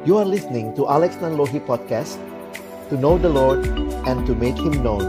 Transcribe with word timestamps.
You 0.00 0.16
are 0.16 0.24
listening 0.24 0.72
to 0.80 0.88
Alex 0.88 1.20
Nanlohi 1.20 1.60
Podcast 1.60 2.16
To 2.88 2.96
know 2.96 3.20
the 3.20 3.28
Lord 3.28 3.68
and 4.08 4.24
to 4.24 4.32
make 4.32 4.56
Him 4.56 4.80
known. 4.80 5.04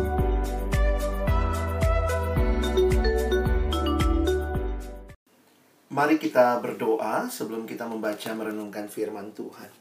Mari 5.88 6.20
kita 6.20 6.60
berdoa 6.60 7.32
sebelum 7.32 7.64
kita 7.64 7.88
membaca 7.88 8.36
merenungkan 8.36 8.92
firman 8.92 9.32
Tuhan. 9.32 9.72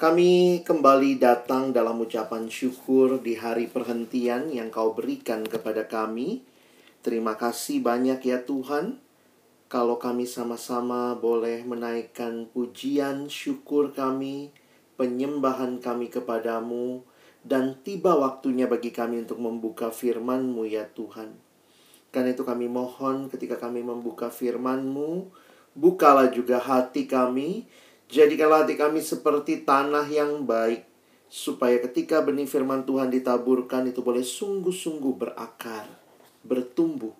Kami 0.00 0.64
kembali 0.64 1.20
datang 1.20 1.68
dalam 1.68 2.00
ucapan 2.00 2.48
syukur 2.48 3.20
di 3.20 3.36
hari 3.36 3.68
perhentian 3.68 4.48
yang 4.48 4.72
kau 4.72 4.96
berikan 4.96 5.44
kepada 5.44 5.84
kami. 5.84 6.40
Terima 7.04 7.36
kasih 7.36 7.84
banyak 7.84 8.32
ya 8.32 8.40
Tuhan 8.40 8.96
kalau 9.68 10.00
kami 10.00 10.24
sama-sama 10.24 11.12
boleh 11.12 11.60
menaikkan 11.60 12.48
pujian 12.48 13.28
syukur 13.28 13.92
kami, 13.92 14.48
penyembahan 14.96 15.76
kami 15.76 16.08
kepadamu, 16.08 17.04
dan 17.44 17.76
tiba 17.84 18.16
waktunya 18.16 18.64
bagi 18.64 18.88
kami 18.88 19.28
untuk 19.28 19.36
membuka 19.36 19.92
firman-Mu 19.92 20.64
ya 20.64 20.88
Tuhan. 20.88 21.36
Karena 22.08 22.32
itu 22.32 22.48
kami 22.48 22.72
mohon 22.72 23.28
ketika 23.28 23.60
kami 23.60 23.84
membuka 23.84 24.32
firman-Mu, 24.32 25.28
bukalah 25.76 26.32
juga 26.32 26.56
hati 26.64 27.04
kami, 27.04 27.68
jadikanlah 28.08 28.64
hati 28.64 28.80
kami 28.80 29.04
seperti 29.04 29.68
tanah 29.68 30.08
yang 30.08 30.48
baik, 30.48 30.88
supaya 31.28 31.76
ketika 31.84 32.24
benih 32.24 32.48
firman 32.48 32.88
Tuhan 32.88 33.12
ditaburkan 33.12 33.84
itu 33.92 34.00
boleh 34.00 34.24
sungguh-sungguh 34.24 35.12
berakar, 35.12 35.84
bertumbuh, 36.40 37.12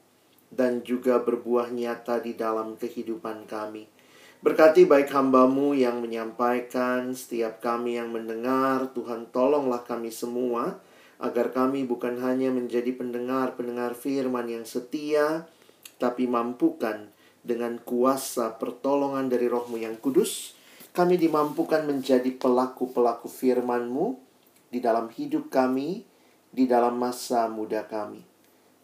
dan 0.49 0.81
juga 0.85 1.21
berbuah 1.21 1.73
nyata 1.73 2.21
di 2.25 2.33
dalam 2.33 2.77
kehidupan 2.77 3.45
kami. 3.49 3.89
Berkati 4.39 4.87
baik 4.87 5.11
hambamu 5.11 5.75
yang 5.75 5.99
menyampaikan, 5.99 7.11
setiap 7.11 7.59
kami 7.59 7.99
yang 7.99 8.15
mendengar, 8.15 8.87
Tuhan 8.95 9.27
tolonglah 9.35 9.83
kami 9.83 10.15
semua, 10.15 10.79
agar 11.19 11.51
kami 11.51 11.83
bukan 11.83 12.23
hanya 12.23 12.55
menjadi 12.55 12.95
pendengar-pendengar 12.95 13.99
firman 13.99 14.47
yang 14.47 14.63
setia, 14.63 15.51
tapi 15.99 16.31
mampukan 16.31 17.11
dengan 17.43 17.83
kuasa 17.83 18.55
pertolongan 18.55 19.27
dari 19.27 19.51
rohmu 19.51 19.83
yang 19.83 19.99
kudus, 19.99 20.55
kami 20.95 21.19
dimampukan 21.19 21.83
menjadi 21.83 22.31
pelaku-pelaku 22.39 23.27
firman-Mu 23.27 24.15
di 24.71 24.79
dalam 24.79 25.11
hidup 25.11 25.51
kami, 25.51 26.07
di 26.55 26.65
dalam 26.71 26.95
masa 26.95 27.51
muda 27.51 27.83
kami. 27.91 28.28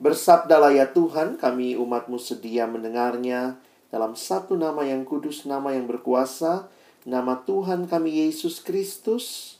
Bersabdalah 0.05 0.69
ya 0.77 0.92
Tuhan, 0.92 1.41
kami 1.41 1.80
umatmu 1.80 2.20
sedia 2.20 2.69
mendengarnya 2.69 3.56
dalam 3.88 4.12
satu 4.12 4.52
nama 4.52 4.84
yang 4.84 5.00
kudus, 5.08 5.48
nama 5.48 5.72
yang 5.72 5.88
berkuasa, 5.88 6.69
nama 7.08 7.41
Tuhan 7.41 7.88
kami 7.88 8.28
Yesus 8.28 8.61
Kristus. 8.61 9.56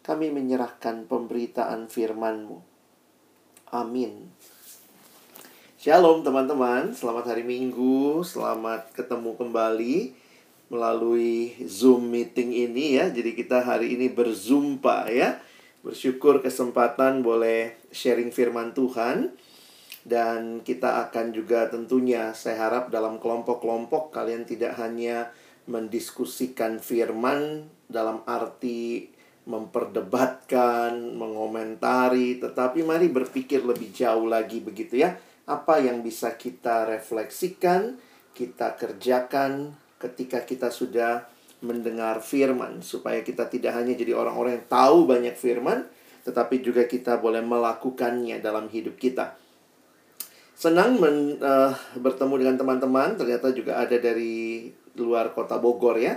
Kami 0.00 0.32
menyerahkan 0.32 1.04
pemberitaan 1.04 1.92
firman-Mu. 1.92 2.56
Amin. 3.68 4.32
Shalom 5.76 6.24
teman-teman, 6.24 6.96
selamat 6.96 7.36
hari 7.36 7.44
Minggu, 7.44 8.24
selamat 8.24 8.96
ketemu 8.96 9.36
kembali 9.36 10.16
melalui 10.72 11.52
Zoom 11.68 12.08
meeting 12.08 12.48
ini 12.56 12.96
ya. 12.96 13.12
Jadi 13.12 13.36
kita 13.36 13.60
hari 13.60 13.92
ini 13.92 14.08
berzumpa 14.08 15.12
ya. 15.12 15.36
Bersyukur 15.84 16.40
kesempatan 16.40 17.20
boleh 17.20 17.76
sharing 17.92 18.32
firman 18.32 18.72
Tuhan 18.72 19.36
dan 20.06 20.62
kita 20.62 21.10
akan 21.10 21.34
juga 21.34 21.66
tentunya 21.66 22.30
saya 22.30 22.70
harap 22.70 22.94
dalam 22.94 23.18
kelompok-kelompok 23.18 24.14
kalian 24.14 24.46
tidak 24.46 24.78
hanya 24.78 25.34
mendiskusikan 25.66 26.78
firman 26.78 27.66
dalam 27.90 28.22
arti 28.22 29.10
memperdebatkan, 29.46 31.14
mengomentari, 31.14 32.42
tetapi 32.42 32.82
mari 32.82 33.06
berpikir 33.06 33.62
lebih 33.62 33.94
jauh 33.94 34.26
lagi 34.26 34.58
begitu 34.58 34.98
ya. 35.06 35.14
Apa 35.46 35.78
yang 35.78 36.02
bisa 36.02 36.34
kita 36.34 36.82
refleksikan, 36.90 37.94
kita 38.34 38.74
kerjakan 38.74 39.78
ketika 40.02 40.42
kita 40.42 40.74
sudah 40.74 41.30
mendengar 41.62 42.18
firman 42.18 42.82
supaya 42.82 43.22
kita 43.22 43.46
tidak 43.46 43.78
hanya 43.78 43.94
jadi 43.94 44.18
orang-orang 44.18 44.60
yang 44.60 44.66
tahu 44.66 45.06
banyak 45.06 45.38
firman, 45.38 45.86
tetapi 46.26 46.58
juga 46.58 46.90
kita 46.90 47.22
boleh 47.22 47.40
melakukannya 47.46 48.42
dalam 48.42 48.66
hidup 48.66 48.98
kita. 48.98 49.45
Senang 50.56 50.96
men, 50.96 51.36
uh, 51.44 51.76
bertemu 52.00 52.34
dengan 52.40 52.56
teman-teman. 52.56 53.12
Ternyata 53.20 53.52
juga 53.52 53.76
ada 53.76 53.92
dari 54.00 54.72
luar 54.96 55.36
kota 55.36 55.60
Bogor 55.60 56.00
ya. 56.00 56.16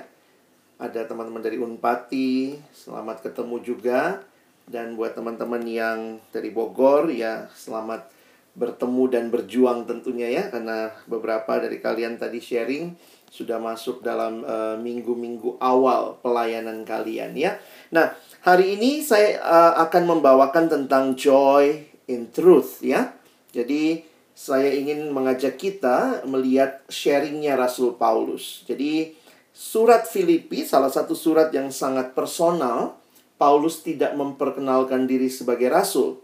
Ada 0.80 1.12
teman-teman 1.12 1.44
dari 1.44 1.60
Unpati. 1.60 2.56
Selamat 2.72 3.20
ketemu 3.20 3.60
juga. 3.60 4.24
Dan 4.64 4.96
buat 4.96 5.12
teman-teman 5.12 5.60
yang 5.68 6.24
dari 6.32 6.56
Bogor 6.56 7.12
ya 7.12 7.52
selamat 7.52 8.16
bertemu 8.56 9.04
dan 9.12 9.28
berjuang 9.28 9.84
tentunya 9.84 10.32
ya. 10.32 10.48
Karena 10.48 10.88
beberapa 11.04 11.60
dari 11.60 11.84
kalian 11.84 12.16
tadi 12.16 12.40
sharing 12.40 12.96
sudah 13.28 13.60
masuk 13.60 14.00
dalam 14.00 14.48
uh, 14.48 14.80
minggu-minggu 14.80 15.60
awal 15.60 16.16
pelayanan 16.24 16.88
kalian 16.88 17.36
ya. 17.36 17.60
Nah, 17.92 18.16
hari 18.40 18.80
ini 18.80 19.04
saya 19.04 19.36
uh, 19.44 19.84
akan 19.84 20.16
membawakan 20.16 20.72
tentang 20.72 21.20
joy 21.20 21.92
in 22.08 22.32
truth 22.32 22.80
ya. 22.80 23.12
Jadi 23.52 24.09
saya 24.40 24.72
ingin 24.72 25.12
mengajak 25.12 25.60
kita 25.60 26.24
melihat 26.24 26.80
sharingnya 26.88 27.60
Rasul 27.60 28.00
Paulus. 28.00 28.64
Jadi 28.64 29.12
surat 29.52 30.08
Filipi 30.08 30.64
salah 30.64 30.88
satu 30.88 31.12
surat 31.12 31.52
yang 31.52 31.68
sangat 31.76 32.16
personal. 32.16 32.96
Paulus 33.36 33.84
tidak 33.84 34.20
memperkenalkan 34.20 35.08
diri 35.08 35.32
sebagai 35.32 35.72
rasul, 35.72 36.20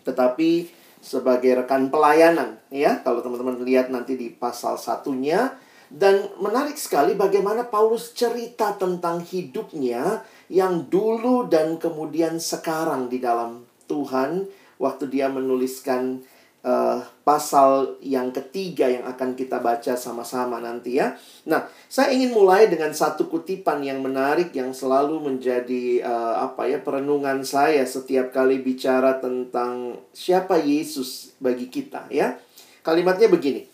tetapi 0.00 0.64
sebagai 0.96 1.60
rekan 1.60 1.92
pelayanan 1.92 2.56
ya 2.72 3.04
kalau 3.04 3.20
teman-teman 3.20 3.60
lihat 3.68 3.92
nanti 3.92 4.16
di 4.16 4.32
pasal 4.32 4.80
satunya 4.80 5.52
dan 5.92 6.32
menarik 6.40 6.80
sekali 6.80 7.12
bagaimana 7.12 7.68
Paulus 7.68 8.16
cerita 8.16 8.72
tentang 8.80 9.20
hidupnya 9.20 10.24
yang 10.48 10.88
dulu 10.88 11.52
dan 11.52 11.76
kemudian 11.76 12.40
sekarang 12.40 13.12
di 13.12 13.20
dalam 13.20 13.68
Tuhan 13.84 14.48
waktu 14.80 15.04
dia 15.12 15.28
menuliskan 15.28 16.24
uh, 16.62 17.02
pasal 17.22 17.98
yang 18.02 18.30
ketiga 18.34 18.90
yang 18.90 19.06
akan 19.06 19.34
kita 19.38 19.58
baca 19.62 19.94
sama-sama 19.98 20.58
nanti 20.62 20.98
ya. 20.98 21.14
Nah, 21.46 21.66
saya 21.86 22.14
ingin 22.14 22.34
mulai 22.34 22.70
dengan 22.70 22.90
satu 22.94 23.26
kutipan 23.30 23.82
yang 23.82 24.02
menarik 24.02 24.54
yang 24.54 24.70
selalu 24.74 25.22
menjadi 25.22 26.02
uh, 26.02 26.50
apa 26.50 26.70
ya 26.70 26.78
perenungan 26.82 27.42
saya 27.46 27.82
setiap 27.86 28.34
kali 28.34 28.62
bicara 28.62 29.18
tentang 29.18 29.98
siapa 30.14 30.58
Yesus 30.58 31.34
bagi 31.42 31.68
kita 31.70 32.08
ya. 32.10 32.38
Kalimatnya 32.82 33.30
begini. 33.30 33.70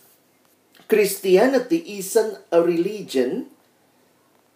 Christianity 0.88 2.00
isn't 2.00 2.40
a 2.48 2.64
religion, 2.64 3.52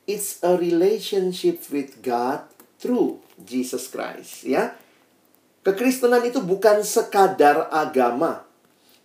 it's 0.09 0.41
a 0.41 0.57
relationship 0.57 1.61
with 1.69 2.01
God 2.01 2.49
through 2.81 3.21
Jesus 3.37 3.93
Christ 3.93 4.49
ya. 4.49 4.73
Kekristenan 5.63 6.27
itu 6.27 6.43
bukan 6.43 6.83
sekadar 6.83 7.71
agama, 7.71 8.43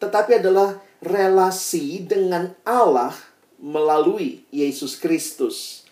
tetapi 0.02 0.42
adalah 0.42 0.82
relasi 1.06 2.02
dengan 2.02 2.50
Allah 2.66 3.14
melalui 3.62 4.42
Yesus 4.50 4.98
Kristus. 4.98 5.86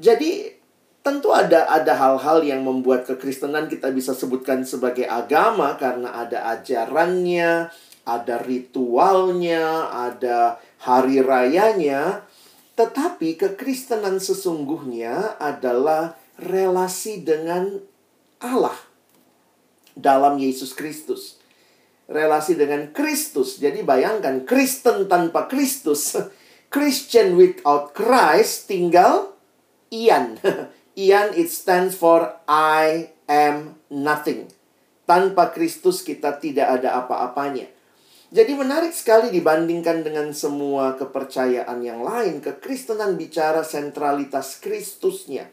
Jadi 0.00 0.56
tentu 1.04 1.36
ada 1.36 1.68
ada 1.68 1.92
hal-hal 1.92 2.40
yang 2.48 2.64
membuat 2.64 3.04
kekristenan 3.04 3.68
kita 3.68 3.92
bisa 3.92 4.16
sebutkan 4.16 4.64
sebagai 4.64 5.04
agama 5.04 5.76
karena 5.76 6.16
ada 6.16 6.48
ajarannya, 6.56 7.68
ada 8.08 8.36
ritualnya, 8.40 9.92
ada 9.92 10.56
hari 10.80 11.20
rayanya. 11.20 12.24
Tetapi 12.72 13.36
kekristenan 13.36 14.16
sesungguhnya 14.16 15.36
adalah 15.36 16.16
relasi 16.40 17.20
dengan 17.20 17.84
Allah 18.40 18.95
dalam 19.96 20.36
Yesus 20.36 20.76
Kristus. 20.76 21.40
Relasi 22.06 22.54
dengan 22.54 22.92
Kristus. 22.94 23.58
Jadi 23.58 23.82
bayangkan 23.82 24.44
Kristen 24.46 25.10
tanpa 25.10 25.48
Kristus. 25.50 26.14
Christian 26.74 27.34
without 27.40 27.96
Christ 27.96 28.68
tinggal 28.68 29.34
Ian. 29.90 30.36
Ian 31.00 31.32
it 31.34 31.48
stands 31.48 31.96
for 31.96 32.36
I 32.46 33.10
am 33.26 33.80
nothing. 33.88 34.52
Tanpa 35.08 35.50
Kristus 35.50 36.04
kita 36.04 36.36
tidak 36.38 36.78
ada 36.78 37.00
apa-apanya. 37.02 37.72
Jadi 38.26 38.58
menarik 38.58 38.90
sekali 38.90 39.30
dibandingkan 39.30 40.02
dengan 40.02 40.34
semua 40.34 40.98
kepercayaan 40.98 41.78
yang 41.78 42.02
lain. 42.02 42.42
Kekristenan 42.42 43.14
bicara 43.14 43.62
sentralitas 43.62 44.58
Kristusnya. 44.58 45.46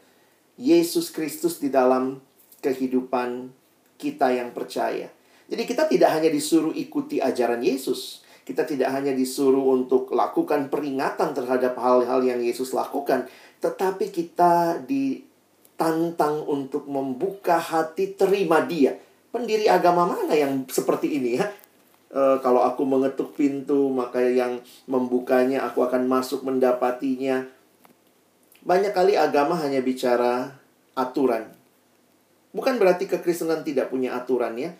Yesus 0.58 1.14
Kristus 1.14 1.62
di 1.62 1.70
dalam 1.70 2.18
kehidupan 2.62 3.50
kita 3.96 4.30
yang 4.34 4.50
percaya. 4.50 5.10
Jadi 5.44 5.62
kita 5.68 5.84
tidak 5.86 6.10
hanya 6.16 6.32
disuruh 6.32 6.72
ikuti 6.72 7.20
ajaran 7.20 7.60
Yesus. 7.60 8.24
Kita 8.44 8.68
tidak 8.68 8.92
hanya 8.92 9.16
disuruh 9.16 9.72
untuk 9.72 10.12
lakukan 10.12 10.68
peringatan 10.68 11.32
terhadap 11.32 11.80
hal-hal 11.80 12.20
yang 12.20 12.44
Yesus 12.44 12.76
lakukan, 12.76 13.24
tetapi 13.64 14.12
kita 14.12 14.84
ditantang 14.84 16.44
untuk 16.44 16.84
membuka 16.84 17.56
hati 17.56 18.12
terima 18.12 18.60
Dia. 18.68 19.00
Pendiri 19.32 19.66
agama 19.66 20.04
mana 20.04 20.36
yang 20.36 20.68
seperti 20.68 21.16
ini 21.16 21.40
ya? 21.40 21.48
E, 22.12 22.20
kalau 22.44 22.62
aku 22.68 22.84
mengetuk 22.84 23.32
pintu, 23.32 23.88
maka 23.88 24.20
yang 24.20 24.60
membukanya 24.84 25.64
aku 25.64 25.80
akan 25.80 26.04
masuk 26.04 26.44
mendapatinya. 26.44 27.48
Banyak 28.60 28.92
kali 28.92 29.16
agama 29.16 29.56
hanya 29.56 29.80
bicara 29.80 30.52
aturan. 30.92 31.63
Bukan 32.54 32.78
berarti 32.78 33.10
kekristenan 33.10 33.66
tidak 33.66 33.90
punya 33.90 34.14
aturan 34.14 34.54
ya. 34.54 34.70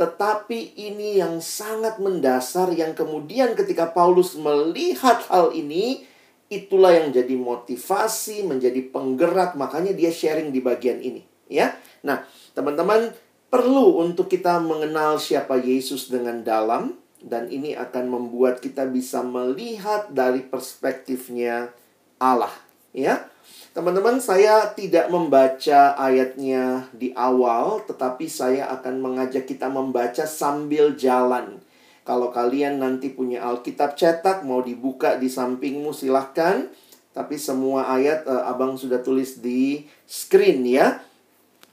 Tetapi 0.00 0.78
ini 0.78 1.20
yang 1.20 1.42
sangat 1.44 2.00
mendasar 2.00 2.72
yang 2.72 2.96
kemudian 2.96 3.52
ketika 3.52 3.90
Paulus 3.92 4.38
melihat 4.38 5.26
hal 5.28 5.52
ini, 5.52 6.06
itulah 6.48 6.96
yang 6.96 7.12
jadi 7.12 7.34
motivasi, 7.36 8.46
menjadi 8.48 8.80
penggerak, 8.88 9.58
makanya 9.58 9.92
dia 9.92 10.08
sharing 10.08 10.48
di 10.48 10.64
bagian 10.64 11.02
ini, 11.04 11.26
ya. 11.50 11.76
Nah, 12.06 12.24
teman-teman 12.56 13.12
perlu 13.52 14.00
untuk 14.00 14.32
kita 14.32 14.62
mengenal 14.62 15.20
siapa 15.20 15.60
Yesus 15.60 16.08
dengan 16.08 16.40
dalam 16.40 16.96
dan 17.18 17.50
ini 17.50 17.74
akan 17.74 18.06
membuat 18.06 18.62
kita 18.62 18.86
bisa 18.86 19.20
melihat 19.20 20.08
dari 20.14 20.46
perspektifnya 20.46 21.74
Allah, 22.16 22.54
ya. 22.94 23.28
Teman-teman, 23.76 24.18
saya 24.18 24.74
tidak 24.74 25.06
membaca 25.06 25.94
ayatnya 25.94 26.90
di 26.90 27.14
awal, 27.14 27.84
tetapi 27.86 28.26
saya 28.26 28.66
akan 28.74 28.98
mengajak 28.98 29.46
kita 29.46 29.70
membaca 29.70 30.26
sambil 30.26 30.98
jalan. 30.98 31.62
Kalau 32.02 32.32
kalian 32.32 32.80
nanti 32.80 33.12
punya 33.12 33.44
Alkitab 33.44 33.92
cetak, 33.94 34.40
mau 34.42 34.64
dibuka 34.64 35.20
di 35.20 35.28
sampingmu, 35.28 35.92
silahkan. 35.92 36.66
Tapi 37.12 37.36
semua 37.36 37.92
ayat 37.92 38.24
uh, 38.24 38.48
abang 38.48 38.74
sudah 38.80 39.04
tulis 39.04 39.44
di 39.44 39.84
screen 40.08 40.64
ya. 40.64 41.04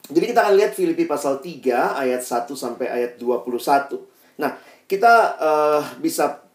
Jadi 0.05 0.35
kita 0.35 0.45
akan 0.45 0.55
lihat 0.59 0.77
Filipi 0.77 1.09
pasal 1.09 1.41
3 1.41 2.01
ayat 2.05 2.21
1 2.21 2.51
sampai 2.51 2.85
ayat 2.91 3.11
21. 3.17 3.97
Nah, 4.37 4.59
kita 4.85 5.13
uh, 5.41 5.81
bisa 5.97 6.45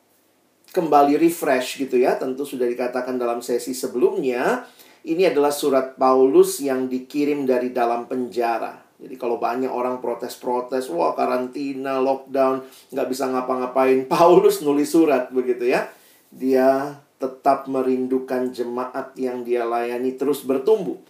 kembali 0.71 1.19
refresh 1.19 1.83
gitu 1.83 1.99
ya. 1.99 2.15
Tentu 2.15 2.47
sudah 2.47 2.69
dikatakan 2.69 3.19
dalam 3.19 3.43
sesi 3.43 3.75
sebelumnya 3.75 4.69
ini 5.05 5.25
adalah 5.25 5.53
surat 5.55 5.97
Paulus 5.97 6.61
yang 6.61 6.91
dikirim 6.91 7.49
dari 7.49 7.73
dalam 7.73 8.05
penjara. 8.05 8.77
Jadi 9.01 9.17
kalau 9.17 9.41
banyak 9.41 9.73
orang 9.73 9.97
protes-protes, 10.05 10.93
wah 10.93 11.17
karantina, 11.17 12.05
lockdown, 12.05 12.61
nggak 12.93 13.09
bisa 13.09 13.33
ngapa-ngapain. 13.33 14.05
Paulus 14.13 14.61
nulis 14.61 14.93
surat 14.93 15.33
begitu 15.33 15.73
ya. 15.73 15.89
Dia 16.29 17.01
tetap 17.17 17.69
merindukan 17.69 18.53
jemaat 18.53 19.17
yang 19.17 19.41
dia 19.45 19.65
layani 19.65 20.17
terus 20.21 20.45
bertumbuh. 20.45 21.01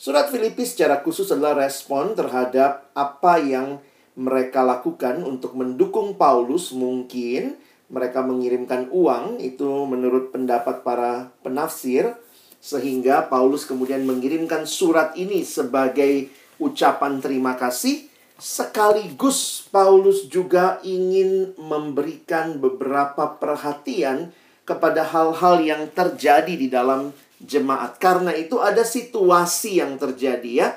Surat 0.00 0.30
Filipi 0.30 0.64
secara 0.64 1.02
khusus 1.02 1.28
adalah 1.28 1.66
respon 1.66 2.14
terhadap 2.14 2.88
apa 2.96 3.36
yang 3.42 3.82
mereka 4.14 4.62
lakukan 4.62 5.22
untuk 5.26 5.58
mendukung 5.58 6.14
Paulus. 6.14 6.70
Mungkin 6.70 7.58
mereka 7.90 8.22
mengirimkan 8.22 8.88
uang, 8.94 9.42
itu 9.42 9.66
menurut 9.90 10.30
pendapat 10.30 10.86
para 10.86 11.34
penafsir 11.42 12.14
sehingga 12.60 13.24
Paulus 13.26 13.64
kemudian 13.64 14.04
mengirimkan 14.04 14.68
surat 14.68 15.16
ini 15.16 15.40
sebagai 15.48 16.28
ucapan 16.60 17.18
terima 17.24 17.56
kasih 17.56 18.12
sekaligus 18.40 19.68
Paulus 19.68 20.28
juga 20.28 20.80
ingin 20.80 21.52
memberikan 21.60 22.56
beberapa 22.56 23.36
perhatian 23.36 24.32
kepada 24.64 25.04
hal-hal 25.04 25.60
yang 25.60 25.82
terjadi 25.92 26.52
di 26.56 26.72
dalam 26.72 27.12
jemaat. 27.40 28.00
Karena 28.00 28.32
itu 28.32 28.56
ada 28.56 28.80
situasi 28.80 29.84
yang 29.84 30.00
terjadi 30.00 30.50
ya. 30.50 30.68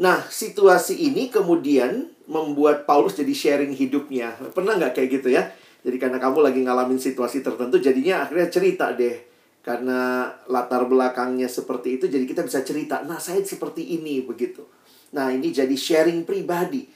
Nah, 0.00 0.24
situasi 0.24 0.96
ini 0.96 1.28
kemudian 1.28 2.08
membuat 2.28 2.88
Paulus 2.88 3.16
jadi 3.16 3.32
sharing 3.32 3.76
hidupnya. 3.76 4.36
Pernah 4.56 4.76
nggak 4.80 4.96
kayak 4.96 5.08
gitu 5.20 5.28
ya? 5.32 5.52
Jadi 5.84 5.96
karena 6.00 6.16
kamu 6.16 6.38
lagi 6.42 6.60
ngalamin 6.64 7.00
situasi 7.00 7.44
tertentu, 7.44 7.76
jadinya 7.78 8.24
akhirnya 8.24 8.48
cerita 8.50 8.90
deh 8.92 9.35
karena 9.66 10.30
latar 10.46 10.86
belakangnya 10.86 11.50
seperti 11.50 11.98
itu 11.98 12.06
jadi 12.06 12.22
kita 12.22 12.46
bisa 12.46 12.62
cerita 12.62 13.02
nah 13.02 13.18
saya 13.18 13.42
seperti 13.42 13.98
ini 13.98 14.22
begitu. 14.22 14.62
Nah 15.10 15.34
ini 15.34 15.50
jadi 15.50 15.74
sharing 15.74 16.22
pribadi. 16.22 16.86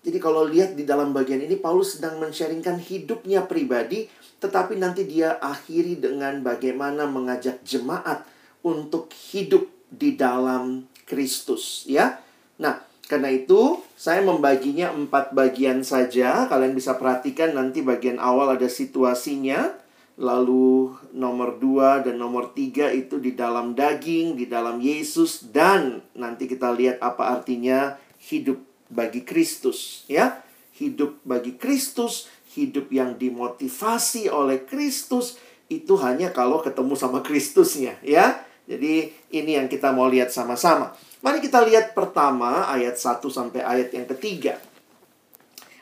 Jadi 0.00 0.16
kalau 0.22 0.46
lihat 0.46 0.78
di 0.78 0.86
dalam 0.86 1.10
bagian 1.10 1.42
ini 1.42 1.58
Paulus 1.58 1.98
sedang 1.98 2.22
men-sharingkan 2.22 2.78
hidupnya 2.78 3.50
pribadi 3.50 4.06
tetapi 4.38 4.78
nanti 4.78 5.10
dia 5.10 5.42
akhiri 5.42 5.98
dengan 5.98 6.40
bagaimana 6.40 7.04
mengajak 7.10 7.60
jemaat 7.66 8.24
untuk 8.62 9.10
hidup 9.34 9.66
di 9.90 10.14
dalam 10.14 10.86
Kristus 11.10 11.82
ya. 11.90 12.22
Nah 12.62 12.78
karena 13.10 13.34
itu 13.34 13.82
saya 13.98 14.22
membaginya 14.22 14.94
empat 14.94 15.34
bagian 15.34 15.82
saja. 15.82 16.46
Kalian 16.46 16.78
bisa 16.78 16.94
perhatikan 16.94 17.58
nanti 17.58 17.82
bagian 17.82 18.22
awal 18.22 18.54
ada 18.54 18.70
situasinya 18.70 19.79
Lalu 20.20 20.92
nomor 21.16 21.56
dua 21.56 22.04
dan 22.04 22.20
nomor 22.20 22.52
tiga 22.52 22.92
itu 22.92 23.16
di 23.16 23.32
dalam 23.32 23.72
daging, 23.72 24.36
di 24.36 24.44
dalam 24.44 24.76
Yesus. 24.76 25.48
Dan 25.48 26.04
nanti 26.12 26.44
kita 26.44 26.76
lihat 26.76 27.00
apa 27.00 27.40
artinya 27.40 27.96
hidup 28.20 28.60
bagi 28.92 29.24
Kristus. 29.24 30.04
ya 30.12 30.44
Hidup 30.76 31.20
bagi 31.24 31.56
Kristus, 31.56 32.28
hidup 32.52 32.92
yang 32.92 33.16
dimotivasi 33.16 34.28
oleh 34.28 34.60
Kristus. 34.68 35.40
Itu 35.72 35.96
hanya 36.04 36.36
kalau 36.36 36.60
ketemu 36.60 36.92
sama 37.00 37.24
Kristusnya. 37.24 37.96
ya 38.04 38.44
Jadi 38.68 39.12
ini 39.32 39.56
yang 39.56 39.72
kita 39.72 39.88
mau 39.90 40.04
lihat 40.04 40.28
sama-sama. 40.28 40.92
Mari 41.24 41.40
kita 41.40 41.64
lihat 41.64 41.96
pertama 41.96 42.68
ayat 42.68 42.96
1 43.00 43.24
sampai 43.28 43.60
ayat 43.64 43.88
yang 43.92 44.04
ketiga. 44.04 44.60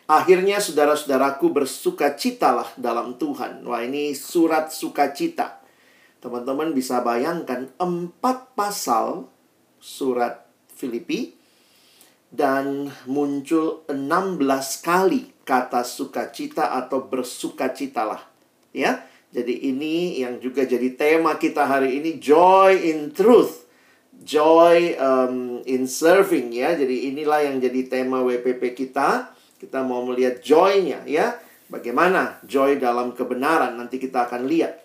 Akhirnya 0.09 0.57
saudara-saudaraku 0.57 1.53
bersukacitalah 1.53 2.73
dalam 2.81 3.21
Tuhan. 3.21 3.61
Wah 3.69 3.85
ini 3.85 4.17
surat 4.17 4.73
sukacita. 4.73 5.61
Teman-teman 6.25 6.73
bisa 6.73 7.05
bayangkan 7.05 7.69
empat 7.77 8.57
pasal 8.57 9.29
surat 9.77 10.49
Filipi 10.73 11.37
dan 12.33 12.89
muncul 13.05 13.85
16 13.85 14.41
kali 14.81 15.29
kata 15.45 15.85
sukacita 15.85 16.73
atau 16.73 17.05
bersukacitalah. 17.05 18.25
Ya. 18.73 19.05
Jadi 19.29 19.69
ini 19.69 20.25
yang 20.25 20.41
juga 20.41 20.65
jadi 20.65 20.89
tema 20.97 21.37
kita 21.37 21.69
hari 21.69 22.01
ini 22.01 22.17
joy 22.17 22.81
in 22.81 23.13
truth. 23.13 23.69
Joy 24.25 24.97
um, 24.97 25.61
in 25.69 25.85
serving 25.85 26.49
ya. 26.57 26.73
Jadi 26.73 27.13
inilah 27.13 27.45
yang 27.45 27.61
jadi 27.61 27.93
tema 27.93 28.25
WPP 28.25 28.73
kita 28.73 29.37
kita 29.59 29.83
mau 29.83 30.07
melihat 30.07 30.39
joy-nya 30.41 31.03
ya. 31.05 31.37
Bagaimana 31.69 32.41
joy 32.49 32.81
dalam 32.81 33.13
kebenaran 33.13 33.77
nanti 33.77 34.01
kita 34.01 34.25
akan 34.25 34.49
lihat. 34.49 34.81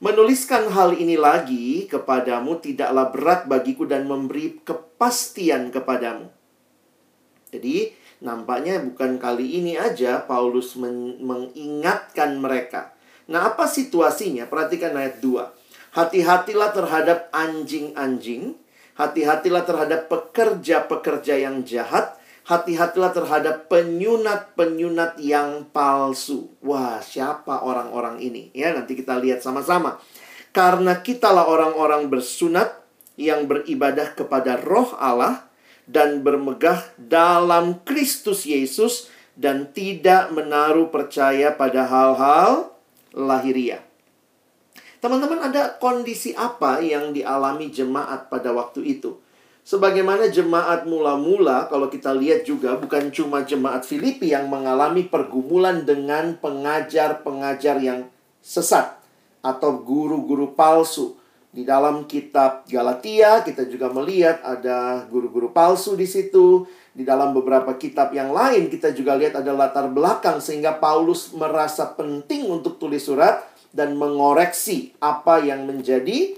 Menuliskan 0.00 0.70
hal 0.72 0.96
ini 0.96 1.18
lagi 1.18 1.84
kepadamu 1.84 2.56
tidaklah 2.62 3.12
berat 3.12 3.40
bagiku 3.50 3.84
dan 3.84 4.08
memberi 4.08 4.62
kepastian 4.64 5.68
kepadamu. 5.68 6.30
Jadi, 7.50 7.92
nampaknya 8.22 8.80
bukan 8.80 9.18
kali 9.18 9.58
ini 9.60 9.74
aja 9.74 10.22
Paulus 10.24 10.78
men 10.78 11.18
mengingatkan 11.20 12.38
mereka. 12.38 12.94
Nah, 13.26 13.50
apa 13.52 13.66
situasinya? 13.66 14.46
Perhatikan 14.46 14.94
ayat 14.94 15.18
2. 15.18 15.98
Hati-hatilah 15.98 16.70
terhadap 16.70 17.18
anjing-anjing, 17.34 18.54
hati-hatilah 18.94 19.66
terhadap 19.66 20.06
pekerja-pekerja 20.06 21.34
yang 21.42 21.66
jahat, 21.66 22.19
Hati-hatilah 22.48 23.12
terhadap 23.12 23.68
penyunat-penyunat 23.68 25.20
yang 25.20 25.68
palsu. 25.70 26.50
Wah, 26.64 26.98
siapa 27.04 27.62
orang-orang 27.62 28.18
ini? 28.18 28.48
Ya, 28.56 28.72
nanti 28.74 28.96
kita 28.96 29.20
lihat 29.20 29.44
sama-sama. 29.44 30.00
Karena 30.50 30.98
kitalah 30.98 31.46
orang-orang 31.46 32.10
bersunat 32.10 32.80
yang 33.14 33.46
beribadah 33.46 34.16
kepada 34.16 34.58
roh 34.58 34.96
Allah 34.98 35.46
dan 35.84 36.24
bermegah 36.24 36.80
dalam 36.96 37.84
Kristus 37.86 38.48
Yesus 38.48 39.12
dan 39.38 39.70
tidak 39.70 40.34
menaruh 40.34 40.90
percaya 40.90 41.54
pada 41.54 41.86
hal-hal 41.86 42.74
lahiriah. 43.14 43.82
Teman-teman, 45.00 45.40
ada 45.40 45.80
kondisi 45.80 46.36
apa 46.36 46.84
yang 46.84 47.16
dialami 47.16 47.72
jemaat 47.72 48.28
pada 48.28 48.52
waktu 48.52 48.84
itu? 48.84 49.16
Sebagaimana 49.70 50.26
jemaat 50.34 50.82
mula-mula, 50.82 51.70
kalau 51.70 51.86
kita 51.86 52.10
lihat 52.10 52.42
juga 52.42 52.74
bukan 52.74 53.06
cuma 53.14 53.46
jemaat 53.46 53.86
Filipi 53.86 54.34
yang 54.34 54.50
mengalami 54.50 55.06
pergumulan 55.06 55.86
dengan 55.86 56.34
pengajar-pengajar 56.42 57.78
yang 57.78 58.10
sesat 58.42 58.98
atau 59.38 59.78
guru-guru 59.78 60.58
palsu. 60.58 61.14
Di 61.54 61.62
dalam 61.62 62.02
kitab 62.10 62.66
Galatia 62.66 63.46
kita 63.46 63.62
juga 63.70 63.94
melihat 63.94 64.42
ada 64.42 65.06
guru-guru 65.06 65.54
palsu 65.54 65.94
di 65.94 66.10
situ. 66.10 66.66
Di 66.90 67.06
dalam 67.06 67.30
beberapa 67.30 67.70
kitab 67.78 68.10
yang 68.10 68.34
lain 68.34 68.74
kita 68.74 68.90
juga 68.90 69.14
lihat 69.14 69.38
ada 69.38 69.54
latar 69.54 69.86
belakang 69.86 70.42
sehingga 70.42 70.82
Paulus 70.82 71.30
merasa 71.30 71.86
penting 71.94 72.50
untuk 72.50 72.82
tulis 72.82 73.06
surat 73.06 73.46
dan 73.70 73.94
mengoreksi 73.94 74.98
apa 74.98 75.38
yang 75.46 75.62
menjadi 75.62 76.34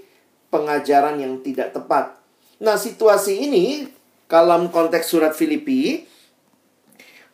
pengajaran 0.53 1.17
yang 1.17 1.41
tidak 1.41 1.73
tepat. 1.73 2.22
Nah, 2.63 2.79
situasi 2.79 3.43
ini 3.43 3.91
dalam 4.31 4.71
konteks 4.71 5.11
surat 5.11 5.35
Filipi 5.35 6.07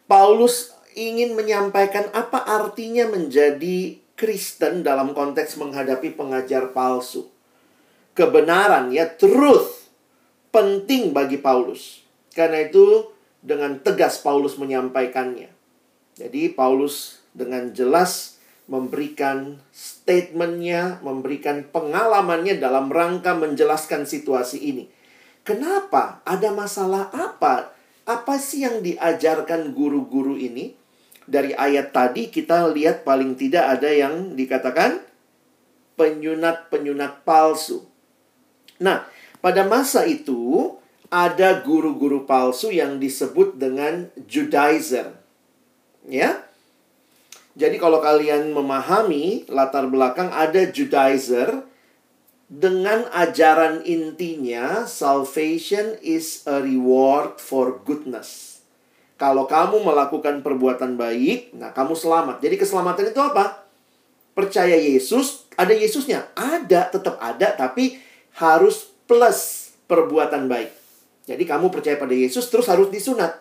Paulus 0.09 0.73
ingin 0.97 1.37
menyampaikan 1.37 2.09
apa 2.17 2.43
artinya 2.43 3.07
menjadi 3.07 4.01
Kristen 4.17 4.81
dalam 4.83 5.13
konteks 5.15 5.55
menghadapi 5.55 6.11
pengajar 6.17 6.75
palsu 6.75 7.29
kebenaran 8.19 8.91
ya 8.91 9.07
truth 9.07 9.87
penting 10.51 11.15
bagi 11.15 11.39
Paulus. 11.39 12.03
Karena 12.35 12.67
itu 12.67 13.07
dengan 13.39 13.79
tegas 13.79 14.19
Paulus 14.19 14.59
menyampaikannya. 14.59 15.47
Jadi 16.19 16.51
Paulus 16.51 17.23
dengan 17.31 17.71
jelas 17.71 18.35
memberikan 18.67 19.57
statementnya, 19.71 20.99
memberikan 21.01 21.63
pengalamannya 21.71 22.59
dalam 22.59 22.91
rangka 22.91 23.33
menjelaskan 23.33 24.03
situasi 24.03 24.61
ini. 24.61 24.91
Kenapa? 25.49 26.21
Ada 26.29 26.53
masalah 26.53 27.09
apa? 27.09 27.73
Apa 28.05 28.37
sih 28.37 28.61
yang 28.61 28.85
diajarkan 28.85 29.73
guru-guru 29.73 30.37
ini? 30.37 30.77
Dari 31.25 31.57
ayat 31.57 31.89
tadi 31.89 32.29
kita 32.29 32.69
lihat 32.69 33.01
paling 33.01 33.33
tidak 33.33 33.65
ada 33.65 33.89
yang 33.89 34.37
dikatakan 34.37 35.01
penyunat-penyunat 35.97 37.25
palsu. 37.25 37.81
Nah, 38.77 39.09
pada 39.41 39.65
masa 39.65 40.05
itu 40.05 40.77
ada 41.09 41.65
guru-guru 41.65 42.29
palsu 42.29 42.69
yang 42.69 43.01
disebut 43.01 43.57
dengan 43.57 44.13
Judaizer. 44.29 45.17
Ya. 46.05 46.45
Jadi 47.57 47.81
kalau 47.81 48.05
kalian 48.05 48.53
memahami 48.53 49.49
latar 49.49 49.89
belakang 49.89 50.29
ada 50.29 50.69
Judaizer 50.69 51.65
dengan 52.49 53.05
ajaran 53.13 53.85
intinya 53.85 54.89
salvation 54.89 55.93
is 56.01 56.41
a 56.49 56.57
reward 56.65 57.37
for 57.37 57.77
goodness. 57.85 58.57
Kalau 59.21 59.45
kamu 59.45 59.85
melakukan 59.85 60.41
perbuatan 60.41 60.97
baik, 60.97 61.53
nah 61.53 61.69
kamu 61.69 61.93
selamat. 61.93 62.41
Jadi 62.41 62.57
keselamatan 62.57 63.13
itu 63.13 63.21
apa? 63.21 63.69
Percaya 64.33 64.73
Yesus, 64.73 65.45
ada 65.53 65.75
Yesusnya, 65.75 66.25
ada, 66.33 66.89
tetap 66.89 67.21
ada, 67.21 67.53
tapi 67.53 68.01
harus 68.41 68.89
plus 69.05 69.69
perbuatan 69.85 70.49
baik. 70.49 70.73
Jadi 71.29 71.43
kamu 71.45 71.69
percaya 71.69 72.01
pada 72.01 72.15
Yesus 72.15 72.49
terus 72.49 72.65
harus 72.65 72.89
disunat. 72.89 73.37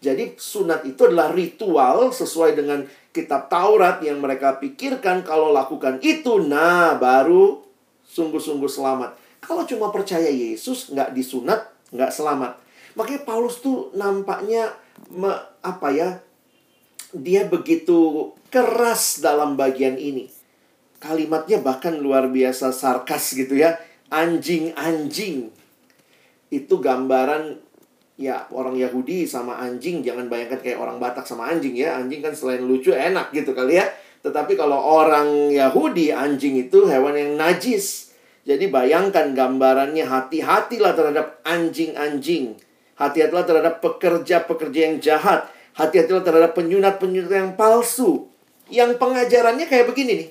Jadi 0.00 0.38
sunat 0.38 0.86
itu 0.88 1.10
adalah 1.10 1.34
ritual 1.34 2.14
sesuai 2.14 2.56
dengan 2.56 2.86
kitab 3.10 3.52
Taurat 3.52 4.00
yang 4.00 4.22
mereka 4.22 4.56
pikirkan 4.62 5.26
kalau 5.26 5.50
lakukan 5.50 5.98
itu, 6.06 6.38
nah 6.46 6.94
baru 6.94 7.65
sungguh-sungguh 8.06 8.70
selamat. 8.70 9.18
Kalau 9.42 9.62
cuma 9.68 9.94
percaya 9.94 10.30
Yesus 10.30 10.90
nggak 10.90 11.14
disunat, 11.14 11.70
nggak 11.94 12.10
selamat. 12.10 12.58
Makanya 12.96 13.22
Paulus 13.28 13.60
tuh 13.60 13.92
nampaknya 13.92 14.72
me, 15.12 15.30
apa 15.60 15.88
ya? 15.92 16.08
Dia 17.12 17.46
begitu 17.46 18.32
keras 18.50 19.20
dalam 19.22 19.54
bagian 19.54 20.00
ini. 20.00 20.26
Kalimatnya 20.96 21.60
bahkan 21.60 21.94
luar 22.00 22.26
biasa 22.32 22.72
sarkas 22.72 23.36
gitu 23.36 23.54
ya 23.54 23.76
anjing-anjing. 24.10 25.50
Itu 26.48 26.78
gambaran 26.78 27.58
ya 28.16 28.48
orang 28.48 28.80
Yahudi 28.80 29.28
sama 29.28 29.60
anjing 29.60 30.00
jangan 30.00 30.32
bayangkan 30.32 30.64
kayak 30.64 30.80
orang 30.80 30.96
Batak 30.96 31.28
sama 31.28 31.52
anjing 31.52 31.76
ya. 31.76 31.98
Anjing 32.00 32.24
kan 32.24 32.32
selain 32.32 32.64
lucu 32.64 32.94
enak 32.94 33.30
gitu 33.34 33.52
kali 33.52 33.78
ya. 33.78 33.86
Tetapi 34.26 34.58
kalau 34.58 34.82
orang 34.82 35.54
Yahudi 35.54 36.10
anjing 36.10 36.58
itu 36.58 36.90
hewan 36.90 37.14
yang 37.14 37.38
najis. 37.38 38.10
Jadi 38.42 38.66
bayangkan 38.66 39.30
gambarannya 39.38 40.02
hati-hatilah 40.02 40.98
terhadap 40.98 41.38
anjing-anjing. 41.46 42.58
Hati-hatilah 42.98 43.46
terhadap 43.46 43.78
pekerja-pekerja 43.78 44.80
yang 44.90 44.98
jahat. 44.98 45.46
Hati-hatilah 45.78 46.26
terhadap 46.26 46.58
penyunat-penyunat 46.58 47.30
yang 47.30 47.54
palsu. 47.54 48.26
Yang 48.66 48.98
pengajarannya 48.98 49.70
kayak 49.70 49.94
begini 49.94 50.12
nih. 50.18 50.30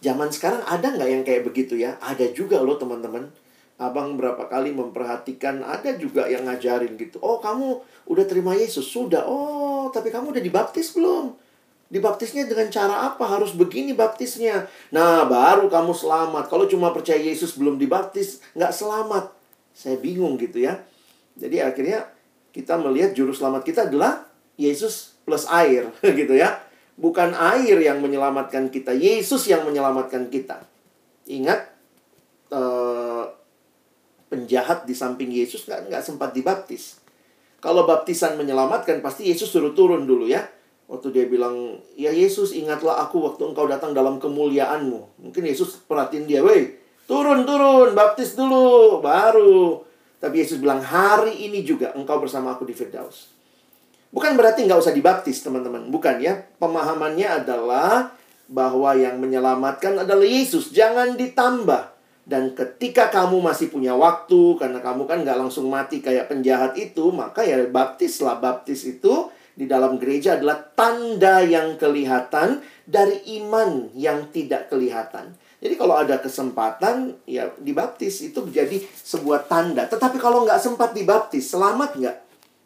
Zaman 0.00 0.32
sekarang 0.32 0.64
ada 0.64 0.88
nggak 0.88 1.08
yang 1.12 1.22
kayak 1.28 1.44
begitu 1.44 1.76
ya? 1.76 2.00
Ada 2.00 2.32
juga 2.32 2.64
loh 2.64 2.80
teman-teman. 2.80 3.28
Abang 3.76 4.16
berapa 4.16 4.48
kali 4.48 4.72
memperhatikan 4.72 5.60
ada 5.60 6.00
juga 6.00 6.32
yang 6.32 6.48
ngajarin 6.48 6.96
gitu. 6.96 7.20
Oh 7.20 7.44
kamu 7.44 7.76
udah 8.08 8.24
terima 8.24 8.56
Yesus? 8.56 8.88
Sudah. 8.88 9.28
Oh 9.28 9.92
tapi 9.92 10.08
kamu 10.08 10.32
udah 10.32 10.40
dibaptis 10.40 10.96
belum? 10.96 11.41
Dibaptisnya 11.92 12.48
dengan 12.48 12.72
cara 12.72 13.04
apa? 13.12 13.28
Harus 13.28 13.52
begini 13.52 13.92
baptisnya. 13.92 14.64
Nah 14.96 15.28
baru 15.28 15.68
kamu 15.68 15.92
selamat. 15.92 16.48
Kalau 16.48 16.64
cuma 16.64 16.88
percaya 16.88 17.20
Yesus 17.20 17.60
belum 17.60 17.76
dibaptis, 17.76 18.40
nggak 18.56 18.72
selamat. 18.72 19.28
Saya 19.76 20.00
bingung 20.00 20.40
gitu 20.40 20.64
ya. 20.64 20.80
Jadi 21.36 21.60
akhirnya 21.60 22.08
kita 22.56 22.80
melihat 22.80 23.12
juru 23.12 23.36
selamat 23.36 23.60
kita 23.60 23.92
adalah 23.92 24.24
Yesus 24.56 25.20
plus 25.28 25.44
air 25.52 25.92
gitu 26.20 26.32
ya. 26.32 26.64
Bukan 26.96 27.36
air 27.36 27.76
yang 27.76 28.00
menyelamatkan 28.00 28.72
kita, 28.72 28.96
Yesus 28.96 29.48
yang 29.52 29.68
menyelamatkan 29.68 30.32
kita. 30.32 30.64
Ingat, 31.28 31.72
uh, 32.52 33.24
penjahat 34.32 34.88
di 34.88 34.96
samping 34.96 35.28
Yesus 35.28 35.68
nggak 35.68 35.92
nggak 35.92 36.02
sempat 36.04 36.32
dibaptis. 36.32 37.00
Kalau 37.60 37.84
baptisan 37.84 38.40
menyelamatkan, 38.40 39.04
pasti 39.04 39.28
Yesus 39.28 39.52
suruh 39.52 39.76
turun 39.76 40.08
dulu 40.08 40.24
ya. 40.24 40.40
Waktu 40.90 41.08
dia 41.14 41.24
bilang, 41.24 41.80
ya 41.96 42.12
Yesus 42.12 42.52
ingatlah 42.52 43.00
aku 43.00 43.22
waktu 43.24 43.42
engkau 43.48 43.64
datang 43.64 43.96
dalam 43.96 44.20
kemuliaanmu. 44.20 45.24
Mungkin 45.24 45.42
Yesus 45.46 45.80
perhatiin 45.88 46.28
dia, 46.28 46.44
weh 46.44 46.82
turun, 47.08 47.44
turun, 47.44 47.92
baptis 47.92 48.36
dulu, 48.38 49.00
baru. 49.04 49.82
Tapi 50.22 50.46
Yesus 50.46 50.62
bilang, 50.62 50.78
hari 50.78 51.50
ini 51.50 51.66
juga 51.66 51.90
engkau 51.98 52.22
bersama 52.22 52.54
aku 52.54 52.62
di 52.62 52.74
Firdaus. 52.76 53.32
Bukan 54.12 54.36
berarti 54.36 54.68
nggak 54.68 54.80
usah 54.80 54.94
dibaptis, 54.94 55.40
teman-teman. 55.40 55.88
Bukan 55.88 56.20
ya. 56.20 56.44
Pemahamannya 56.60 57.42
adalah 57.42 58.12
bahwa 58.46 58.92
yang 58.92 59.16
menyelamatkan 59.16 59.96
adalah 60.04 60.22
Yesus. 60.22 60.70
Jangan 60.70 61.16
ditambah. 61.16 61.90
Dan 62.22 62.54
ketika 62.54 63.10
kamu 63.10 63.42
masih 63.42 63.72
punya 63.72 63.98
waktu, 63.98 64.54
karena 64.60 64.78
kamu 64.78 65.10
kan 65.10 65.26
nggak 65.26 65.38
langsung 65.42 65.66
mati 65.66 65.98
kayak 65.98 66.30
penjahat 66.30 66.78
itu, 66.78 67.10
maka 67.10 67.42
ya 67.42 67.58
baptislah. 67.66 68.38
Baptis 68.38 68.86
itu 68.86 69.32
di 69.52 69.68
dalam 69.68 70.00
gereja 70.00 70.40
adalah 70.40 70.58
tanda 70.72 71.44
yang 71.44 71.76
kelihatan 71.76 72.64
dari 72.88 73.20
iman 73.42 73.92
yang 73.92 74.32
tidak 74.32 74.72
kelihatan. 74.72 75.36
Jadi 75.62 75.74
kalau 75.78 75.94
ada 75.94 76.18
kesempatan, 76.18 77.22
ya 77.22 77.54
dibaptis 77.62 78.18
itu 78.26 78.42
menjadi 78.42 78.82
sebuah 78.82 79.46
tanda. 79.46 79.86
Tetapi 79.86 80.18
kalau 80.18 80.42
nggak 80.42 80.58
sempat 80.58 80.90
dibaptis, 80.90 81.54
selamat 81.54 82.02
nggak? 82.02 82.16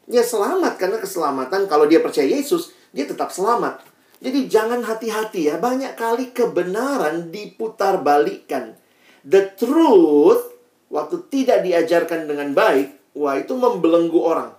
Ya 0.08 0.24
selamat 0.24 0.80
karena 0.80 0.96
keselamatan 0.96 1.68
kalau 1.68 1.84
dia 1.84 2.00
percaya 2.00 2.24
Yesus, 2.24 2.72
dia 2.96 3.04
tetap 3.04 3.28
selamat. 3.28 3.84
Jadi 4.24 4.48
jangan 4.48 4.80
hati-hati 4.80 5.52
ya, 5.52 5.60
banyak 5.60 5.92
kali 5.92 6.32
kebenaran 6.32 7.28
diputar 7.28 8.00
balikan. 8.00 8.72
The 9.28 9.52
truth 9.52 10.56
waktu 10.88 11.20
tidak 11.28 11.68
diajarkan 11.68 12.24
dengan 12.24 12.56
baik, 12.56 13.12
wah 13.12 13.36
itu 13.36 13.52
membelenggu 13.52 14.16
orang. 14.16 14.55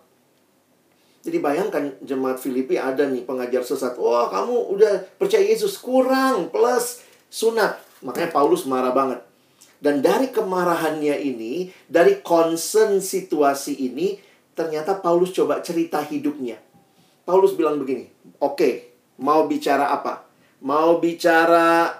Jadi 1.27 1.43
bayangkan 1.43 1.91
jemaat 1.99 2.39
Filipi 2.39 2.79
ada 2.79 3.03
nih 3.03 3.27
pengajar 3.27 3.59
sesat. 3.59 3.99
Wah 3.99 4.31
kamu 4.31 4.71
udah 4.79 4.93
percaya 5.19 5.43
Yesus 5.43 5.75
kurang 5.75 6.47
plus 6.47 7.03
sunat. 7.27 7.83
Makanya 7.99 8.31
Paulus 8.31 8.63
marah 8.63 8.95
banget. 8.95 9.19
Dan 9.83 9.99
dari 9.99 10.31
kemarahannya 10.31 11.19
ini, 11.19 11.67
dari 11.85 12.23
concern 12.23 13.03
situasi 13.03 13.75
ini, 13.91 14.15
ternyata 14.55 14.95
Paulus 15.03 15.35
coba 15.35 15.59
cerita 15.59 15.99
hidupnya. 15.99 16.57
Paulus 17.27 17.53
bilang 17.59 17.75
begini, 17.75 18.07
oke, 18.39 18.55
okay, 18.55 18.73
mau 19.19 19.45
bicara 19.51 19.91
apa? 19.91 20.23
Mau 20.63 21.03
bicara 21.03 21.91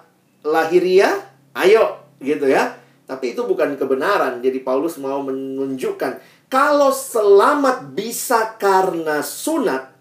lahiriah? 0.42 1.20
Ayo, 1.52 2.00
gitu 2.24 2.48
ya. 2.48 2.80
Tapi 3.04 3.36
itu 3.36 3.44
bukan 3.44 3.76
kebenaran. 3.76 4.40
Jadi 4.40 4.64
Paulus 4.64 4.96
mau 4.98 5.20
menunjukkan 5.20 6.37
kalau 6.48 6.92
selamat 6.92 7.92
bisa 7.92 8.56
karena 8.56 9.20
sunat, 9.24 9.92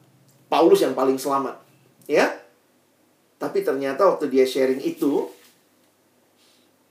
Paulus 0.47 0.83
yang 0.83 0.95
paling 0.95 1.19
selamat. 1.19 1.59
Ya. 2.07 2.39
Tapi 3.37 3.61
ternyata 3.67 4.09
waktu 4.09 4.33
dia 4.33 4.49
sharing 4.49 4.81
itu, 4.81 5.29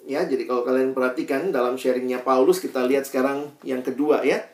ya, 0.06 0.28
jadi 0.28 0.46
kalau 0.46 0.62
kalian 0.62 0.94
perhatikan 0.94 1.50
dalam 1.50 1.74
sharingnya 1.80 2.22
Paulus, 2.22 2.62
kita 2.62 2.86
lihat 2.86 3.10
sekarang 3.10 3.50
yang 3.66 3.82
kedua 3.82 4.22
ya 4.22 4.46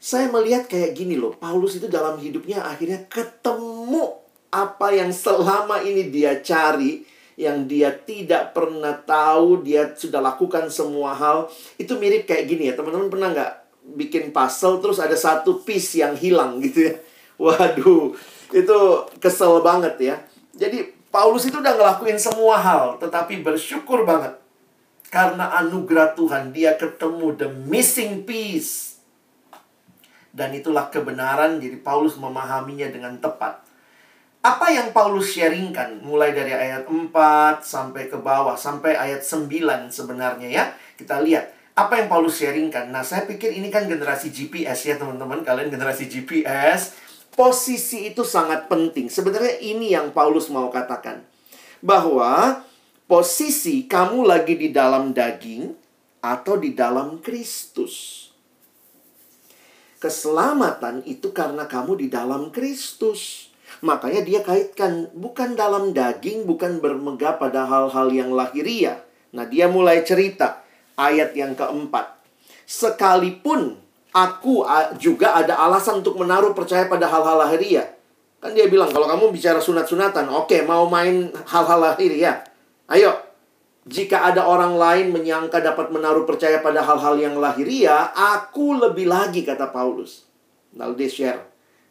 saya 0.00 0.32
melihat 0.32 0.64
kayak 0.64 0.96
gini 0.96 1.20
loh, 1.20 1.36
Paulus 1.36 1.76
itu 1.76 1.84
dalam 1.84 2.16
hidupnya 2.16 2.64
akhirnya 2.64 3.04
ketemu 3.12 4.16
apa 4.48 4.96
yang 4.96 5.12
selama 5.12 5.84
ini 5.84 6.08
dia 6.08 6.40
cari 6.40 7.04
yang 7.36 7.68
dia 7.68 7.92
tidak 7.92 8.56
pernah 8.56 8.96
tahu, 8.96 9.60
dia 9.60 9.92
sudah 9.92 10.24
lakukan 10.24 10.72
semua 10.72 11.12
hal. 11.12 11.52
Itu 11.76 12.00
mirip 12.00 12.24
kayak 12.24 12.48
gini 12.48 12.72
ya, 12.72 12.74
teman-teman 12.80 13.12
pernah 13.12 13.28
nggak 13.32 13.52
bikin 13.84 14.30
puzzle 14.30 14.78
terus 14.78 15.00
ada 15.00 15.16
satu 15.16 15.64
piece 15.64 16.00
yang 16.00 16.14
hilang 16.14 16.60
gitu 16.60 16.92
ya. 16.92 16.94
Waduh, 17.42 18.12
itu 18.52 18.78
kesel 19.16 19.64
banget 19.64 19.96
ya. 19.98 20.16
Jadi 20.52 20.92
Paulus 21.10 21.48
itu 21.48 21.58
udah 21.58 21.74
ngelakuin 21.74 22.20
semua 22.20 22.60
hal, 22.60 23.00
tetapi 23.02 23.42
bersyukur 23.42 24.06
banget. 24.06 24.38
Karena 25.10 25.58
anugerah 25.58 26.14
Tuhan, 26.14 26.54
dia 26.54 26.78
ketemu 26.78 27.34
the 27.34 27.48
missing 27.66 28.22
piece. 28.22 29.02
Dan 30.30 30.54
itulah 30.54 30.86
kebenaran, 30.86 31.58
jadi 31.58 31.74
Paulus 31.82 32.14
memahaminya 32.14 32.86
dengan 32.94 33.18
tepat. 33.18 33.66
Apa 34.40 34.72
yang 34.72 34.94
Paulus 34.94 35.34
sharingkan 35.36 36.00
mulai 36.00 36.32
dari 36.32 36.54
ayat 36.54 36.88
4 36.88 37.12
sampai 37.60 38.08
ke 38.08 38.16
bawah 38.16 38.56
sampai 38.56 38.96
ayat 38.96 39.20
9 39.20 39.50
sebenarnya 39.92 40.48
ya. 40.48 40.64
Kita 40.96 41.20
lihat 41.20 41.59
apa 41.74 42.02
yang 42.02 42.08
Paulus 42.10 42.42
sharingkan. 42.42 42.90
Nah, 42.90 43.06
saya 43.06 43.24
pikir 43.24 43.54
ini 43.54 43.70
kan 43.70 43.86
generasi 43.86 44.34
GPS 44.34 44.90
ya 44.90 44.94
teman-teman. 44.98 45.46
Kalian 45.46 45.70
generasi 45.70 46.10
GPS. 46.10 46.98
Posisi 47.30 48.10
itu 48.10 48.26
sangat 48.26 48.66
penting. 48.66 49.06
Sebenarnya 49.06 49.62
ini 49.62 49.94
yang 49.94 50.10
Paulus 50.10 50.50
mau 50.50 50.68
katakan. 50.68 51.22
Bahwa 51.80 52.60
posisi 53.06 53.88
kamu 53.88 54.26
lagi 54.28 54.58
di 54.58 54.68
dalam 54.74 55.16
daging 55.16 55.72
atau 56.20 56.60
di 56.60 56.76
dalam 56.76 57.22
Kristus. 57.24 58.28
Keselamatan 60.00 61.04
itu 61.08 61.32
karena 61.32 61.64
kamu 61.64 62.04
di 62.04 62.06
dalam 62.12 62.52
Kristus. 62.52 63.48
Makanya 63.80 64.20
dia 64.26 64.40
kaitkan 64.44 65.08
bukan 65.16 65.56
dalam 65.56 65.96
daging, 65.96 66.44
bukan 66.44 66.82
bermegah 66.84 67.40
pada 67.40 67.64
hal-hal 67.64 68.12
yang 68.12 68.34
lahiriah. 68.36 69.00
Nah, 69.32 69.48
dia 69.48 69.70
mulai 69.70 70.04
cerita 70.04 70.59
ayat 71.00 71.32
yang 71.32 71.56
keempat. 71.56 72.20
Sekalipun 72.68 73.80
aku 74.12 74.62
juga 75.00 75.40
ada 75.40 75.56
alasan 75.64 76.04
untuk 76.04 76.20
menaruh 76.20 76.52
percaya 76.52 76.84
pada 76.86 77.08
hal-hal 77.08 77.40
lahiriah. 77.40 77.88
Kan 78.40 78.56
dia 78.56 78.68
bilang, 78.68 78.88
kalau 78.88 79.04
kamu 79.04 79.36
bicara 79.36 79.60
sunat-sunatan, 79.60 80.32
oke, 80.32 80.48
okay, 80.48 80.64
mau 80.64 80.88
main 80.88 81.28
hal-hal 81.48 81.80
lahiriah. 81.80 82.40
Ayo, 82.88 83.12
jika 83.84 84.32
ada 84.32 84.48
orang 84.48 84.80
lain 84.80 85.12
menyangka 85.12 85.60
dapat 85.60 85.92
menaruh 85.92 86.24
percaya 86.24 86.64
pada 86.64 86.80
hal-hal 86.80 87.20
yang 87.20 87.36
lahiriah, 87.36 88.12
aku 88.16 88.80
lebih 88.80 89.12
lagi, 89.12 89.44
kata 89.44 89.68
Paulus. 89.68 90.24
Lalu 90.72 91.04
dia 91.04 91.10
share. 91.12 91.40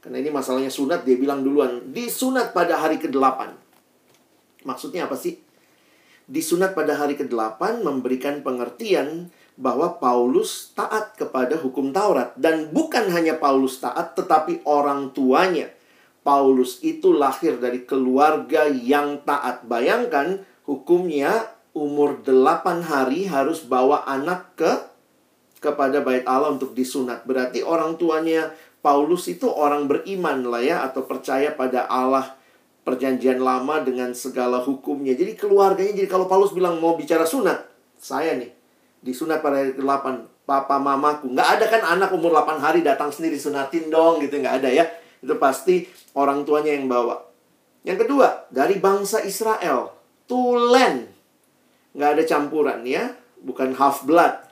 Karena 0.02 0.26
ini 0.26 0.34
masalahnya 0.34 0.74
sunat, 0.74 1.06
dia 1.06 1.20
bilang 1.22 1.46
duluan. 1.46 1.94
Disunat 1.94 2.50
pada 2.50 2.82
hari 2.82 2.98
ke-8. 2.98 3.52
Maksudnya 4.66 5.06
apa 5.06 5.20
sih? 5.20 5.38
Disunat 6.30 6.78
pada 6.78 6.94
hari 6.94 7.18
ke-8 7.18 7.82
memberikan 7.82 8.46
pengertian 8.46 9.34
bahwa 9.58 9.98
Paulus 9.98 10.70
taat 10.78 11.18
kepada 11.18 11.58
hukum 11.58 11.90
Taurat. 11.90 12.38
Dan 12.38 12.70
bukan 12.70 13.10
hanya 13.10 13.42
Paulus 13.42 13.82
taat, 13.82 14.14
tetapi 14.14 14.62
orang 14.70 15.10
tuanya. 15.10 15.74
Paulus 16.22 16.86
itu 16.86 17.18
lahir 17.18 17.58
dari 17.58 17.82
keluarga 17.82 18.70
yang 18.70 19.26
taat. 19.26 19.66
Bayangkan 19.66 20.46
hukumnya 20.70 21.50
umur 21.74 22.22
8 22.22 22.86
hari 22.86 23.26
harus 23.26 23.66
bawa 23.66 24.06
anak 24.06 24.54
ke 24.54 24.72
kepada 25.60 26.00
bait 26.06 26.24
Allah 26.30 26.54
untuk 26.56 26.78
disunat. 26.78 27.26
Berarti 27.26 27.66
orang 27.66 27.98
tuanya 27.98 28.54
Paulus 28.80 29.28
itu 29.28 29.50
orang 29.52 29.92
beriman 29.92 30.48
lah 30.48 30.64
ya 30.64 30.78
atau 30.88 31.04
percaya 31.04 31.52
pada 31.52 31.84
Allah 31.92 32.39
perjanjian 32.90 33.38
lama 33.38 33.86
dengan 33.86 34.10
segala 34.18 34.58
hukumnya. 34.66 35.14
Jadi 35.14 35.38
keluarganya 35.38 35.94
jadi 35.94 36.10
kalau 36.10 36.26
Paulus 36.26 36.50
bilang 36.58 36.82
mau 36.82 36.98
bicara 36.98 37.30
sunat, 37.30 37.70
saya 38.02 38.34
nih 38.34 38.50
disunat 39.06 39.46
pada 39.46 39.62
hari 39.62 39.78
ke-8 39.78 40.06
papa 40.50 40.82
mamaku. 40.82 41.30
Nggak 41.30 41.50
ada 41.62 41.66
kan 41.70 41.82
anak 41.86 42.10
umur 42.10 42.34
8 42.34 42.58
hari 42.58 42.82
datang 42.82 43.14
sendiri 43.14 43.38
sunatin 43.38 43.94
dong 43.94 44.18
gitu 44.26 44.42
nggak 44.42 44.66
ada 44.66 44.70
ya. 44.74 44.90
Itu 45.22 45.38
pasti 45.38 45.86
orang 46.18 46.42
tuanya 46.50 46.74
yang 46.74 46.90
bawa. 46.90 47.22
Yang 47.86 48.10
kedua, 48.10 48.50
dari 48.50 48.82
bangsa 48.82 49.22
Israel, 49.22 49.94
tulen. 50.26 51.06
Nggak 51.94 52.10
ada 52.18 52.24
campuran 52.26 52.82
ya, 52.82 53.14
bukan 53.46 53.78
half 53.78 54.04
blood 54.10 54.50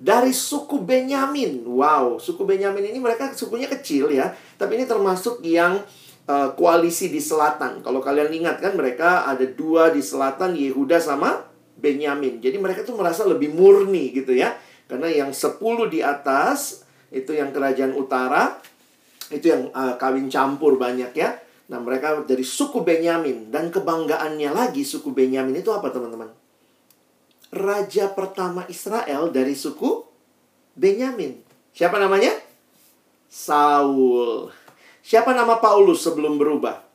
dari 0.00 0.32
suku 0.32 0.80
Benyamin. 0.80 1.60
Wow, 1.68 2.16
suku 2.16 2.48
Benyamin 2.48 2.88
ini 2.88 2.98
mereka 2.98 3.36
sukunya 3.36 3.68
kecil 3.68 4.08
ya, 4.08 4.32
tapi 4.56 4.80
ini 4.80 4.88
termasuk 4.88 5.44
yang 5.44 5.76
uh, 6.30 6.54
koalisi 6.54 7.10
di 7.10 7.18
selatan. 7.18 7.82
Kalau 7.82 7.98
kalian 7.98 8.30
ingat 8.30 8.62
kan 8.62 8.78
mereka 8.78 9.26
ada 9.26 9.42
dua 9.42 9.90
di 9.90 9.98
selatan 9.98 10.54
Yehuda 10.54 11.02
sama 11.02 11.42
Benyamin. 11.74 12.38
Jadi 12.38 12.62
mereka 12.62 12.86
tuh 12.86 12.94
merasa 12.94 13.26
lebih 13.26 13.50
murni 13.50 14.14
gitu 14.14 14.30
ya. 14.30 14.54
Karena 14.86 15.10
yang 15.10 15.34
sepuluh 15.34 15.90
di 15.90 15.98
atas 15.98 16.86
itu 17.10 17.34
yang 17.34 17.50
kerajaan 17.50 17.98
utara 17.98 18.62
itu 19.34 19.50
yang 19.50 19.74
uh, 19.74 19.98
kawin 19.98 20.30
campur 20.30 20.78
banyak 20.78 21.10
ya. 21.18 21.34
Nah, 21.70 21.78
mereka 21.78 22.22
dari 22.26 22.42
suku 22.42 22.82
Benyamin 22.82 23.50
dan 23.50 23.70
kebanggaannya 23.70 24.50
lagi 24.50 24.82
suku 24.82 25.14
Benyamin 25.14 25.62
itu 25.62 25.70
apa 25.70 25.90
teman-teman? 25.90 26.40
raja 27.50 28.06
pertama 28.14 28.62
Israel 28.70 29.34
dari 29.34 29.58
suku 29.58 30.06
Benyamin. 30.78 31.42
Siapa 31.74 31.98
namanya? 31.98 32.30
Saul. 33.26 34.54
Siapa 35.00 35.32
nama 35.32 35.58
Paulus 35.58 36.04
sebelum 36.04 36.36
berubah? 36.36 36.90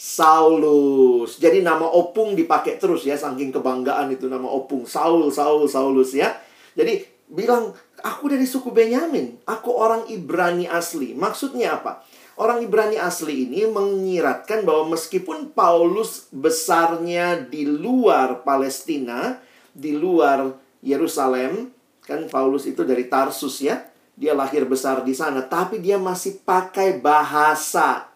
Saulus. 0.00 1.36
Jadi 1.36 1.60
nama 1.60 1.84
opung 1.84 2.32
dipakai 2.32 2.80
terus 2.80 3.04
ya, 3.04 3.20
saking 3.20 3.52
kebanggaan 3.52 4.08
itu 4.08 4.32
nama 4.32 4.48
opung. 4.48 4.88
Saul, 4.88 5.28
Saul, 5.28 5.68
Saulus 5.68 6.16
ya. 6.16 6.40
Jadi 6.72 7.04
bilang, 7.28 7.76
aku 8.00 8.32
dari 8.32 8.48
suku 8.48 8.72
Benyamin. 8.72 9.44
Aku 9.44 9.76
orang 9.76 10.08
Ibrani 10.08 10.64
asli. 10.64 11.12
Maksudnya 11.12 11.76
apa? 11.76 12.00
Orang 12.40 12.64
Ibrani 12.64 12.96
asli 12.96 13.44
ini 13.44 13.68
menyiratkan 13.68 14.64
bahwa 14.64 14.96
meskipun 14.96 15.52
Paulus 15.52 16.32
besarnya 16.32 17.36
di 17.36 17.68
luar 17.68 18.40
Palestina, 18.40 19.36
di 19.76 19.92
luar 19.92 20.48
Yerusalem. 20.80 21.76
Kan 22.00 22.32
Paulus 22.32 22.64
itu 22.64 22.88
dari 22.88 23.04
Tarsus 23.12 23.60
ya. 23.60 23.84
Dia 24.16 24.36
lahir 24.36 24.68
besar 24.68 25.02
di 25.02 25.16
sana, 25.16 25.44
tapi 25.44 25.80
dia 25.80 25.96
masih 25.96 26.42
pakai 26.44 27.00
bahasa 27.00 28.10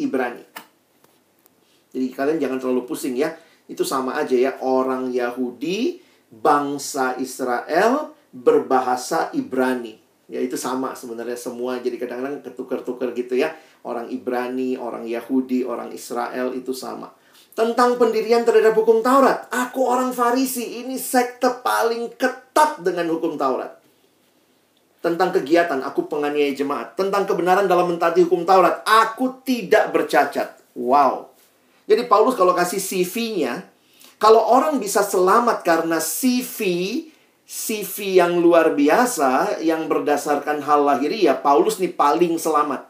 Ibrani. 0.00 0.44
Jadi 1.92 2.06
kalian 2.12 2.38
jangan 2.40 2.58
terlalu 2.58 2.88
pusing 2.88 3.14
ya. 3.14 3.36
Itu 3.68 3.84
sama 3.84 4.16
aja 4.16 4.32
ya, 4.32 4.56
orang 4.64 5.12
Yahudi, 5.12 6.00
bangsa 6.32 7.20
Israel 7.20 8.16
berbahasa 8.32 9.28
Ibrani. 9.36 10.00
Ya 10.32 10.40
itu 10.40 10.56
sama 10.56 10.96
sebenarnya 10.96 11.36
semua. 11.36 11.76
Jadi 11.84 12.00
kadang-kadang 12.00 12.40
ketukar-tukar 12.40 13.12
gitu 13.12 13.36
ya. 13.36 13.52
Orang 13.84 14.08
Ibrani, 14.08 14.80
orang 14.80 15.04
Yahudi, 15.04 15.68
orang 15.68 15.92
Israel 15.92 16.56
itu 16.56 16.72
sama 16.72 17.12
tentang 17.52 18.00
pendirian 18.00 18.48
terhadap 18.48 18.72
hukum 18.72 19.04
Taurat. 19.04 19.48
Aku 19.52 19.84
orang 19.84 20.16
Farisi, 20.16 20.80
ini 20.80 20.96
sekte 20.96 21.60
paling 21.60 22.16
ketat 22.16 22.80
dengan 22.80 23.12
hukum 23.12 23.36
Taurat. 23.36 23.81
Tentang 25.02 25.34
kegiatan, 25.34 25.82
aku 25.82 26.06
penganiaya 26.06 26.54
jemaat. 26.54 26.94
Tentang 26.94 27.26
kebenaran 27.26 27.66
dalam 27.66 27.90
mentaati 27.90 28.22
hukum 28.22 28.46
Taurat, 28.46 28.86
aku 28.86 29.42
tidak 29.42 29.90
bercacat. 29.90 30.54
Wow. 30.78 31.34
Jadi 31.90 32.06
Paulus 32.06 32.38
kalau 32.38 32.54
kasih 32.54 32.78
CV-nya, 32.78 33.66
kalau 34.22 34.38
orang 34.38 34.78
bisa 34.78 35.02
selamat 35.02 35.66
karena 35.66 35.98
CV, 35.98 36.62
CV 37.42 38.22
yang 38.22 38.38
luar 38.38 38.78
biasa, 38.78 39.58
yang 39.58 39.90
berdasarkan 39.90 40.62
hal 40.62 40.86
lahiriah, 40.86 41.34
Paulus 41.34 41.82
nih 41.82 41.90
paling 41.90 42.38
selamat. 42.38 42.86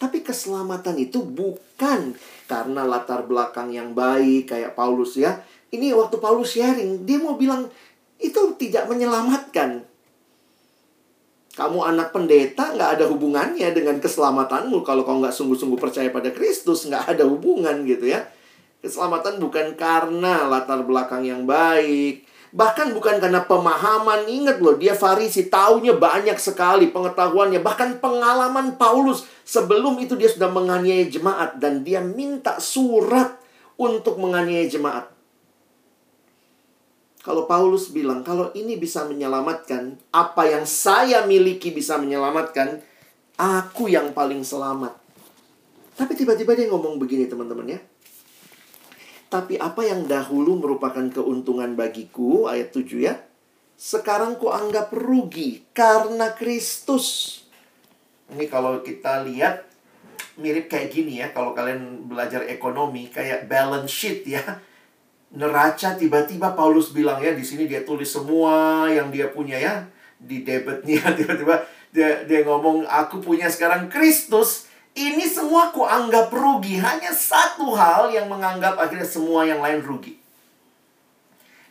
Tapi 0.00 0.24
keselamatan 0.24 0.96
itu 0.96 1.20
bukan 1.20 2.16
karena 2.48 2.82
latar 2.88 3.22
belakang 3.28 3.70
yang 3.70 3.92
baik 3.92 4.50
kayak 4.50 4.72
Paulus 4.72 5.14
ya. 5.14 5.44
Ini 5.68 5.92
waktu 5.92 6.16
Paulus 6.16 6.56
sharing, 6.56 7.04
dia 7.04 7.20
mau 7.20 7.36
bilang 7.36 7.68
itu 8.16 8.40
tidak 8.56 8.88
menyelamatkan. 8.88 9.91
Kamu 11.52 11.84
anak 11.84 12.16
pendeta 12.16 12.72
nggak 12.72 12.90
ada 12.96 13.04
hubungannya 13.12 13.68
dengan 13.76 14.00
keselamatanmu 14.00 14.80
kalau 14.80 15.04
kau 15.04 15.20
nggak 15.20 15.36
sungguh-sungguh 15.36 15.76
percaya 15.76 16.08
pada 16.08 16.32
Kristus 16.32 16.88
nggak 16.88 17.12
ada 17.12 17.24
hubungan 17.28 17.84
gitu 17.84 18.08
ya. 18.08 18.24
Keselamatan 18.80 19.38
bukan 19.38 19.76
karena 19.76 20.48
latar 20.48 20.82
belakang 20.82 21.22
yang 21.22 21.44
baik, 21.44 22.24
Bahkan 22.52 22.92
bukan 22.92 23.16
karena 23.16 23.48
pemahaman, 23.48 24.28
ingat 24.28 24.60
loh, 24.60 24.76
dia 24.76 24.92
Farisi, 24.92 25.48
taunya 25.48 25.96
banyak 25.96 26.36
sekali 26.36 26.92
pengetahuannya. 26.92 27.64
Bahkan 27.64 27.96
pengalaman 27.96 28.76
Paulus, 28.76 29.24
sebelum 29.48 29.96
itu 29.96 30.20
dia 30.20 30.28
sudah 30.28 30.52
menganiaya 30.52 31.08
jemaat. 31.08 31.56
Dan 31.56 31.80
dia 31.80 32.04
minta 32.04 32.60
surat 32.60 33.40
untuk 33.80 34.20
menganiaya 34.20 34.68
jemaat. 34.68 35.08
Kalau 37.22 37.46
Paulus 37.46 37.94
bilang, 37.94 38.26
kalau 38.26 38.50
ini 38.58 38.74
bisa 38.74 39.06
menyelamatkan, 39.06 39.94
apa 40.10 40.42
yang 40.50 40.66
saya 40.66 41.22
miliki 41.22 41.70
bisa 41.70 41.94
menyelamatkan, 41.94 42.82
aku 43.38 43.86
yang 43.86 44.10
paling 44.10 44.42
selamat. 44.42 44.98
Tapi 45.94 46.18
tiba-tiba 46.18 46.58
dia 46.58 46.66
ngomong 46.66 46.98
begini 46.98 47.30
teman-teman 47.30 47.78
ya. 47.78 47.80
Tapi 49.30 49.54
apa 49.54 49.86
yang 49.86 50.10
dahulu 50.10 50.58
merupakan 50.58 51.06
keuntungan 51.08 51.78
bagiku, 51.78 52.50
ayat 52.50 52.74
7 52.74 53.00
ya. 53.00 53.14
Sekarang 53.78 54.34
ku 54.36 54.50
anggap 54.50 54.90
rugi 54.90 55.62
karena 55.70 56.34
Kristus. 56.34 57.38
Ini 58.34 58.50
kalau 58.50 58.82
kita 58.82 59.22
lihat 59.22 59.62
mirip 60.42 60.66
kayak 60.66 60.90
gini 60.90 61.22
ya. 61.22 61.30
Kalau 61.30 61.54
kalian 61.54 62.10
belajar 62.10 62.44
ekonomi 62.50 63.08
kayak 63.14 63.46
balance 63.46 63.94
sheet 63.94 64.26
ya. 64.26 64.42
Neraca 65.32 65.96
tiba-tiba 65.96 66.52
Paulus 66.52 66.92
bilang 66.92 67.16
ya 67.20 67.32
di 67.32 67.40
sini 67.40 67.64
dia 67.64 67.82
tulis 67.88 68.08
semua 68.08 68.84
yang 68.92 69.08
dia 69.08 69.32
punya 69.32 69.56
ya 69.56 69.74
di 70.20 70.44
debitnya 70.44 71.08
tiba-tiba 71.18 71.64
dia 71.88 72.24
dia 72.28 72.44
ngomong 72.44 72.84
aku 72.84 73.24
punya 73.24 73.48
sekarang 73.48 73.88
Kristus 73.88 74.72
ini 74.92 75.24
semua 75.24 75.72
ku 75.72 75.88
anggap 75.88 76.28
rugi. 76.28 76.76
Hanya 76.76 77.12
satu 77.16 77.72
hal 77.72 78.12
yang 78.12 78.28
menganggap 78.28 78.76
akhirnya 78.76 79.08
semua 79.08 79.48
yang 79.48 79.64
lain 79.64 79.80
rugi. 79.80 80.20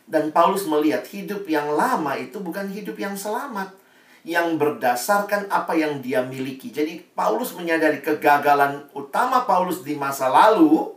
Dan 0.02 0.34
Paulus 0.34 0.66
melihat 0.66 1.06
hidup 1.06 1.46
yang 1.46 1.70
lama 1.70 2.18
itu 2.18 2.42
bukan 2.42 2.66
hidup 2.66 2.98
yang 2.98 3.14
selamat. 3.14 3.78
Yang 4.26 4.58
berdasarkan 4.58 5.50
apa 5.50 5.74
yang 5.78 6.02
dia 6.02 6.22
miliki. 6.26 6.74
Jadi 6.74 7.02
Paulus 7.14 7.54
menyadari 7.54 8.02
kegagalan 8.02 8.90
utama 8.94 9.46
Paulus 9.46 9.86
di 9.86 9.94
masa 9.94 10.26
lalu 10.26 10.90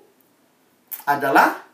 adalah 1.06 1.65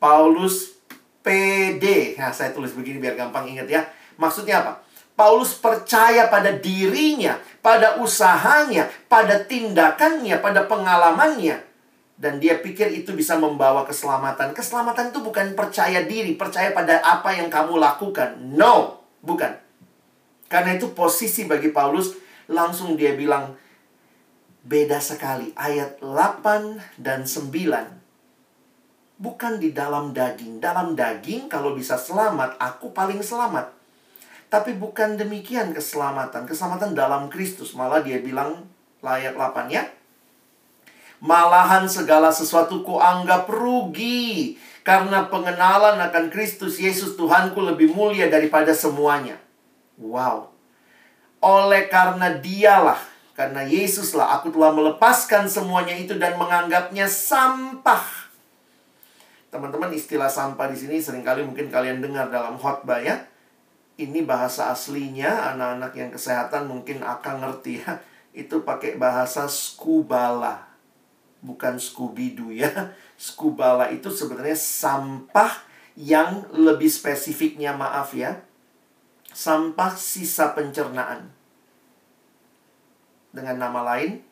Paulus 0.00 0.80
PD. 1.20 2.16
Nah, 2.16 2.32
saya 2.32 2.50
tulis 2.56 2.72
begini 2.72 2.98
biar 2.98 3.14
gampang 3.14 3.44
ingat 3.46 3.68
ya. 3.68 3.84
Maksudnya 4.16 4.64
apa? 4.64 4.72
Paulus 5.12 5.52
percaya 5.52 6.32
pada 6.32 6.56
dirinya, 6.56 7.36
pada 7.60 8.00
usahanya, 8.00 8.88
pada 9.04 9.44
tindakannya, 9.44 10.40
pada 10.40 10.64
pengalamannya. 10.64 11.60
Dan 12.16 12.40
dia 12.40 12.56
pikir 12.56 12.88
itu 12.96 13.12
bisa 13.12 13.36
membawa 13.36 13.84
keselamatan. 13.84 14.56
Keselamatan 14.56 15.12
itu 15.12 15.20
bukan 15.20 15.52
percaya 15.52 16.04
diri, 16.08 16.36
percaya 16.40 16.72
pada 16.72 17.04
apa 17.04 17.36
yang 17.36 17.52
kamu 17.52 17.76
lakukan. 17.76 18.40
No, 18.56 19.04
bukan. 19.20 19.56
Karena 20.48 20.76
itu 20.80 20.92
posisi 20.96 21.44
bagi 21.44 21.68
Paulus, 21.68 22.16
langsung 22.48 22.96
dia 22.96 23.12
bilang, 23.12 23.56
beda 24.64 25.04
sekali. 25.04 25.52
Ayat 25.52 26.00
8 26.00 26.80
dan 26.96 27.28
9. 27.28 27.99
Bukan 29.20 29.60
di 29.60 29.76
dalam 29.76 30.16
daging. 30.16 30.64
Dalam 30.64 30.96
daging, 30.96 31.52
kalau 31.52 31.76
bisa 31.76 32.00
selamat, 32.00 32.56
aku 32.56 32.96
paling 32.96 33.20
selamat. 33.20 33.68
Tapi 34.48 34.74
bukan 34.80 35.20
demikian 35.20 35.76
keselamatan. 35.76 36.48
Keselamatan 36.48 36.96
dalam 36.96 37.28
Kristus. 37.28 37.76
Malah 37.76 38.00
dia 38.00 38.18
bilang 38.24 38.64
layak 39.04 39.36
8 39.36 39.68
ya. 39.68 39.84
Malahan 41.20 41.84
segala 41.84 42.32
sesuatu 42.32 42.80
ku 42.80 42.96
anggap 42.96 43.44
rugi. 43.52 44.56
Karena 44.80 45.28
pengenalan 45.28 46.00
akan 46.00 46.32
Kristus 46.32 46.80
Yesus 46.80 47.12
Tuhanku 47.20 47.60
lebih 47.60 47.92
mulia 47.92 48.32
daripada 48.32 48.72
semuanya. 48.72 49.36
Wow. 50.00 50.48
Oleh 51.40 51.92
karena 51.92 52.36
dialah, 52.36 53.00
karena 53.32 53.64
Yesuslah 53.64 54.36
aku 54.40 54.52
telah 54.52 54.72
melepaskan 54.76 55.48
semuanya 55.48 55.96
itu 55.96 56.16
dan 56.20 56.36
menganggapnya 56.36 57.08
sampah. 57.08 58.19
Teman-teman 59.50 59.90
istilah 59.90 60.30
sampah 60.30 60.70
di 60.70 60.78
sini 60.78 61.02
sering 61.02 61.26
kali 61.26 61.42
mungkin 61.42 61.68
kalian 61.68 61.98
dengar 61.98 62.30
dalam 62.30 62.54
khotbah 62.54 63.02
ya 63.02 63.30
ini 64.00 64.24
bahasa 64.24 64.72
aslinya 64.72 65.52
anak-anak 65.52 65.92
yang 65.92 66.08
kesehatan 66.08 66.64
mungkin 66.64 67.04
akan 67.04 67.44
ngerti 67.44 67.84
ya. 67.84 68.00
Itu 68.32 68.64
pakai 68.64 68.96
bahasa 68.96 69.44
skubala. 69.44 70.72
Bukan 71.44 71.76
skubidu 71.76 72.48
ya. 72.48 72.96
Skubala 73.20 73.92
itu 73.92 74.08
sebenarnya 74.08 74.56
sampah 74.56 75.52
yang 76.00 76.48
lebih 76.56 76.88
spesifiknya 76.88 77.76
maaf 77.76 78.16
ya. 78.16 78.40
Sampah 79.36 79.92
sisa 80.00 80.56
pencernaan. 80.56 81.28
Dengan 83.30 83.68
nama 83.68 83.84
lain, 83.94 84.24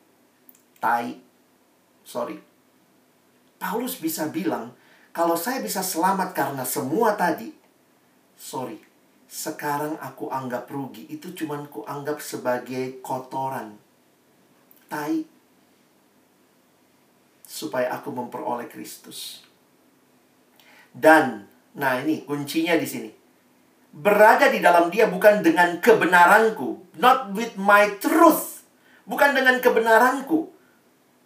tai. 0.80 1.20
Sorry. 2.08 2.40
Paulus 3.60 4.00
bisa 4.00 4.32
bilang, 4.32 4.72
kalau 5.12 5.34
saya 5.34 5.64
bisa 5.64 5.80
selamat 5.80 6.36
karena 6.36 6.62
semua 6.62 7.16
tadi, 7.16 7.50
sorry, 8.36 8.78
sekarang 9.28 9.96
aku 10.00 10.32
anggap 10.32 10.68
rugi. 10.68 11.08
Itu 11.08 11.36
cuman 11.36 11.68
ku 11.68 11.84
anggap 11.84 12.20
sebagai 12.20 13.00
kotoran. 13.04 13.76
Tai. 14.88 15.24
Supaya 17.48 17.96
aku 17.96 18.12
memperoleh 18.12 18.68
Kristus. 18.68 19.44
Dan 20.92 21.48
nah 21.76 22.00
ini 22.00 22.24
kuncinya 22.24 22.76
di 22.76 22.88
sini. 22.88 23.10
Berada 23.88 24.52
di 24.52 24.60
dalam 24.60 24.92
dia 24.92 25.08
bukan 25.08 25.40
dengan 25.40 25.80
kebenaranku. 25.80 26.96
Not 27.00 27.32
with 27.32 27.56
my 27.56 27.96
truth. 28.00 28.64
Bukan 29.08 29.32
dengan 29.32 29.56
kebenaranku 29.64 30.57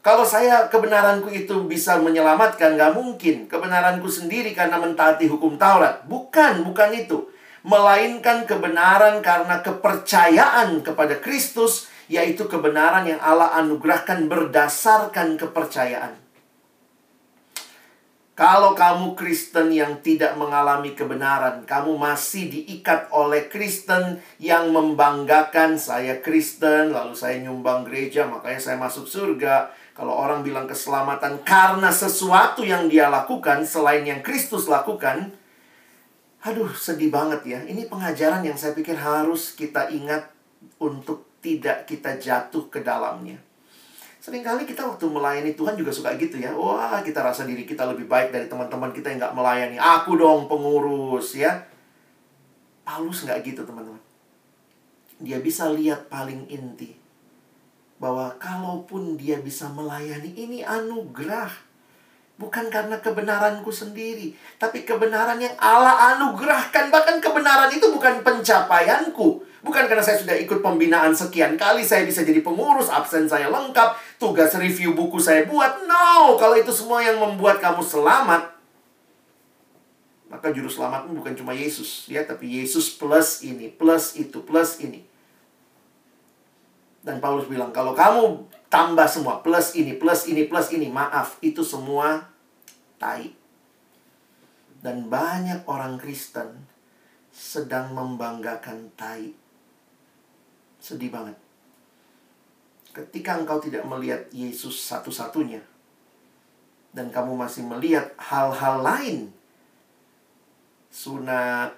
kalau 0.02 0.26
saya 0.26 0.66
kebenaranku 0.66 1.30
itu 1.30 1.62
bisa 1.70 1.96
menyelamatkan, 2.02 2.74
nggak 2.74 2.92
mungkin. 2.98 3.46
Kebenaranku 3.46 4.10
sendiri 4.10 4.50
karena 4.50 4.82
mentaati 4.82 5.30
hukum 5.30 5.54
Taurat. 5.54 6.02
Bukan, 6.10 6.66
bukan 6.66 6.90
itu 6.90 7.30
melainkan 7.62 8.42
kebenaran 8.42 9.22
karena 9.22 9.62
kepercayaan 9.62 10.82
kepada 10.82 11.22
Kristus, 11.22 11.86
yaitu 12.10 12.50
kebenaran 12.50 13.06
yang 13.06 13.22
Allah 13.22 13.54
anugerahkan 13.62 14.26
berdasarkan 14.26 15.38
kepercayaan. 15.38 16.18
Kalau 18.32 18.72
kamu 18.72 19.12
Kristen 19.12 19.70
yang 19.70 20.00
tidak 20.00 20.34
mengalami 20.40 20.96
kebenaran, 20.96 21.62
kamu 21.68 21.94
masih 21.94 22.48
diikat 22.48 23.12
oleh 23.12 23.46
Kristen 23.46 24.18
yang 24.40 24.72
membanggakan 24.72 25.76
saya 25.76 26.18
Kristen, 26.18 26.96
lalu 26.96 27.12
saya 27.12 27.38
nyumbang 27.44 27.84
gereja, 27.84 28.26
makanya 28.26 28.58
saya 28.58 28.80
masuk 28.80 29.04
surga. 29.04 29.70
Kalau 29.92 30.16
orang 30.16 30.40
bilang 30.40 30.64
keselamatan 30.64 31.44
karena 31.44 31.92
sesuatu 31.92 32.64
yang 32.64 32.88
dia 32.88 33.12
lakukan 33.12 33.60
selain 33.68 34.08
yang 34.08 34.24
Kristus 34.24 34.64
lakukan, 34.64 35.36
Aduh, 36.42 36.74
sedih 36.74 37.06
banget 37.06 37.40
ya. 37.46 37.60
Ini 37.62 37.86
pengajaran 37.86 38.42
yang 38.42 38.58
saya 38.58 38.74
pikir 38.74 38.98
harus 38.98 39.54
kita 39.54 39.86
ingat 39.94 40.26
untuk 40.82 41.38
tidak 41.38 41.86
kita 41.86 42.18
jatuh 42.18 42.66
ke 42.66 42.82
dalamnya. 42.82 43.38
Seringkali 44.18 44.66
kita 44.66 44.86
waktu 44.86 45.06
melayani 45.06 45.54
Tuhan 45.54 45.78
juga 45.78 45.94
suka 45.94 46.14
gitu 46.18 46.42
ya. 46.42 46.50
Wah, 46.54 46.98
kita 47.02 47.22
rasa 47.22 47.46
diri 47.46 47.62
kita 47.62 47.86
lebih 47.86 48.10
baik 48.10 48.34
dari 48.34 48.50
teman-teman 48.50 48.90
kita 48.90 49.14
yang 49.14 49.22
nggak 49.22 49.34
melayani. 49.38 49.76
Aku 49.78 50.18
dong 50.18 50.50
pengurus 50.50 51.38
ya. 51.38 51.62
Paulus 52.82 53.22
nggak 53.22 53.38
gitu 53.46 53.62
teman-teman. 53.62 54.02
Dia 55.22 55.38
bisa 55.38 55.70
lihat 55.70 56.10
paling 56.10 56.50
inti. 56.50 57.01
Bahwa 58.02 58.34
kalaupun 58.42 59.14
dia 59.14 59.38
bisa 59.38 59.70
melayani, 59.70 60.34
ini 60.34 60.66
anugerah 60.66 61.70
Bukan 62.42 62.72
karena 62.74 62.98
kebenaranku 62.98 63.70
sendiri, 63.70 64.34
tapi 64.58 64.82
kebenaran 64.82 65.38
yang 65.38 65.54
Allah 65.62 66.16
anugerahkan. 66.16 66.90
Bahkan 66.90 67.22
kebenaran 67.22 67.70
itu 67.70 67.86
bukan 67.92 68.24
pencapaianku. 68.26 69.46
Bukan 69.62 69.86
karena 69.86 70.02
saya 70.02 70.18
sudah 70.18 70.34
ikut 70.34 70.58
pembinaan 70.58 71.14
sekian 71.14 71.54
kali, 71.54 71.86
saya 71.86 72.02
bisa 72.02 72.26
jadi 72.26 72.42
pengurus, 72.42 72.90
absen 72.90 73.30
saya 73.30 73.46
lengkap, 73.46 73.94
tugas 74.18 74.50
review 74.58 74.90
buku 74.90 75.22
saya 75.22 75.46
buat. 75.46 75.86
No, 75.86 76.34
kalau 76.34 76.58
itu 76.58 76.74
semua 76.74 76.98
yang 76.98 77.22
membuat 77.22 77.62
kamu 77.62 77.78
selamat, 77.78 78.50
maka 80.26 80.50
juru 80.50 80.66
selamatmu 80.66 81.14
bukan 81.22 81.38
cuma 81.38 81.54
Yesus, 81.54 82.10
ya, 82.10 82.26
tapi 82.26 82.58
Yesus 82.58 82.90
plus 82.98 83.46
ini, 83.46 83.70
plus 83.70 84.18
itu, 84.18 84.42
plus 84.42 84.82
ini. 84.82 85.06
Dan 87.02 87.18
Paulus 87.18 87.50
bilang, 87.50 87.74
kalau 87.74 87.92
kamu 87.98 88.46
tambah 88.70 89.04
semua 89.10 89.42
plus 89.42 89.74
ini 89.74 89.98
plus 89.98 90.30
ini 90.30 90.46
plus 90.46 90.70
ini 90.70 90.86
maaf 90.86 91.36
itu 91.42 91.66
semua 91.66 92.30
tai. 92.96 93.34
Dan 94.82 95.10
banyak 95.10 95.66
orang 95.66 95.98
Kristen 95.98 96.66
sedang 97.34 97.90
membanggakan 97.94 98.90
tai. 98.94 99.34
Sedih 100.78 101.10
banget. 101.10 101.38
Ketika 102.92 103.38
engkau 103.38 103.58
tidak 103.58 103.82
melihat 103.88 104.26
Yesus 104.30 104.78
satu-satunya 104.84 105.62
dan 106.92 107.08
kamu 107.08 107.32
masih 107.34 107.64
melihat 107.64 108.12
hal-hal 108.20 108.84
lain 108.84 109.32
sunat 110.92 111.72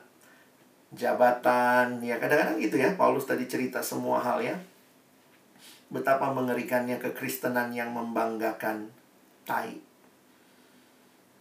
jabatan 0.91 2.03
ya 2.03 2.19
kadang-kadang 2.19 2.59
gitu 2.59 2.83
ya 2.83 2.99
Paulus 2.99 3.23
tadi 3.23 3.47
cerita 3.47 3.79
semua 3.79 4.19
hal 4.19 4.43
ya 4.43 4.59
Betapa 5.95 6.35
mengerikannya 6.35 6.99
kekristenan 6.99 7.71
yang 7.71 7.95
membanggakan 7.95 8.91
tai. 9.47 9.79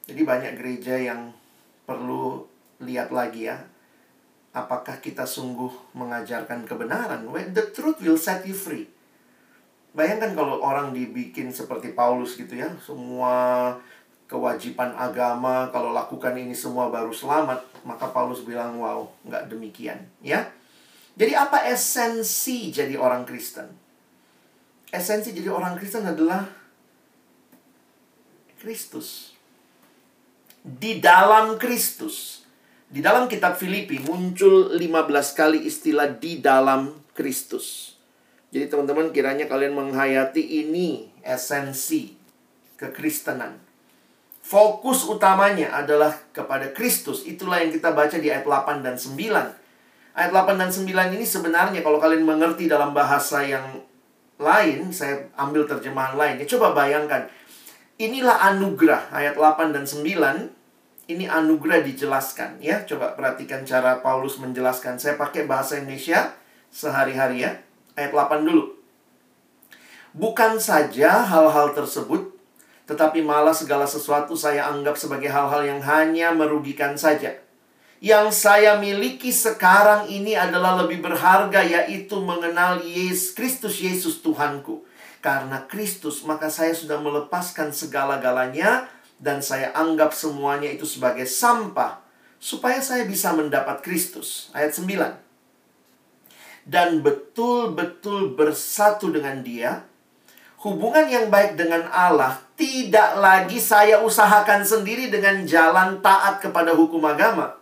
Jadi 0.05 0.21
banyak 0.21 0.53
gereja 0.61 0.93
yang 0.93 1.33
perlu 1.89 2.45
lihat 2.85 3.09
lagi 3.09 3.49
ya. 3.49 3.57
Apakah 4.53 5.01
kita 5.01 5.25
sungguh 5.25 5.97
mengajarkan 5.97 6.69
kebenaran? 6.69 7.25
When 7.25 7.57
the 7.57 7.65
truth 7.73 7.97
will 8.05 8.19
set 8.19 8.45
you 8.45 8.53
free. 8.53 8.85
Bayangkan 9.97 10.37
kalau 10.37 10.61
orang 10.61 10.93
dibikin 10.93 11.49
seperti 11.49 11.97
Paulus 11.97 12.37
gitu 12.37 12.53
ya. 12.53 12.69
Semua 12.77 13.73
kewajiban 14.29 14.93
agama, 14.97 15.69
kalau 15.69 15.93
lakukan 15.93 16.33
ini 16.33 16.57
semua 16.57 16.89
baru 16.89 17.13
selamat, 17.13 17.61
maka 17.85 18.09
Paulus 18.09 18.41
bilang, 18.41 18.81
wow, 18.81 19.05
nggak 19.25 19.49
demikian. 19.49 20.01
Ya, 20.25 20.49
Jadi 21.13 21.37
apa 21.37 21.69
esensi 21.69 22.73
jadi 22.73 22.97
orang 22.97 23.21
Kristen? 23.21 23.69
Esensi 24.93 25.33
jadi 25.33 25.49
orang 25.49 25.73
Kristen 25.73 26.05
adalah 26.05 26.45
Kristus. 28.61 29.33
Di 30.61 31.01
dalam 31.01 31.57
Kristus. 31.57 32.45
Di 32.93 33.01
dalam 33.01 33.25
kitab 33.25 33.57
Filipi 33.57 33.97
muncul 34.05 34.77
15 34.77 35.33
kali 35.33 35.65
istilah 35.65 36.13
di 36.13 36.37
dalam 36.37 36.93
Kristus. 37.17 37.97
Jadi 38.53 38.69
teman-teman 38.69 39.09
kiranya 39.09 39.49
kalian 39.49 39.73
menghayati 39.73 40.61
ini 40.61 41.09
esensi 41.25 42.13
kekristenan. 42.77 43.57
Fokus 44.45 45.09
utamanya 45.09 45.73
adalah 45.73 46.13
kepada 46.29 46.69
Kristus. 46.69 47.25
Itulah 47.25 47.65
yang 47.65 47.73
kita 47.73 47.97
baca 47.97 48.13
di 48.21 48.29
ayat 48.29 48.45
8 48.45 48.85
dan 48.85 48.93
9. 49.01 49.17
Ayat 50.13 50.29
8 50.29 50.61
dan 50.61 50.69
9 50.69 51.17
ini 51.17 51.25
sebenarnya 51.25 51.81
kalau 51.81 51.97
kalian 51.97 52.21
mengerti 52.21 52.69
dalam 52.69 52.93
bahasa 52.93 53.41
yang 53.41 53.81
lain, 54.43 54.91
saya 54.91 55.31
ambil 55.39 55.63
terjemahan 55.63 56.19
lain. 56.19 56.35
Ya, 56.43 56.45
coba 56.45 56.75
bayangkan. 56.75 57.31
Inilah 57.95 58.51
anugerah 58.51 59.09
ayat 59.15 59.39
8 59.39 59.71
dan 59.71 59.87
9 59.87 60.03
ini 61.07 61.27
anugerah 61.27 61.83
dijelaskan 61.83 62.63
ya. 62.63 62.83
Coba 62.87 63.15
perhatikan 63.15 63.67
cara 63.67 63.99
Paulus 63.99 64.39
menjelaskan. 64.39 64.99
Saya 64.99 65.19
pakai 65.19 65.43
bahasa 65.47 65.79
Indonesia 65.79 66.31
sehari-hari 66.71 67.43
ya. 67.43 67.59
Ayat 67.99 68.15
8 68.15 68.47
dulu. 68.47 68.79
Bukan 70.13 70.61
saja 70.61 71.25
hal-hal 71.25 71.73
tersebut, 71.73 72.37
tetapi 72.85 73.25
malah 73.25 73.53
segala 73.53 73.89
sesuatu 73.89 74.37
saya 74.37 74.69
anggap 74.69 74.93
sebagai 74.93 75.27
hal-hal 75.27 75.65
yang 75.65 75.81
hanya 75.81 76.31
merugikan 76.31 76.93
saja. 76.93 77.42
Yang 78.03 78.35
saya 78.35 78.75
miliki 78.75 79.31
sekarang 79.31 80.11
ini 80.11 80.35
adalah 80.35 80.83
lebih 80.83 80.99
berharga, 80.99 81.63
yaitu 81.63 82.19
mengenal 82.19 82.83
Yesus 82.83 83.31
Kristus 83.31 83.79
Yesus 83.79 84.19
Tuhanku. 84.19 84.83
Karena 85.23 85.63
Kristus, 85.71 86.19
maka 86.27 86.51
saya 86.51 86.75
sudah 86.75 86.99
melepaskan 86.99 87.71
segala-galanya, 87.71 88.91
dan 89.23 89.39
saya 89.39 89.71
anggap 89.71 90.11
semuanya 90.11 90.67
itu 90.67 90.83
sebagai 90.83 91.23
sampah, 91.23 92.03
supaya 92.43 92.83
saya 92.83 93.07
bisa 93.07 93.31
mendapat 93.31 93.79
Kristus. 93.79 94.51
Ayat 94.51 94.75
9 94.75 95.23
dan 96.63 97.03
betul-betul 97.03 98.39
bersatu 98.39 99.11
dengan 99.11 99.43
Dia, 99.43 99.83
hubungan 100.63 101.07
yang 101.11 101.27
baik 101.27 101.59
dengan 101.59 101.87
Allah 101.91 102.39
tidak 102.55 103.19
lagi 103.19 103.59
saya 103.59 103.99
usahakan 103.99 104.63
sendiri 104.63 105.11
dengan 105.11 105.43
jalan 105.43 105.99
taat 105.99 106.39
kepada 106.39 106.71
hukum 106.71 107.03
agama. 107.03 107.59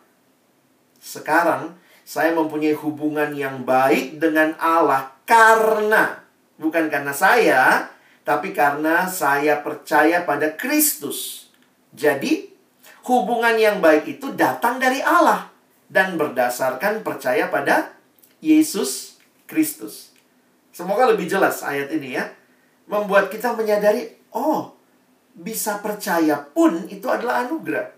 Sekarang 1.01 1.73
saya 2.05 2.31
mempunyai 2.37 2.77
hubungan 2.77 3.33
yang 3.33 3.65
baik 3.65 4.21
dengan 4.21 4.53
Allah 4.61 5.17
karena 5.25 6.21
bukan 6.61 6.93
karena 6.93 7.09
saya, 7.09 7.89
tapi 8.21 8.53
karena 8.53 9.09
saya 9.09 9.65
percaya 9.65 10.21
pada 10.21 10.53
Kristus. 10.53 11.49
Jadi, 11.91 12.53
hubungan 13.09 13.57
yang 13.57 13.81
baik 13.81 14.21
itu 14.21 14.29
datang 14.37 14.77
dari 14.77 15.01
Allah 15.01 15.49
dan 15.89 16.15
berdasarkan 16.15 17.01
percaya 17.01 17.49
pada 17.49 17.97
Yesus 18.39 19.17
Kristus. 19.49 20.13
Semoga 20.71 21.09
lebih 21.09 21.27
jelas 21.27 21.65
ayat 21.65 21.91
ini 21.91 22.15
ya. 22.15 22.29
Membuat 22.87 23.27
kita 23.33 23.57
menyadari, 23.57 24.07
oh, 24.31 24.71
bisa 25.35 25.81
percaya 25.83 26.39
pun 26.39 26.87
itu 26.87 27.07
adalah 27.09 27.43
anugerah. 27.43 27.91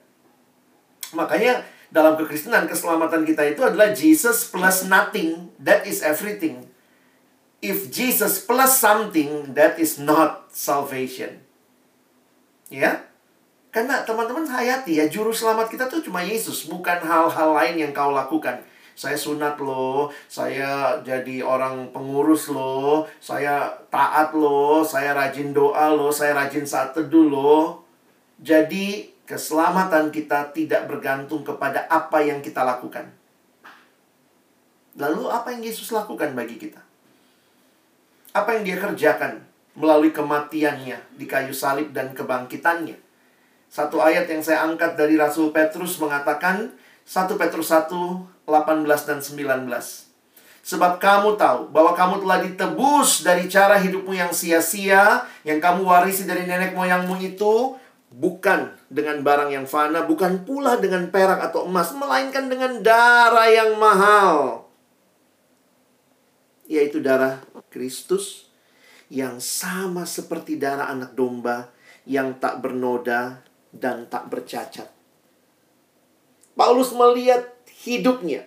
Makanya 1.14 1.62
dalam 1.94 2.18
kekristenan 2.18 2.66
keselamatan 2.66 3.22
kita 3.22 3.46
itu 3.54 3.62
adalah 3.62 3.94
Jesus 3.94 4.50
plus 4.50 4.90
nothing, 4.90 5.54
that 5.62 5.86
is 5.86 6.02
everything. 6.02 6.66
If 7.62 7.94
Jesus 7.94 8.42
plus 8.42 8.82
something, 8.82 9.54
that 9.54 9.78
is 9.78 10.02
not 10.02 10.50
salvation. 10.50 11.46
Ya? 12.68 13.06
Karena 13.70 14.02
teman-teman 14.02 14.50
hayati 14.50 14.98
ya, 14.98 15.06
juru 15.06 15.30
selamat 15.30 15.70
kita 15.70 15.86
tuh 15.86 16.02
cuma 16.02 16.26
Yesus, 16.26 16.66
bukan 16.66 17.00
hal-hal 17.06 17.50
lain 17.54 17.78
yang 17.78 17.94
kau 17.94 18.10
lakukan 18.10 18.66
saya 18.94 19.18
sunat 19.18 19.58
loh, 19.58 20.14
saya 20.30 21.02
jadi 21.02 21.42
orang 21.42 21.90
pengurus 21.90 22.54
loh, 22.54 23.10
saya 23.18 23.74
taat 23.90 24.38
loh, 24.38 24.86
saya 24.86 25.18
rajin 25.18 25.50
doa 25.50 25.90
loh, 25.98 26.14
saya 26.14 26.38
rajin 26.38 26.62
saat 26.62 26.94
teduh 26.94 27.26
loh. 27.26 27.82
Jadi 28.38 29.13
keselamatan 29.24 30.12
kita 30.12 30.52
tidak 30.52 30.88
bergantung 30.92 31.42
kepada 31.48 31.88
apa 31.88 32.24
yang 32.24 32.44
kita 32.44 32.64
lakukan. 32.64 33.08
Lalu 35.00 35.26
apa 35.32 35.56
yang 35.56 35.66
Yesus 35.66 35.90
lakukan 35.90 36.38
bagi 36.38 36.60
kita? 36.60 36.82
Apa 38.34 38.58
yang 38.58 38.64
dia 38.66 38.78
kerjakan 38.78 39.42
melalui 39.74 40.14
kematiannya 40.14 41.18
di 41.18 41.26
kayu 41.26 41.56
salib 41.56 41.96
dan 41.96 42.14
kebangkitannya? 42.14 42.98
Satu 43.74 43.98
ayat 44.06 44.30
yang 44.30 44.46
saya 44.46 44.70
angkat 44.70 44.94
dari 44.94 45.18
Rasul 45.18 45.50
Petrus 45.50 45.98
mengatakan 45.98 46.78
1 47.10 47.42
Petrus 47.42 47.74
1 47.74 47.90
18 48.46 49.10
dan 49.10 49.20
19. 49.24 50.14
Sebab 50.64 50.96
kamu 50.96 51.36
tahu 51.36 51.76
bahwa 51.76 51.92
kamu 51.92 52.24
telah 52.24 52.40
ditebus 52.40 53.28
dari 53.28 53.52
cara 53.52 53.76
hidupmu 53.76 54.16
yang 54.16 54.32
sia-sia, 54.32 55.28
yang 55.44 55.60
kamu 55.60 55.84
warisi 55.84 56.24
dari 56.24 56.48
nenek 56.48 56.72
moyangmu 56.72 57.20
itu, 57.20 57.76
bukan 58.14 58.78
dengan 58.94 59.26
barang 59.26 59.50
yang 59.50 59.66
fana, 59.66 60.06
bukan 60.06 60.46
pula 60.46 60.78
dengan 60.78 61.10
perak 61.10 61.42
atau 61.50 61.66
emas, 61.66 61.90
melainkan 61.98 62.46
dengan 62.46 62.86
darah 62.86 63.50
yang 63.50 63.74
mahal, 63.82 64.70
yaitu 66.70 67.02
darah 67.02 67.42
Kristus 67.74 68.46
yang 69.10 69.42
sama 69.42 70.06
seperti 70.06 70.62
darah 70.62 70.94
anak 70.94 71.18
domba 71.18 71.74
yang 72.06 72.38
tak 72.38 72.62
bernoda 72.62 73.42
dan 73.74 74.06
tak 74.06 74.30
bercacat. 74.30 74.90
Paulus 76.54 76.94
melihat 76.94 77.50
hidupnya 77.82 78.46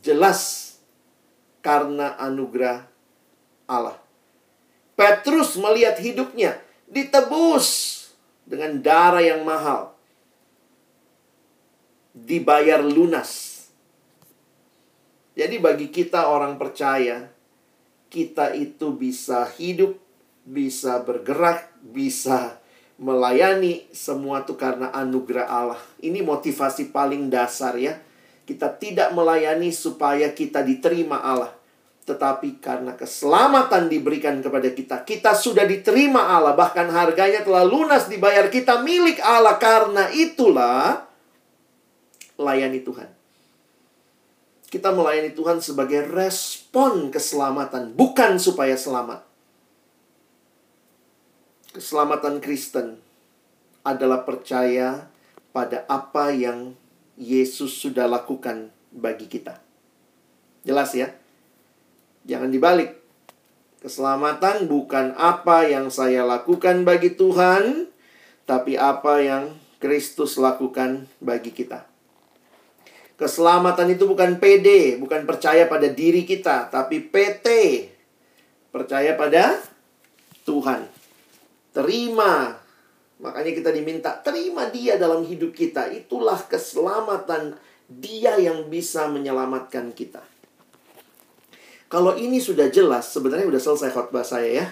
jelas 0.00 0.72
karena 1.60 2.16
anugerah 2.16 2.88
Allah. 3.68 4.00
Petrus 4.96 5.60
melihat 5.60 6.00
hidupnya 6.00 6.56
ditebus 6.88 8.01
dengan 8.52 8.84
darah 8.84 9.24
yang 9.24 9.48
mahal. 9.48 9.96
Dibayar 12.12 12.84
lunas. 12.84 13.64
Jadi 15.32 15.56
bagi 15.56 15.88
kita 15.88 16.28
orang 16.28 16.60
percaya, 16.60 17.32
kita 18.12 18.52
itu 18.52 18.92
bisa 18.92 19.48
hidup, 19.56 19.96
bisa 20.44 21.00
bergerak, 21.00 21.72
bisa 21.80 22.60
melayani 23.00 23.88
semua 23.96 24.44
itu 24.44 24.52
karena 24.60 24.92
anugerah 24.92 25.48
Allah. 25.48 25.80
Ini 26.04 26.20
motivasi 26.20 26.92
paling 26.92 27.32
dasar 27.32 27.80
ya 27.80 27.96
kita 28.42 28.68
tidak 28.74 29.14
melayani 29.14 29.70
supaya 29.70 30.34
kita 30.34 30.66
diterima 30.66 31.22
Allah. 31.22 31.54
Tetapi 32.02 32.58
karena 32.58 32.98
keselamatan 32.98 33.86
diberikan 33.86 34.42
kepada 34.42 34.74
kita, 34.74 35.06
kita 35.06 35.38
sudah 35.38 35.62
diterima 35.62 36.34
Allah. 36.34 36.58
Bahkan 36.58 36.90
harganya 36.90 37.46
telah 37.46 37.62
lunas 37.62 38.10
dibayar 38.10 38.50
kita 38.50 38.82
milik 38.82 39.22
Allah. 39.22 39.54
Karena 39.62 40.10
itulah 40.10 41.06
layani 42.42 42.82
Tuhan. 42.82 43.08
Kita 44.66 44.88
melayani 44.90 45.36
Tuhan 45.36 45.60
sebagai 45.60 46.08
respon 46.08 47.12
keselamatan, 47.12 47.92
bukan 47.92 48.40
supaya 48.40 48.72
selamat. 48.72 49.20
Keselamatan 51.76 52.40
Kristen 52.40 52.98
adalah 53.84 54.24
percaya 54.24 55.12
pada 55.52 55.84
apa 55.86 56.32
yang 56.32 56.72
Yesus 57.20 57.78
sudah 57.78 58.08
lakukan 58.08 58.72
bagi 58.90 59.28
kita. 59.28 59.60
Jelas 60.64 60.96
ya? 60.96 61.12
Jangan 62.28 62.50
dibalik. 62.50 62.98
Keselamatan 63.82 64.70
bukan 64.70 65.14
apa 65.18 65.66
yang 65.66 65.90
saya 65.90 66.22
lakukan 66.22 66.86
bagi 66.86 67.18
Tuhan, 67.18 67.90
tapi 68.46 68.78
apa 68.78 69.18
yang 69.18 69.58
Kristus 69.82 70.38
lakukan 70.38 71.10
bagi 71.18 71.50
kita. 71.50 71.82
Keselamatan 73.18 73.90
itu 73.90 74.06
bukan 74.06 74.38
PD, 74.38 74.98
bukan 75.02 75.26
percaya 75.26 75.66
pada 75.66 75.90
diri 75.90 76.22
kita, 76.22 76.70
tapi 76.70 77.02
PT. 77.02 77.46
Percaya 78.70 79.18
pada 79.18 79.58
Tuhan. 80.46 80.86
Terima 81.74 82.62
Makanya 83.22 83.54
kita 83.54 83.70
diminta 83.70 84.18
terima 84.18 84.66
dia 84.66 84.98
dalam 84.98 85.22
hidup 85.22 85.54
kita. 85.54 85.94
Itulah 85.94 86.42
keselamatan 86.50 87.54
dia 87.86 88.34
yang 88.34 88.66
bisa 88.66 89.06
menyelamatkan 89.06 89.94
kita. 89.94 90.26
Kalau 91.92 92.16
ini 92.16 92.40
sudah 92.40 92.72
jelas, 92.72 93.12
sebenarnya 93.12 93.52
sudah 93.52 93.62
selesai 93.68 93.90
khotbah 93.92 94.24
saya 94.24 94.64
ya. 94.64 94.66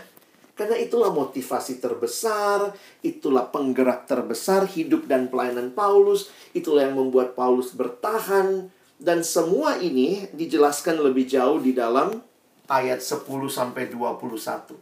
Karena 0.56 0.80
itulah 0.80 1.12
motivasi 1.12 1.76
terbesar, 1.76 2.72
itulah 3.04 3.52
penggerak 3.52 4.08
terbesar 4.08 4.64
hidup 4.64 5.04
dan 5.04 5.28
pelayanan 5.28 5.72
Paulus, 5.76 6.32
itulah 6.56 6.88
yang 6.88 6.96
membuat 6.96 7.36
Paulus 7.36 7.76
bertahan 7.76 8.72
dan 9.00 9.24
semua 9.24 9.80
ini 9.80 10.28
dijelaskan 10.36 11.00
lebih 11.00 11.24
jauh 11.24 11.60
di 11.60 11.72
dalam 11.72 12.20
ayat 12.68 13.00
10 13.00 13.24
sampai 13.48 13.88
21. 13.88 14.76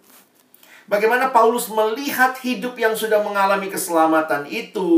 Bagaimana 0.91 1.31
Paulus 1.31 1.71
melihat 1.71 2.35
hidup 2.43 2.75
yang 2.75 2.99
sudah 2.99 3.23
mengalami 3.23 3.71
keselamatan 3.71 4.51
itu 4.51 4.91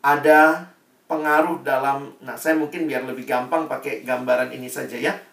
ada 0.00 0.72
pengaruh 1.08 1.60
dalam 1.60 2.16
nah 2.24 2.36
saya 2.36 2.56
mungkin 2.56 2.88
biar 2.88 3.04
lebih 3.04 3.28
gampang 3.28 3.68
pakai 3.68 4.04
gambaran 4.04 4.52
ini 4.56 4.72
saja 4.72 4.96
ya. 4.96 5.27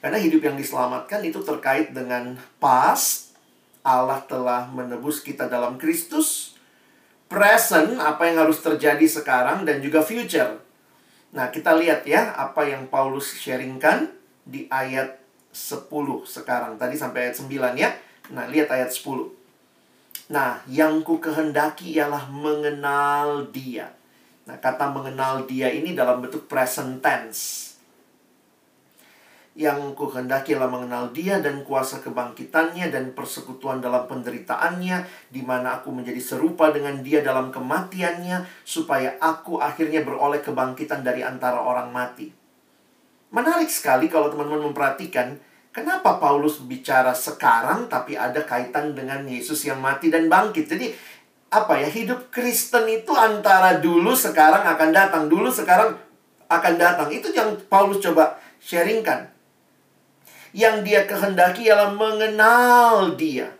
Karena 0.00 0.16
hidup 0.16 0.40
yang 0.40 0.56
diselamatkan 0.56 1.20
itu 1.20 1.44
terkait 1.44 1.92
dengan 1.92 2.40
past, 2.56 3.36
Allah 3.84 4.24
telah 4.24 4.64
menebus 4.72 5.20
kita 5.20 5.44
dalam 5.44 5.76
Kristus, 5.76 6.56
present, 7.28 8.00
apa 8.00 8.24
yang 8.24 8.48
harus 8.48 8.64
terjadi 8.64 9.04
sekarang, 9.04 9.68
dan 9.68 9.84
juga 9.84 10.00
future. 10.00 10.56
Nah, 11.36 11.52
kita 11.52 11.76
lihat 11.76 12.02
ya 12.08 12.32
apa 12.32 12.64
yang 12.66 12.88
Paulus 12.88 13.36
sharingkan 13.36 14.08
di 14.42 14.66
ayat 14.72 15.20
10 15.52 15.86
sekarang. 16.24 16.80
Tadi 16.80 16.96
sampai 16.96 17.28
ayat 17.30 17.36
9 17.38 17.76
ya. 17.76 17.92
Nah, 18.32 18.48
lihat 18.48 18.72
ayat 18.72 18.90
10. 18.90 19.30
Nah, 20.32 20.64
yang 20.66 21.04
ku 21.04 21.20
kehendaki 21.20 21.94
ialah 22.00 22.24
mengenal 22.32 23.46
dia. 23.52 23.92
Nah, 24.48 24.56
kata 24.58 24.90
mengenal 24.90 25.44
dia 25.46 25.70
ini 25.70 25.94
dalam 25.94 26.24
bentuk 26.24 26.48
present 26.50 26.98
tense 26.98 27.70
yang 29.60 29.92
kuhendaki 29.92 30.56
adalah 30.56 30.72
mengenal 30.72 31.12
dia 31.12 31.36
dan 31.44 31.60
kuasa 31.68 32.00
kebangkitannya 32.00 32.88
dan 32.88 33.12
persekutuan 33.12 33.84
dalam 33.84 34.08
penderitaannya 34.08 35.04
di 35.28 35.44
mana 35.44 35.84
aku 35.84 35.92
menjadi 35.92 36.16
serupa 36.16 36.72
dengan 36.72 37.04
dia 37.04 37.20
dalam 37.20 37.52
kematiannya 37.52 38.64
supaya 38.64 39.20
aku 39.20 39.60
akhirnya 39.60 40.00
beroleh 40.00 40.40
kebangkitan 40.40 41.04
dari 41.04 41.20
antara 41.20 41.60
orang 41.60 41.92
mati. 41.92 42.32
Menarik 43.36 43.68
sekali 43.68 44.08
kalau 44.08 44.32
teman-teman 44.32 44.72
memperhatikan 44.72 45.36
kenapa 45.76 46.16
Paulus 46.16 46.64
bicara 46.64 47.12
sekarang 47.12 47.84
tapi 47.92 48.16
ada 48.16 48.40
kaitan 48.48 48.96
dengan 48.96 49.28
Yesus 49.28 49.68
yang 49.68 49.84
mati 49.84 50.08
dan 50.08 50.32
bangkit. 50.32 50.72
Jadi 50.72 50.88
apa 51.52 51.76
ya 51.76 51.88
hidup 51.92 52.32
Kristen 52.32 52.88
itu 52.88 53.12
antara 53.12 53.76
dulu 53.76 54.16
sekarang 54.16 54.64
akan 54.64 54.88
datang 54.88 55.28
dulu 55.28 55.52
sekarang 55.52 56.00
akan 56.48 56.74
datang 56.80 57.12
itu 57.12 57.28
yang 57.36 57.60
Paulus 57.68 58.00
coba 58.00 58.40
sharingkan 58.56 59.39
yang 60.50 60.82
dia 60.82 61.06
kehendaki 61.06 61.70
ialah 61.70 61.94
mengenal 61.94 63.14
dia. 63.14 63.54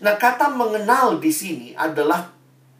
Nah, 0.00 0.14
kata 0.20 0.52
mengenal 0.52 1.16
di 1.16 1.32
sini 1.32 1.68
adalah 1.72 2.28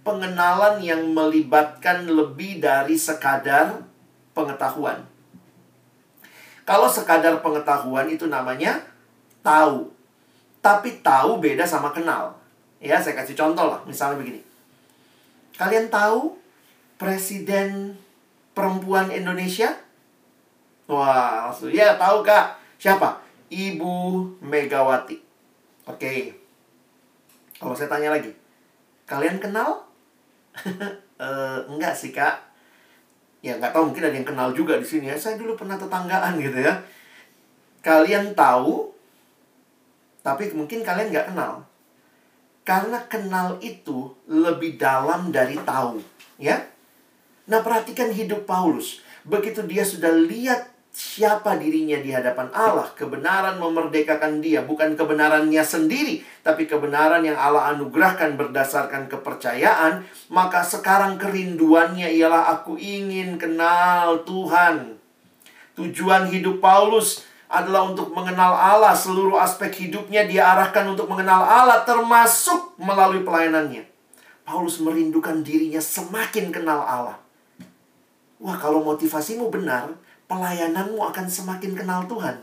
pengenalan 0.05 0.79
yang 0.85 1.03
melibatkan 1.17 2.05
lebih 2.05 2.61
dari 2.61 2.95
sekadar 2.95 3.81
pengetahuan. 4.37 5.03
Kalau 6.69 6.91
sekadar 6.91 7.41
pengetahuan 7.41 8.07
itu 8.13 8.29
namanya 8.29 8.85
tahu. 9.41 9.89
Tapi 10.61 10.99
tahu 11.01 11.39
beda 11.39 11.63
sama 11.63 11.95
kenal. 11.95 12.35
Ya, 12.83 12.99
saya 13.01 13.17
kasih 13.17 13.39
contoh 13.39 13.71
lah. 13.71 13.81
Misalnya 13.87 14.21
begini. 14.21 14.43
Kalian 15.57 15.89
tahu 15.89 16.37
presiden 17.01 17.97
perempuan 18.53 19.09
Indonesia? 19.09 19.73
Wah, 20.91 21.49
langsung 21.49 21.73
ya 21.73 21.97
tahu 21.97 22.21
Kak. 22.21 22.59
Siapa? 22.77 23.26
Ibu 23.51 23.95
Megawati. 24.43 25.17
Oke. 25.87 25.99
Okay. 25.99 26.21
Kalau 27.57 27.73
saya 27.73 27.89
tanya 27.89 28.13
lagi, 28.13 28.29
kalian 29.09 29.41
kenal? 29.41 29.89
uh, 31.17 31.59
enggak 31.73 31.97
sih 31.97 32.13
kak. 32.13 32.45
Ya 33.41 33.57
nggak 33.57 33.73
tahu 33.73 33.93
mungkin 33.93 34.05
ada 34.05 34.17
yang 34.17 34.29
kenal 34.29 34.49
juga 34.53 34.77
di 34.77 34.85
sini 34.85 35.09
ya. 35.09 35.17
Saya 35.17 35.41
dulu 35.41 35.57
pernah 35.57 35.81
tetanggaan 35.81 36.37
gitu 36.43 36.59
ya. 36.61 36.85
Kalian 37.81 38.35
tahu, 38.37 38.93
tapi 40.21 40.51
mungkin 40.53 40.83
kalian 40.85 41.15
nggak 41.15 41.33
kenal. 41.33 41.65
Karena 42.67 42.99
kenal 43.07 43.63
itu 43.63 44.11
lebih 44.27 44.75
dalam 44.75 45.31
dari 45.31 45.55
tahu, 45.63 46.03
ya. 46.37 46.59
Nah 47.47 47.63
perhatikan 47.63 48.11
hidup 48.11 48.43
Paulus. 48.43 49.01
Begitu 49.23 49.63
dia 49.65 49.87
sudah 49.87 50.11
lihat 50.11 50.76
siapa 50.97 51.61
dirinya 51.61 52.01
di 52.01 52.09
hadapan 52.09 52.49
Allah. 52.57 52.89
Kebenaran 52.97 53.61
memerdekakan 53.61 54.41
dia, 54.41 54.65
bukan 54.65 54.97
kebenarannya 54.97 55.61
sendiri, 55.61 56.25
tapi 56.41 56.65
kebenaran 56.65 57.21
yang 57.21 57.37
Allah 57.37 57.77
anugerahkan 57.77 58.41
berdasarkan 58.41 59.13
kepercayaan. 59.13 60.09
Maka 60.33 60.65
sekarang 60.65 61.21
kerinduannya 61.21 62.09
ialah 62.17 62.49
aku 62.49 62.81
ingin 62.81 63.37
kenal 63.37 64.25
Tuhan. 64.25 64.97
Tujuan 65.77 66.33
hidup 66.33 66.65
Paulus 66.65 67.29
adalah 67.53 67.93
untuk 67.93 68.17
mengenal 68.17 68.57
Allah. 68.57 68.97
Seluruh 68.97 69.37
aspek 69.37 69.69
hidupnya 69.77 70.25
dia 70.25 70.49
arahkan 70.49 70.89
untuk 70.89 71.13
mengenal 71.13 71.45
Allah, 71.45 71.85
termasuk 71.85 72.73
melalui 72.81 73.21
pelayanannya. 73.21 73.85
Paulus 74.49 74.81
merindukan 74.81 75.45
dirinya 75.45 75.83
semakin 75.83 76.49
kenal 76.49 76.81
Allah. 76.81 77.21
Wah, 78.41 78.57
kalau 78.57 78.81
motivasimu 78.81 79.53
benar, 79.53 79.93
pelayananmu 80.27 80.99
akan 80.99 81.27
semakin 81.27 81.73
kenal 81.75 82.07
Tuhan. 82.07 82.43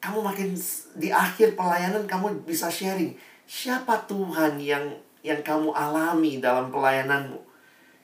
Kamu 0.00 0.20
makin 0.20 0.52
di 1.00 1.08
akhir 1.08 1.56
pelayanan 1.56 2.04
kamu 2.04 2.44
bisa 2.44 2.68
sharing 2.68 3.16
siapa 3.48 4.04
Tuhan 4.04 4.60
yang 4.60 4.84
yang 5.24 5.40
kamu 5.40 5.72
alami 5.72 6.40
dalam 6.44 6.68
pelayananmu. 6.68 7.40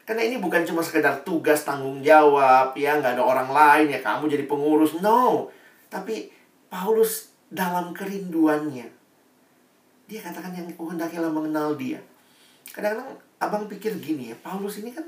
Karena 0.09 0.27
ini 0.27 0.41
bukan 0.41 0.65
cuma 0.65 0.81
sekedar 0.81 1.23
tugas 1.23 1.63
tanggung 1.63 2.01
jawab 2.01 2.73
ya 2.75 2.97
nggak 2.99 3.21
ada 3.21 3.23
orang 3.23 3.53
lain 3.53 3.87
ya 3.95 4.01
kamu 4.01 4.33
jadi 4.33 4.45
pengurus 4.49 4.97
no. 5.05 5.53
Tapi 5.93 6.33
Paulus 6.73 7.37
dalam 7.53 7.93
kerinduannya 7.93 8.89
dia 10.11 10.21
katakan 10.25 10.51
yang 10.57 10.67
kuhendakilah 10.75 11.31
mengenal 11.31 11.79
dia. 11.79 12.03
Kadang-kadang 12.75 13.15
abang 13.39 13.65
pikir 13.71 13.95
gini 14.03 14.35
ya 14.35 14.37
Paulus 14.43 14.83
ini 14.83 14.91
kan 14.91 15.07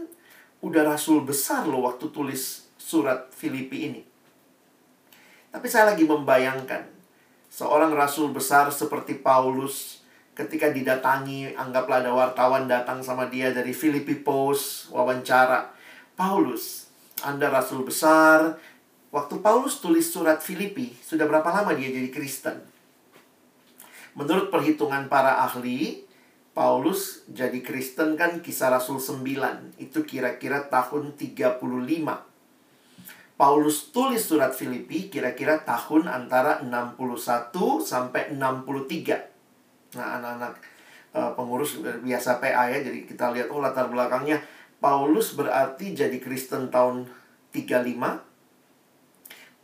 udah 0.63 0.87
rasul 0.87 1.27
besar 1.27 1.67
loh 1.67 1.83
waktu 1.91 2.07
tulis 2.15 2.62
surat 2.83 3.31
Filipi 3.31 3.87
ini. 3.87 4.03
Tapi 5.55 5.67
saya 5.71 5.95
lagi 5.95 6.03
membayangkan 6.03 6.89
seorang 7.53 7.95
rasul 7.95 8.35
besar 8.35 8.73
seperti 8.75 9.21
Paulus 9.23 10.03
ketika 10.33 10.73
didatangi, 10.73 11.53
anggaplah 11.53 12.01
ada 12.01 12.13
wartawan 12.13 12.65
datang 12.65 13.05
sama 13.05 13.29
dia 13.29 13.53
dari 13.53 13.77
Filipi 13.77 14.17
Post, 14.19 14.91
wawancara. 14.91 15.71
Paulus, 16.17 16.89
Anda 17.21 17.53
rasul 17.53 17.85
besar. 17.85 18.57
Waktu 19.13 19.45
Paulus 19.45 19.85
tulis 19.85 20.09
surat 20.09 20.41
Filipi, 20.41 20.97
sudah 21.05 21.29
berapa 21.29 21.45
lama 21.53 21.77
dia 21.77 21.93
jadi 21.93 22.09
Kristen? 22.09 22.65
Menurut 24.17 24.49
perhitungan 24.49 25.09
para 25.13 25.45
ahli, 25.45 26.09
Paulus 26.57 27.25
jadi 27.29 27.61
Kristen 27.61 28.17
kan 28.17 28.41
kisah 28.41 28.73
Rasul 28.73 29.01
9. 29.01 29.77
Itu 29.81 30.05
kira-kira 30.05 30.69
tahun 30.69 31.17
35 31.17 32.32
Paulus 33.43 33.91
tulis 33.91 34.23
surat 34.23 34.55
Filipi 34.55 35.11
kira-kira 35.11 35.67
tahun 35.67 36.07
antara 36.07 36.63
61 36.63 37.51
sampai 37.83 38.39
63. 38.39 39.99
Nah, 39.99 40.23
anak-anak 40.23 40.63
uh, 41.11 41.35
pengurus 41.35 41.83
biasa 41.83 42.39
PA 42.39 42.71
ya, 42.71 42.87
jadi 42.87 43.03
kita 43.03 43.35
lihat 43.35 43.51
oh 43.51 43.59
latar 43.59 43.91
belakangnya 43.91 44.39
Paulus 44.79 45.35
berarti 45.35 45.91
jadi 45.91 46.23
Kristen 46.23 46.71
tahun 46.71 47.11
35. 47.51 47.99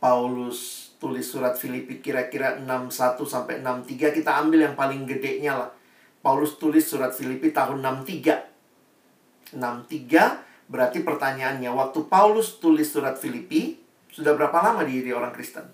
Paulus 0.03 0.91
tulis 0.99 1.23
surat 1.23 1.55
Filipi 1.55 2.03
kira-kira 2.03 2.59
61 2.59 3.23
sampai 3.23 3.63
63. 3.63 4.11
Kita 4.11 4.43
ambil 4.43 4.67
yang 4.67 4.75
paling 4.75 5.07
gedenya 5.07 5.55
lah. 5.55 5.71
Paulus 6.19 6.59
tulis 6.59 6.83
surat 6.83 7.15
Filipi 7.15 7.55
tahun 7.55 7.79
63. 7.79 9.55
63 9.55 10.48
Berarti 10.69 11.01
pertanyaannya, 11.01 11.73
waktu 11.73 12.05
Paulus 12.05 12.61
tulis 12.61 12.85
surat 12.85 13.17
Filipi, 13.17 13.81
sudah 14.13 14.37
berapa 14.37 14.53
lama 14.61 14.85
dia 14.85 15.17
orang 15.17 15.33
Kristen? 15.33 15.65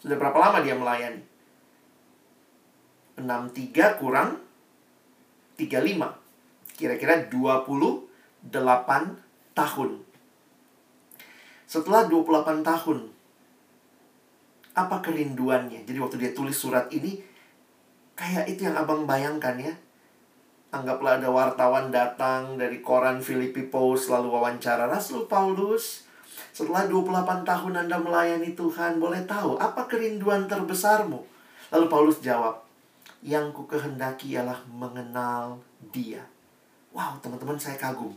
Sudah 0.00 0.16
berapa 0.16 0.40
lama 0.40 0.64
dia 0.64 0.72
melayani? 0.72 1.20
63 3.20 4.00
kurang 4.00 4.40
35. 5.60 6.80
Kira-kira 6.80 7.28
28 7.28 8.48
tahun. 9.52 9.90
Setelah 11.68 12.08
28 12.08 12.64
tahun, 12.64 12.98
apa 14.72 14.96
kerinduannya? 15.04 15.84
Jadi 15.84 15.98
waktu 16.00 16.16
dia 16.16 16.32
tulis 16.32 16.56
surat 16.56 16.88
ini, 16.94 17.20
kayak 18.16 18.48
itu 18.48 18.64
yang 18.64 18.78
abang 18.78 19.04
bayangkan 19.04 19.58
ya 19.60 19.74
Anggaplah 20.68 21.16
ada 21.16 21.32
wartawan 21.32 21.88
datang 21.88 22.60
dari 22.60 22.84
koran 22.84 23.24
Filipi 23.24 23.64
Post 23.64 24.12
lalu 24.12 24.28
wawancara 24.28 24.84
Rasul 24.84 25.24
Paulus. 25.24 26.04
Setelah 26.52 26.84
28 26.84 27.40
tahun 27.40 27.72
Anda 27.86 27.96
melayani 27.96 28.52
Tuhan, 28.52 29.00
boleh 29.00 29.24
tahu 29.24 29.56
apa 29.56 29.88
kerinduan 29.88 30.44
terbesarmu? 30.44 31.24
Lalu 31.72 31.86
Paulus 31.88 32.20
jawab, 32.20 32.60
yang 33.24 33.48
ku 33.56 33.64
kehendaki 33.64 34.36
ialah 34.36 34.60
mengenal 34.68 35.56
dia. 35.88 36.20
Wow, 36.92 37.16
teman-teman 37.24 37.56
saya 37.56 37.80
kagum. 37.80 38.12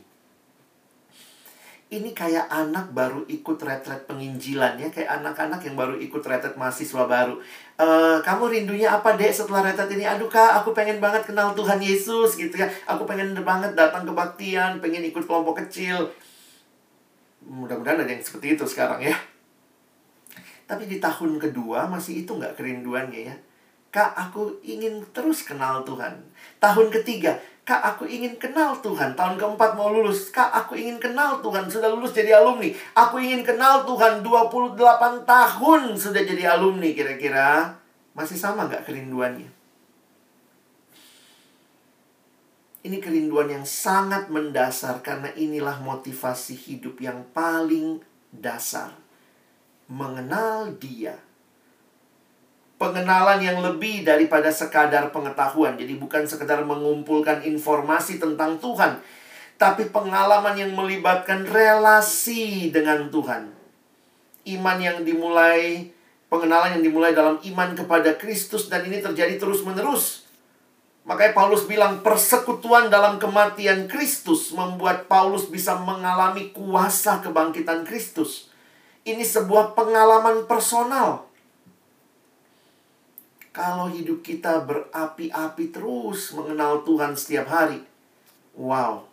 Ini 1.91 2.15
kayak 2.15 2.47
anak 2.47 2.95
baru 2.95 3.27
ikut 3.27 3.59
retret 3.59 4.07
penginjilan 4.07 4.79
ya, 4.79 4.87
kayak 4.87 5.19
anak-anak 5.19 5.59
yang 5.67 5.75
baru 5.75 5.99
ikut 5.99 6.23
retret 6.23 6.55
mahasiswa 6.55 7.03
baru. 7.03 7.35
E, 7.75 7.87
kamu 8.23 8.47
rindunya 8.47 8.95
apa 8.95 9.19
dek 9.19 9.35
setelah 9.35 9.67
retret 9.67 9.91
ini? 9.91 10.07
Aduh 10.07 10.31
kak, 10.31 10.63
aku 10.63 10.71
pengen 10.71 11.03
banget 11.03 11.27
kenal 11.27 11.51
Tuhan 11.51 11.83
Yesus 11.83 12.39
gitu 12.39 12.55
ya. 12.55 12.71
Aku 12.87 13.03
pengen 13.03 13.35
banget 13.43 13.75
datang 13.75 14.07
ke 14.07 14.13
baktian, 14.15 14.79
pengen 14.79 15.03
ikut 15.03 15.27
kelompok 15.27 15.67
kecil. 15.67 16.07
Mudah-mudahan 17.43 18.07
ada 18.07 18.11
yang 18.15 18.23
seperti 18.23 18.55
itu 18.55 18.63
sekarang 18.63 19.03
ya. 19.03 19.15
Tapi 20.71 20.87
di 20.87 21.03
tahun 21.03 21.43
kedua 21.43 21.91
masih 21.91 22.23
itu 22.23 22.31
nggak 22.31 22.55
kerinduannya 22.55 23.21
ya 23.27 23.35
Kak, 23.91 24.15
aku 24.15 24.63
ingin 24.63 25.03
terus 25.11 25.43
kenal 25.43 25.83
Tuhan. 25.83 26.15
Tahun 26.63 26.87
ketiga, 26.87 27.35
Kak, 27.71 27.95
aku 27.95 28.03
ingin 28.03 28.35
kenal 28.35 28.75
Tuhan. 28.83 29.15
Tahun 29.15 29.39
keempat 29.39 29.79
mau 29.79 29.87
lulus. 29.87 30.27
Kak, 30.27 30.51
aku 30.51 30.75
ingin 30.75 30.99
kenal 30.99 31.39
Tuhan. 31.39 31.71
Sudah 31.71 31.87
lulus 31.87 32.11
jadi 32.11 32.35
alumni. 32.35 32.67
Aku 32.99 33.15
ingin 33.15 33.47
kenal 33.47 33.87
Tuhan. 33.87 34.19
28 34.19 34.75
tahun 35.23 35.95
sudah 35.95 36.19
jadi 36.19 36.51
alumni 36.51 36.91
kira-kira. 36.91 37.79
Masih 38.11 38.35
sama 38.35 38.67
nggak 38.67 38.83
kerinduannya? 38.83 39.47
Ini 42.83 42.97
kerinduan 42.99 43.47
yang 43.47 43.63
sangat 43.63 44.27
mendasar 44.27 44.99
karena 44.99 45.31
inilah 45.39 45.79
motivasi 45.79 46.59
hidup 46.59 46.99
yang 46.99 47.23
paling 47.31 48.03
dasar. 48.35 48.91
Mengenal 49.87 50.75
dia 50.75 51.15
pengenalan 52.81 53.37
yang 53.37 53.61
lebih 53.61 54.01
daripada 54.01 54.49
sekadar 54.49 55.13
pengetahuan. 55.13 55.77
Jadi 55.77 56.01
bukan 56.01 56.25
sekadar 56.25 56.65
mengumpulkan 56.65 57.45
informasi 57.45 58.17
tentang 58.17 58.57
Tuhan, 58.57 58.97
tapi 59.61 59.93
pengalaman 59.93 60.57
yang 60.57 60.73
melibatkan 60.73 61.45
relasi 61.45 62.73
dengan 62.73 63.13
Tuhan. 63.13 63.53
Iman 64.49 64.77
yang 64.81 65.05
dimulai, 65.05 65.93
pengenalan 66.25 66.81
yang 66.81 66.83
dimulai 66.89 67.13
dalam 67.13 67.37
iman 67.37 67.69
kepada 67.77 68.17
Kristus 68.17 68.65
dan 68.65 68.81
ini 68.89 68.97
terjadi 68.97 69.37
terus-menerus. 69.37 70.25
Makanya 71.05 71.37
Paulus 71.37 71.69
bilang 71.69 72.01
persekutuan 72.01 72.89
dalam 72.89 73.21
kematian 73.21 73.85
Kristus 73.85 74.49
membuat 74.57 75.05
Paulus 75.05 75.45
bisa 75.45 75.77
mengalami 75.77 76.49
kuasa 76.49 77.21
kebangkitan 77.21 77.85
Kristus. 77.85 78.49
Ini 79.05 79.21
sebuah 79.21 79.73
pengalaman 79.77 80.45
personal 80.45 81.30
kalau 83.61 83.93
hidup 83.93 84.25
kita 84.25 84.65
berapi-api 84.65 85.69
terus 85.69 86.33
mengenal 86.33 86.81
Tuhan 86.81 87.13
setiap 87.13 87.45
hari. 87.45 87.77
Wow. 88.57 89.05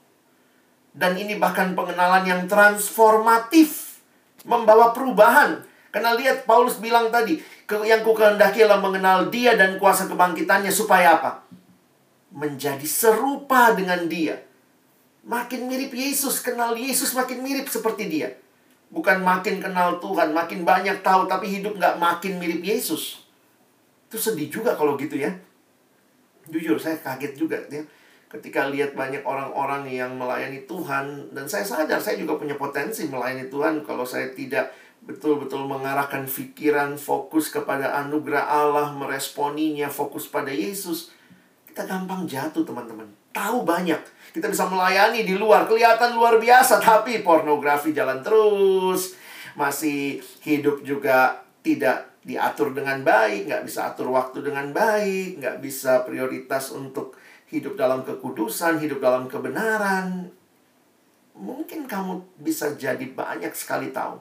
Dan 0.96 1.20
ini 1.20 1.36
bahkan 1.36 1.76
pengenalan 1.76 2.24
yang 2.24 2.42
transformatif. 2.48 4.00
Membawa 4.48 4.96
perubahan. 4.96 5.60
Karena 5.92 6.16
lihat 6.16 6.48
Paulus 6.48 6.80
bilang 6.80 7.12
tadi, 7.12 7.36
yang 7.84 8.00
ku 8.00 8.16
kehendaki 8.16 8.64
adalah 8.64 8.80
mengenal 8.80 9.28
dia 9.28 9.52
dan 9.52 9.76
kuasa 9.76 10.08
kebangkitannya 10.08 10.72
supaya 10.72 11.20
apa? 11.20 11.44
Menjadi 12.32 12.88
serupa 12.88 13.76
dengan 13.76 14.08
dia. 14.08 14.40
Makin 15.28 15.68
mirip 15.68 15.92
Yesus, 15.92 16.40
kenal 16.40 16.72
Yesus 16.72 17.12
makin 17.12 17.44
mirip 17.44 17.68
seperti 17.68 18.08
dia. 18.08 18.32
Bukan 18.88 19.20
makin 19.20 19.60
kenal 19.60 20.00
Tuhan, 20.00 20.32
makin 20.32 20.64
banyak 20.64 21.04
tahu, 21.04 21.28
tapi 21.28 21.60
hidup 21.60 21.76
nggak 21.76 22.00
makin 22.00 22.40
mirip 22.40 22.64
Yesus. 22.64 23.27
Itu 24.08 24.16
sedih 24.16 24.48
juga 24.48 24.72
kalau 24.72 24.96
gitu 24.96 25.20
ya. 25.20 25.30
Jujur 26.48 26.80
saya 26.80 26.96
kaget 26.96 27.36
juga 27.36 27.60
ya. 27.68 27.84
Ketika 28.28 28.68
lihat 28.68 28.92
banyak 28.92 29.24
orang-orang 29.24 29.88
yang 29.88 30.16
melayani 30.16 30.64
Tuhan 30.68 31.32
dan 31.32 31.48
saya 31.48 31.64
sadar 31.64 32.00
saya 32.00 32.20
juga 32.20 32.36
punya 32.36 32.56
potensi 32.56 33.08
melayani 33.08 33.48
Tuhan 33.48 33.84
kalau 33.84 34.04
saya 34.04 34.28
tidak 34.32 34.72
betul-betul 35.04 35.64
mengarahkan 35.64 36.28
pikiran 36.28 37.00
fokus 37.00 37.48
kepada 37.48 37.96
anugerah 38.04 38.44
Allah, 38.44 38.92
meresponinya, 38.92 39.88
fokus 39.88 40.28
pada 40.28 40.50
Yesus. 40.50 41.12
Kita 41.68 41.86
gampang 41.86 42.28
jatuh, 42.28 42.66
teman-teman. 42.66 43.06
Tahu 43.32 43.62
banyak. 43.62 44.00
Kita 44.34 44.50
bisa 44.50 44.66
melayani 44.66 45.24
di 45.24 45.38
luar, 45.38 45.64
kelihatan 45.64 46.12
luar 46.12 46.36
biasa, 46.36 46.82
tapi 46.82 47.24
pornografi 47.24 47.94
jalan 47.94 48.20
terus. 48.20 49.14
Masih 49.56 50.20
hidup 50.44 50.84
juga 50.84 51.40
tidak 51.62 52.17
diatur 52.26 52.74
dengan 52.74 53.02
baik, 53.06 53.46
nggak 53.46 53.64
bisa 53.66 53.94
atur 53.94 54.10
waktu 54.10 54.42
dengan 54.42 54.74
baik, 54.74 55.38
nggak 55.38 55.56
bisa 55.62 56.02
prioritas 56.02 56.74
untuk 56.74 57.14
hidup 57.48 57.78
dalam 57.78 58.02
kekudusan, 58.02 58.82
hidup 58.82 58.98
dalam 58.98 59.30
kebenaran. 59.30 60.28
Mungkin 61.38 61.86
kamu 61.86 62.42
bisa 62.42 62.74
jadi 62.74 63.06
banyak 63.14 63.54
sekali 63.54 63.94
tahu. 63.94 64.18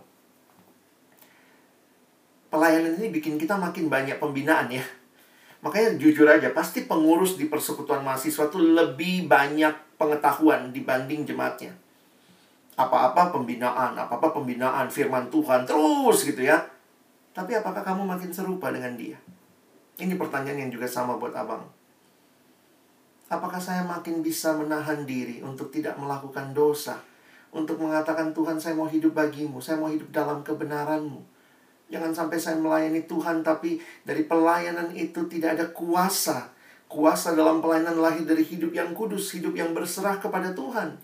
Pelayanan 2.47 2.95
ini 3.01 3.11
bikin 3.11 3.35
kita 3.35 3.57
makin 3.57 3.89
banyak 3.91 4.21
pembinaan 4.21 4.71
ya. 4.71 4.85
Makanya 5.59 5.97
jujur 5.97 6.29
aja, 6.29 6.53
pasti 6.53 6.85
pengurus 6.85 7.35
di 7.35 7.49
persekutuan 7.49 8.05
mahasiswa 8.05 8.47
itu 8.47 8.61
lebih 8.61 9.25
banyak 9.25 9.97
pengetahuan 9.97 10.69
dibanding 10.71 11.25
jemaatnya. 11.25 11.73
Apa-apa 12.77 13.33
pembinaan, 13.33 13.97
apa-apa 13.97 14.37
pembinaan 14.37 14.87
firman 14.87 15.33
Tuhan 15.33 15.65
terus 15.65 16.23
gitu 16.23 16.45
ya 16.45 16.76
tapi 17.37 17.53
apakah 17.53 17.85
kamu 17.85 18.01
makin 18.01 18.33
serupa 18.33 18.73
dengan 18.73 18.97
dia? 18.97 19.13
Ini 20.01 20.17
pertanyaan 20.17 20.65
yang 20.65 20.71
juga 20.73 20.89
sama 20.89 21.21
buat 21.21 21.37
abang. 21.37 21.61
Apakah 23.29 23.61
saya 23.61 23.85
makin 23.85 24.25
bisa 24.25 24.57
menahan 24.57 25.05
diri 25.05 25.45
untuk 25.45 25.69
tidak 25.69 26.01
melakukan 26.01 26.57
dosa? 26.57 26.97
Untuk 27.53 27.77
mengatakan 27.77 28.33
Tuhan 28.33 28.57
saya 28.57 28.73
mau 28.73 28.89
hidup 28.89 29.13
bagimu, 29.13 29.61
saya 29.61 29.77
mau 29.77 29.85
hidup 29.85 30.09
dalam 30.09 30.41
kebenaranmu. 30.41 31.21
Jangan 31.93 32.09
sampai 32.09 32.41
saya 32.41 32.57
melayani 32.57 33.05
Tuhan 33.05 33.45
tapi 33.45 33.77
dari 34.01 34.25
pelayanan 34.25 34.89
itu 34.97 35.29
tidak 35.29 35.61
ada 35.61 35.65
kuasa. 35.69 36.49
Kuasa 36.89 37.37
dalam 37.37 37.61
pelayanan 37.61 38.01
lahir 38.01 38.25
dari 38.25 38.41
hidup 38.41 38.73
yang 38.73 38.97
kudus, 38.97 39.37
hidup 39.37 39.53
yang 39.53 39.77
berserah 39.77 40.17
kepada 40.17 40.57
Tuhan. 40.57 40.97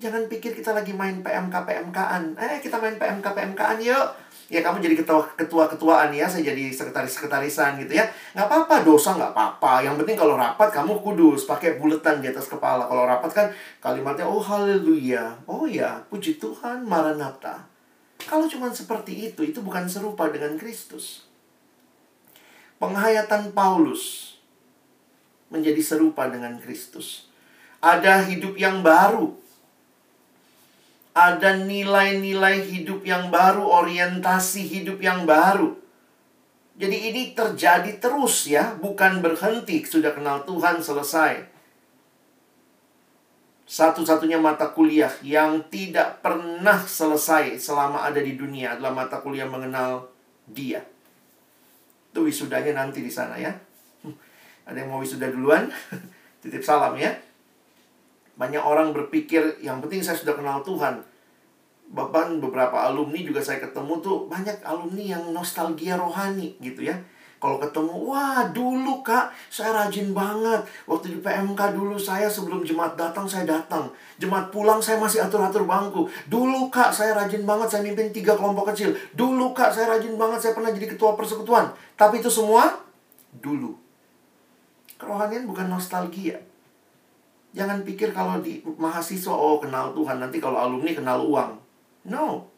Jangan 0.00 0.32
pikir 0.32 0.56
kita 0.56 0.72
lagi 0.72 0.96
main 0.96 1.20
PMK 1.20 1.52
PMKan. 1.52 2.40
Eh, 2.40 2.64
kita 2.64 2.80
main 2.80 2.96
PMK 2.96 3.26
PMKan 3.36 3.76
yuk 3.84 4.31
ya 4.52 4.60
kamu 4.60 4.84
jadi 4.84 5.00
ketua 5.00 5.24
ketua 5.32 5.64
ketuaan 5.64 6.12
ya 6.12 6.28
saya 6.28 6.52
jadi 6.52 6.68
sekretaris 6.68 7.16
sekretarisan 7.16 7.80
gitu 7.80 7.96
ya. 7.96 8.04
Nggak 8.36 8.52
apa-apa 8.52 8.84
dosa 8.84 9.16
nggak 9.16 9.32
apa-apa. 9.32 9.80
Yang 9.80 10.04
penting 10.04 10.16
kalau 10.20 10.36
rapat 10.36 10.68
kamu 10.68 11.00
kudus. 11.00 11.48
Pakai 11.48 11.80
buletan 11.80 12.20
di 12.20 12.28
atas 12.28 12.52
kepala. 12.52 12.84
Kalau 12.84 13.08
rapat 13.08 13.30
kan 13.32 13.46
kalimatnya 13.80 14.28
oh 14.28 14.44
haleluya. 14.44 15.32
Oh 15.48 15.64
ya 15.64 16.04
puji 16.12 16.36
Tuhan 16.36 16.84
maranatha. 16.84 17.64
Kalau 18.28 18.44
cuma 18.44 18.68
seperti 18.68 19.32
itu 19.32 19.40
itu 19.40 19.64
bukan 19.64 19.88
serupa 19.88 20.28
dengan 20.28 20.60
Kristus. 20.60 21.24
Penghayatan 22.76 23.56
Paulus 23.56 24.36
menjadi 25.48 25.80
serupa 25.80 26.28
dengan 26.28 26.60
Kristus. 26.60 27.32
Ada 27.80 28.28
hidup 28.28 28.54
yang 28.60 28.84
baru 28.84 29.41
ada 31.12 31.60
nilai-nilai 31.60 32.64
hidup 32.64 33.04
yang 33.04 33.28
baru, 33.28 33.64
orientasi 33.84 34.64
hidup 34.64 34.98
yang 35.04 35.28
baru. 35.28 35.76
Jadi 36.72 37.12
ini 37.12 37.22
terjadi 37.36 38.00
terus 38.00 38.48
ya, 38.48 38.72
bukan 38.80 39.20
berhenti 39.20 39.84
sudah 39.84 40.16
kenal 40.16 40.42
Tuhan 40.48 40.80
selesai. 40.80 41.52
Satu-satunya 43.68 44.40
mata 44.40 44.72
kuliah 44.72 45.12
yang 45.24 45.68
tidak 45.68 46.20
pernah 46.24 46.80
selesai 46.84 47.56
selama 47.60 48.04
ada 48.04 48.20
di 48.20 48.36
dunia 48.36 48.76
adalah 48.76 48.92
mata 48.92 49.20
kuliah 49.20 49.48
mengenal 49.48 50.08
Dia. 50.48 50.84
Itu 52.12 52.28
wisudanya 52.28 52.84
nanti 52.84 53.00
di 53.00 53.08
sana 53.08 53.40
ya. 53.40 53.52
Ada 54.68 54.84
yang 54.84 54.92
mau 54.92 55.00
wisuda 55.00 55.32
duluan? 55.32 55.72
Titip 56.44 56.60
salam 56.60 56.98
ya. 57.00 57.16
Banyak 58.36 58.62
orang 58.64 58.96
berpikir 58.96 59.60
yang 59.60 59.80
penting 59.84 60.00
saya 60.00 60.16
sudah 60.16 60.34
kenal 60.36 60.64
Tuhan. 60.64 61.04
Bahkan 61.92 62.40
beberapa 62.40 62.88
alumni 62.88 63.20
juga 63.20 63.44
saya 63.44 63.60
ketemu 63.60 64.00
tuh 64.00 64.24
banyak 64.28 64.64
alumni 64.64 65.04
yang 65.18 65.24
nostalgia 65.30 66.00
rohani 66.00 66.56
gitu 66.64 66.88
ya. 66.88 66.96
Kalau 67.42 67.58
ketemu, 67.58 67.90
wah 68.06 68.54
dulu 68.54 69.02
kak, 69.02 69.34
saya 69.50 69.74
rajin 69.74 70.14
banget. 70.14 70.62
Waktu 70.86 71.10
di 71.10 71.18
PMK 71.18 71.74
dulu 71.74 71.98
saya 71.98 72.30
sebelum 72.30 72.62
jemaat 72.62 72.94
datang, 72.94 73.26
saya 73.26 73.42
datang. 73.42 73.90
Jemaat 74.22 74.54
pulang, 74.54 74.78
saya 74.78 75.02
masih 75.02 75.26
atur-atur 75.26 75.66
bangku. 75.66 76.06
Dulu 76.30 76.70
kak, 76.70 76.94
saya 76.94 77.18
rajin 77.18 77.42
banget, 77.42 77.66
saya 77.66 77.82
mimpin 77.82 78.14
tiga 78.14 78.38
kelompok 78.38 78.70
kecil. 78.70 78.94
Dulu 79.18 79.50
kak, 79.50 79.74
saya 79.74 79.90
rajin 79.90 80.14
banget, 80.14 80.38
saya 80.38 80.54
pernah 80.54 80.70
jadi 80.70 80.94
ketua 80.94 81.18
persekutuan. 81.18 81.74
Tapi 81.98 82.22
itu 82.22 82.30
semua, 82.30 82.78
dulu. 83.34 83.74
Kerohanian 84.94 85.42
bukan 85.50 85.66
nostalgia. 85.66 86.38
Jangan 87.52 87.84
pikir 87.84 88.16
kalau 88.16 88.40
di 88.40 88.64
mahasiswa, 88.64 89.32
oh 89.32 89.60
kenal 89.60 89.92
Tuhan, 89.92 90.24
nanti 90.24 90.40
kalau 90.40 90.56
alumni 90.56 90.92
kenal 90.96 91.20
uang. 91.28 91.52
No. 92.08 92.48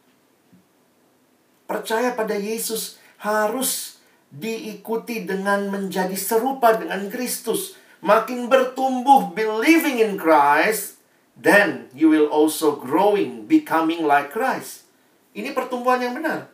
Percaya 1.67 2.15
pada 2.15 2.39
Yesus 2.39 2.95
harus 3.19 3.99
diikuti 4.31 5.27
dengan 5.27 5.67
menjadi 5.67 6.15
serupa 6.15 6.79
dengan 6.79 7.11
Kristus. 7.11 7.75
Makin 7.99 8.47
bertumbuh 8.47 9.35
believing 9.35 9.99
in 9.99 10.15
Christ, 10.15 11.01
then 11.35 11.91
you 11.91 12.07
will 12.07 12.31
also 12.31 12.79
growing 12.79 13.49
becoming 13.49 14.07
like 14.07 14.31
Christ. 14.31 14.87
Ini 15.35 15.51
pertumbuhan 15.51 15.99
yang 15.99 16.15
benar. 16.15 16.47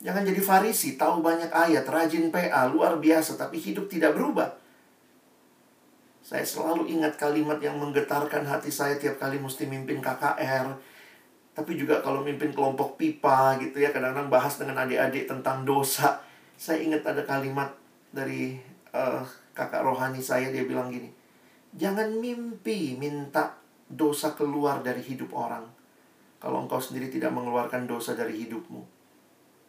Jangan 0.00 0.22
jadi 0.22 0.40
farisi, 0.40 0.94
tahu 0.94 1.20
banyak 1.20 1.50
ayat, 1.50 1.84
rajin 1.88 2.30
PA, 2.30 2.68
luar 2.68 2.96
biasa, 3.00 3.36
tapi 3.36 3.58
hidup 3.58 3.90
tidak 3.90 4.14
berubah. 4.14 4.54
Saya 6.26 6.42
selalu 6.42 6.90
ingat 6.90 7.14
kalimat 7.14 7.62
yang 7.62 7.78
menggetarkan 7.78 8.42
hati 8.42 8.66
saya 8.66 8.98
tiap 8.98 9.14
kali 9.22 9.38
mesti 9.38 9.62
mimpin 9.70 10.02
KKR. 10.02 10.66
Tapi 11.54 11.78
juga 11.78 12.02
kalau 12.02 12.26
mimpin 12.26 12.50
kelompok 12.50 12.98
pipa 12.98 13.54
gitu 13.62 13.78
ya, 13.78 13.94
kadang-kadang 13.94 14.26
bahas 14.26 14.58
dengan 14.58 14.82
adik-adik 14.82 15.30
tentang 15.30 15.62
dosa. 15.62 16.18
Saya 16.58 16.82
ingat 16.82 17.06
ada 17.06 17.22
kalimat 17.22 17.70
dari 18.10 18.58
uh, 18.90 19.22
kakak 19.54 19.86
rohani 19.86 20.18
saya, 20.18 20.50
dia 20.50 20.66
bilang 20.66 20.90
gini. 20.90 21.06
Jangan 21.78 22.18
mimpi 22.18 22.98
minta 22.98 23.54
dosa 23.86 24.34
keluar 24.34 24.82
dari 24.82 25.06
hidup 25.06 25.30
orang. 25.30 25.62
Kalau 26.42 26.66
engkau 26.66 26.82
sendiri 26.82 27.06
tidak 27.06 27.30
mengeluarkan 27.30 27.86
dosa 27.86 28.18
dari 28.18 28.34
hidupmu. 28.42 28.82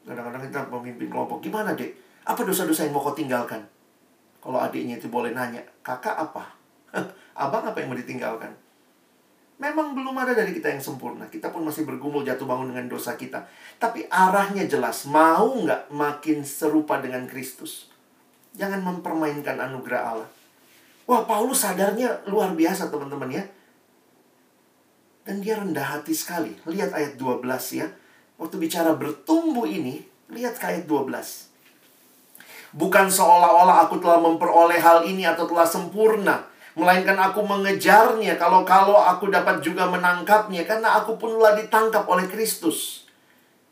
Kadang-kadang 0.10 0.50
kita 0.50 0.74
pemimpin 0.74 1.06
kelompok, 1.06 1.38
gimana 1.38 1.78
dek? 1.78 1.94
Apa 2.26 2.42
dosa-dosa 2.42 2.90
yang 2.90 2.98
mau 2.98 3.06
kau 3.06 3.14
tinggalkan? 3.14 3.77
Kalau 4.48 4.64
adiknya 4.64 4.96
itu 4.96 5.12
boleh 5.12 5.36
nanya, 5.36 5.60
kakak 5.84 6.16
apa? 6.16 6.48
Abang 7.44 7.68
apa 7.68 7.84
yang 7.84 7.92
mau 7.92 8.00
ditinggalkan? 8.00 8.56
Memang 9.60 9.92
belum 9.92 10.16
ada 10.16 10.32
dari 10.32 10.56
kita 10.56 10.72
yang 10.72 10.80
sempurna. 10.80 11.28
Kita 11.28 11.52
pun 11.52 11.68
masih 11.68 11.84
bergumul 11.84 12.24
jatuh 12.24 12.48
bangun 12.48 12.72
dengan 12.72 12.88
dosa 12.88 13.20
kita. 13.20 13.44
Tapi 13.76 14.08
arahnya 14.08 14.64
jelas. 14.64 15.04
Mau 15.04 15.52
nggak 15.68 15.92
makin 15.92 16.48
serupa 16.48 16.96
dengan 17.04 17.28
Kristus? 17.28 17.92
Jangan 18.56 18.80
mempermainkan 18.88 19.60
anugerah 19.60 20.02
Allah. 20.16 20.30
Wah, 21.12 21.28
Paulus 21.28 21.68
sadarnya 21.68 22.24
luar 22.32 22.56
biasa 22.56 22.88
teman-teman 22.88 23.28
ya. 23.28 23.44
Dan 25.28 25.44
dia 25.44 25.60
rendah 25.60 26.00
hati 26.00 26.16
sekali. 26.16 26.56
Lihat 26.64 26.96
ayat 26.96 27.20
12 27.20 27.44
ya. 27.76 27.92
Waktu 28.40 28.56
bicara 28.64 28.96
bertumbuh 28.96 29.68
ini, 29.68 30.08
lihat 30.32 30.56
ayat 30.64 30.88
12. 30.88 31.47
Bukan 32.78 33.10
seolah-olah 33.10 33.90
aku 33.90 33.98
telah 33.98 34.22
memperoleh 34.22 34.78
hal 34.78 35.02
ini 35.10 35.26
atau 35.26 35.50
telah 35.50 35.66
sempurna. 35.66 36.46
Melainkan 36.78 37.18
aku 37.18 37.42
mengejarnya 37.42 38.38
kalau-kalau 38.38 39.02
aku 39.02 39.34
dapat 39.34 39.66
juga 39.66 39.90
menangkapnya. 39.90 40.62
Karena 40.62 41.02
aku 41.02 41.18
pun 41.18 41.42
telah 41.42 41.58
ditangkap 41.58 42.06
oleh 42.06 42.30
Kristus. 42.30 43.10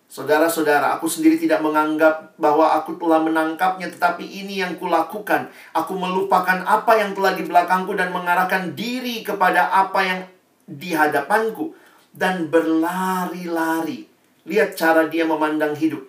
Saudara-saudara, 0.09 0.97
aku 0.97 1.05
sendiri 1.05 1.37
tidak 1.37 1.61
menganggap 1.61 2.33
bahwa 2.39 2.71
aku 2.71 2.95
telah 2.95 3.19
menangkapnya, 3.19 3.91
tetapi 3.91 4.23
ini 4.23 4.63
yang 4.63 4.79
kulakukan. 4.79 5.53
Aku 5.75 5.93
melupakan 5.97 6.65
apa 6.65 6.97
yang 6.97 7.11
telah 7.13 7.35
di 7.35 7.43
belakangku 7.45 7.93
dan 7.93 8.09
mengarahkan 8.09 8.73
diri 8.73 9.21
kepada 9.21 9.69
apa 9.69 9.99
yang 10.01 10.19
di 10.65 10.95
hadapanku. 10.97 11.77
Dan 12.15 12.47
berlari-lari 12.47 14.15
Lihat 14.45 14.77
cara 14.77 15.09
dia 15.09 15.25
memandang 15.25 15.73
hidup. 15.73 16.05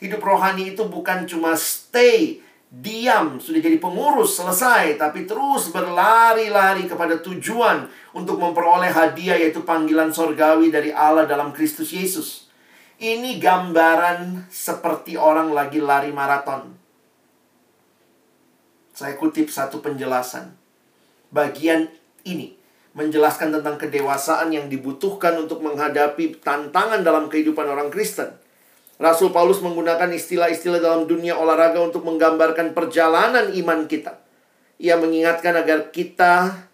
Hidup 0.00 0.24
rohani 0.24 0.72
itu 0.72 0.88
bukan 0.88 1.28
cuma 1.28 1.52
stay, 1.52 2.40
diam, 2.72 3.36
sudah 3.36 3.60
jadi 3.60 3.76
pengurus, 3.76 4.40
selesai. 4.40 4.96
Tapi 4.96 5.28
terus 5.28 5.68
berlari-lari 5.68 6.88
kepada 6.88 7.20
tujuan 7.20 7.84
untuk 8.16 8.40
memperoleh 8.40 8.88
hadiah 8.88 9.36
yaitu 9.36 9.60
panggilan 9.60 10.08
sorgawi 10.08 10.72
dari 10.72 10.88
Allah 10.88 11.28
dalam 11.28 11.52
Kristus 11.52 11.92
Yesus. 11.92 12.48
Ini 13.00 13.36
gambaran 13.40 14.48
seperti 14.48 15.20
orang 15.20 15.52
lagi 15.52 15.80
lari 15.80 16.12
maraton. 16.12 16.76
Saya 18.92 19.16
kutip 19.16 19.48
satu 19.48 19.80
penjelasan. 19.80 20.52
Bagian 21.32 21.88
ini 22.28 22.60
menjelaskan 22.92 23.56
tentang 23.56 23.80
kedewasaan 23.80 24.52
yang 24.52 24.66
dibutuhkan 24.68 25.38
untuk 25.40 25.64
menghadapi 25.64 26.42
tantangan 26.42 27.00
dalam 27.00 27.32
kehidupan 27.32 27.64
orang 27.64 27.88
Kristen. 27.88 28.36
Rasul 29.00 29.32
Paulus 29.32 29.64
menggunakan 29.64 30.12
istilah-istilah 30.12 30.76
dalam 30.76 31.08
dunia 31.08 31.40
olahraga 31.40 31.80
untuk 31.80 32.04
menggambarkan 32.04 32.76
perjalanan 32.76 33.48
iman 33.56 33.88
kita. 33.88 34.20
Ia 34.76 35.00
mengingatkan 35.00 35.56
agar 35.56 35.88
kita 35.88 36.68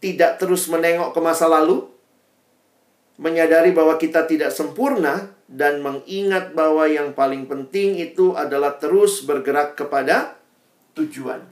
tidak 0.00 0.40
terus 0.40 0.64
menengok 0.72 1.12
ke 1.12 1.20
masa 1.20 1.44
lalu, 1.44 1.84
menyadari 3.20 3.76
bahwa 3.76 4.00
kita 4.00 4.24
tidak 4.24 4.48
sempurna, 4.48 5.28
dan 5.44 5.84
mengingat 5.84 6.56
bahwa 6.56 6.88
yang 6.88 7.12
paling 7.12 7.44
penting 7.44 8.00
itu 8.00 8.32
adalah 8.32 8.80
terus 8.80 9.20
bergerak 9.28 9.76
kepada 9.76 10.40
tujuan. 10.96 11.44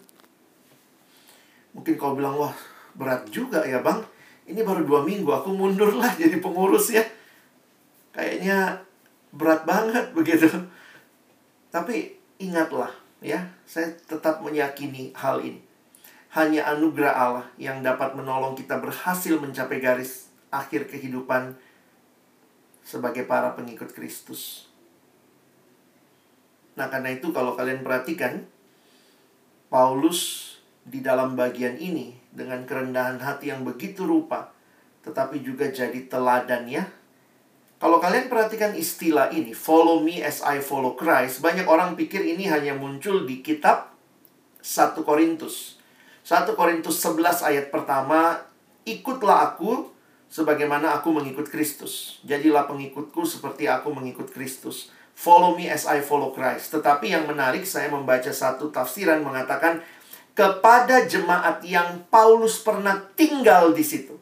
Mungkin 1.76 1.98
kau 2.00 2.16
bilang, 2.16 2.40
wah 2.40 2.56
berat 2.98 3.30
juga 3.30 3.62
ya 3.62 3.78
bang 3.78 4.02
ini 4.50 4.60
baru 4.66 4.82
dua 4.82 5.06
minggu 5.06 5.30
aku 5.30 5.54
mundur 5.54 5.94
lah 5.94 6.10
jadi 6.18 6.42
pengurus 6.42 6.90
ya 6.90 7.06
kayaknya 8.10 8.82
berat 9.34 9.62
banget 9.68 10.12
begitu 10.18 10.48
tapi 11.68 12.16
ingatlah 12.40 12.90
ya 13.20 13.44
saya 13.68 13.92
tetap 14.06 14.40
meyakini 14.40 15.12
hal 15.12 15.42
ini 15.42 15.68
hanya 16.36 16.68
anugerah 16.76 17.14
Allah 17.16 17.46
yang 17.56 17.80
dapat 17.80 18.12
menolong 18.12 18.52
kita 18.52 18.76
berhasil 18.78 19.40
mencapai 19.40 19.80
garis 19.80 20.28
akhir 20.52 20.88
kehidupan 20.88 21.56
sebagai 22.84 23.28
para 23.28 23.52
pengikut 23.52 23.92
Kristus. 23.92 24.68
Nah, 26.76 26.88
karena 26.88 27.12
itu 27.12 27.32
kalau 27.36 27.52
kalian 27.52 27.84
perhatikan 27.84 28.48
Paulus 29.68 30.56
di 30.88 31.04
dalam 31.04 31.36
bagian 31.36 31.76
ini 31.76 32.16
dengan 32.32 32.64
kerendahan 32.64 33.20
hati 33.20 33.52
yang 33.52 33.60
begitu 33.66 34.08
rupa, 34.08 34.52
tetapi 35.04 35.44
juga 35.44 35.68
jadi 35.68 36.08
teladan 36.08 36.64
ya. 36.64 36.88
Kalau 37.78 38.02
kalian 38.02 38.26
perhatikan 38.26 38.74
istilah 38.74 39.30
ini, 39.30 39.54
follow 39.54 40.02
me 40.02 40.18
as 40.18 40.42
I 40.42 40.58
follow 40.58 40.98
Christ, 40.98 41.38
banyak 41.38 41.62
orang 41.70 41.94
pikir 41.94 42.26
ini 42.26 42.50
hanya 42.50 42.74
muncul 42.74 43.22
di 43.22 43.38
kitab 43.38 43.94
1 44.58 44.98
Korintus. 45.06 45.78
1 46.26 46.58
Korintus 46.58 46.98
11 46.98 47.46
ayat 47.46 47.70
pertama, 47.70 48.42
ikutlah 48.82 49.54
aku 49.54 49.94
sebagaimana 50.26 50.98
aku 50.98 51.14
mengikut 51.14 51.46
Kristus. 51.46 52.18
Jadilah 52.26 52.66
pengikutku 52.66 53.22
seperti 53.22 53.70
aku 53.70 53.94
mengikut 53.94 54.26
Kristus. 54.34 54.90
Follow 55.14 55.54
me 55.54 55.70
as 55.70 55.86
I 55.86 56.02
follow 56.02 56.34
Christ. 56.34 56.74
Tetapi 56.74 57.14
yang 57.14 57.30
menarik, 57.30 57.62
saya 57.62 57.94
membaca 57.94 58.34
satu 58.34 58.74
tafsiran 58.74 59.22
mengatakan 59.22 59.86
kepada 60.34 61.06
jemaat 61.06 61.62
yang 61.62 62.06
Paulus 62.10 62.58
pernah 62.58 63.06
tinggal 63.14 63.70
di 63.70 63.86
situ. 63.86 64.18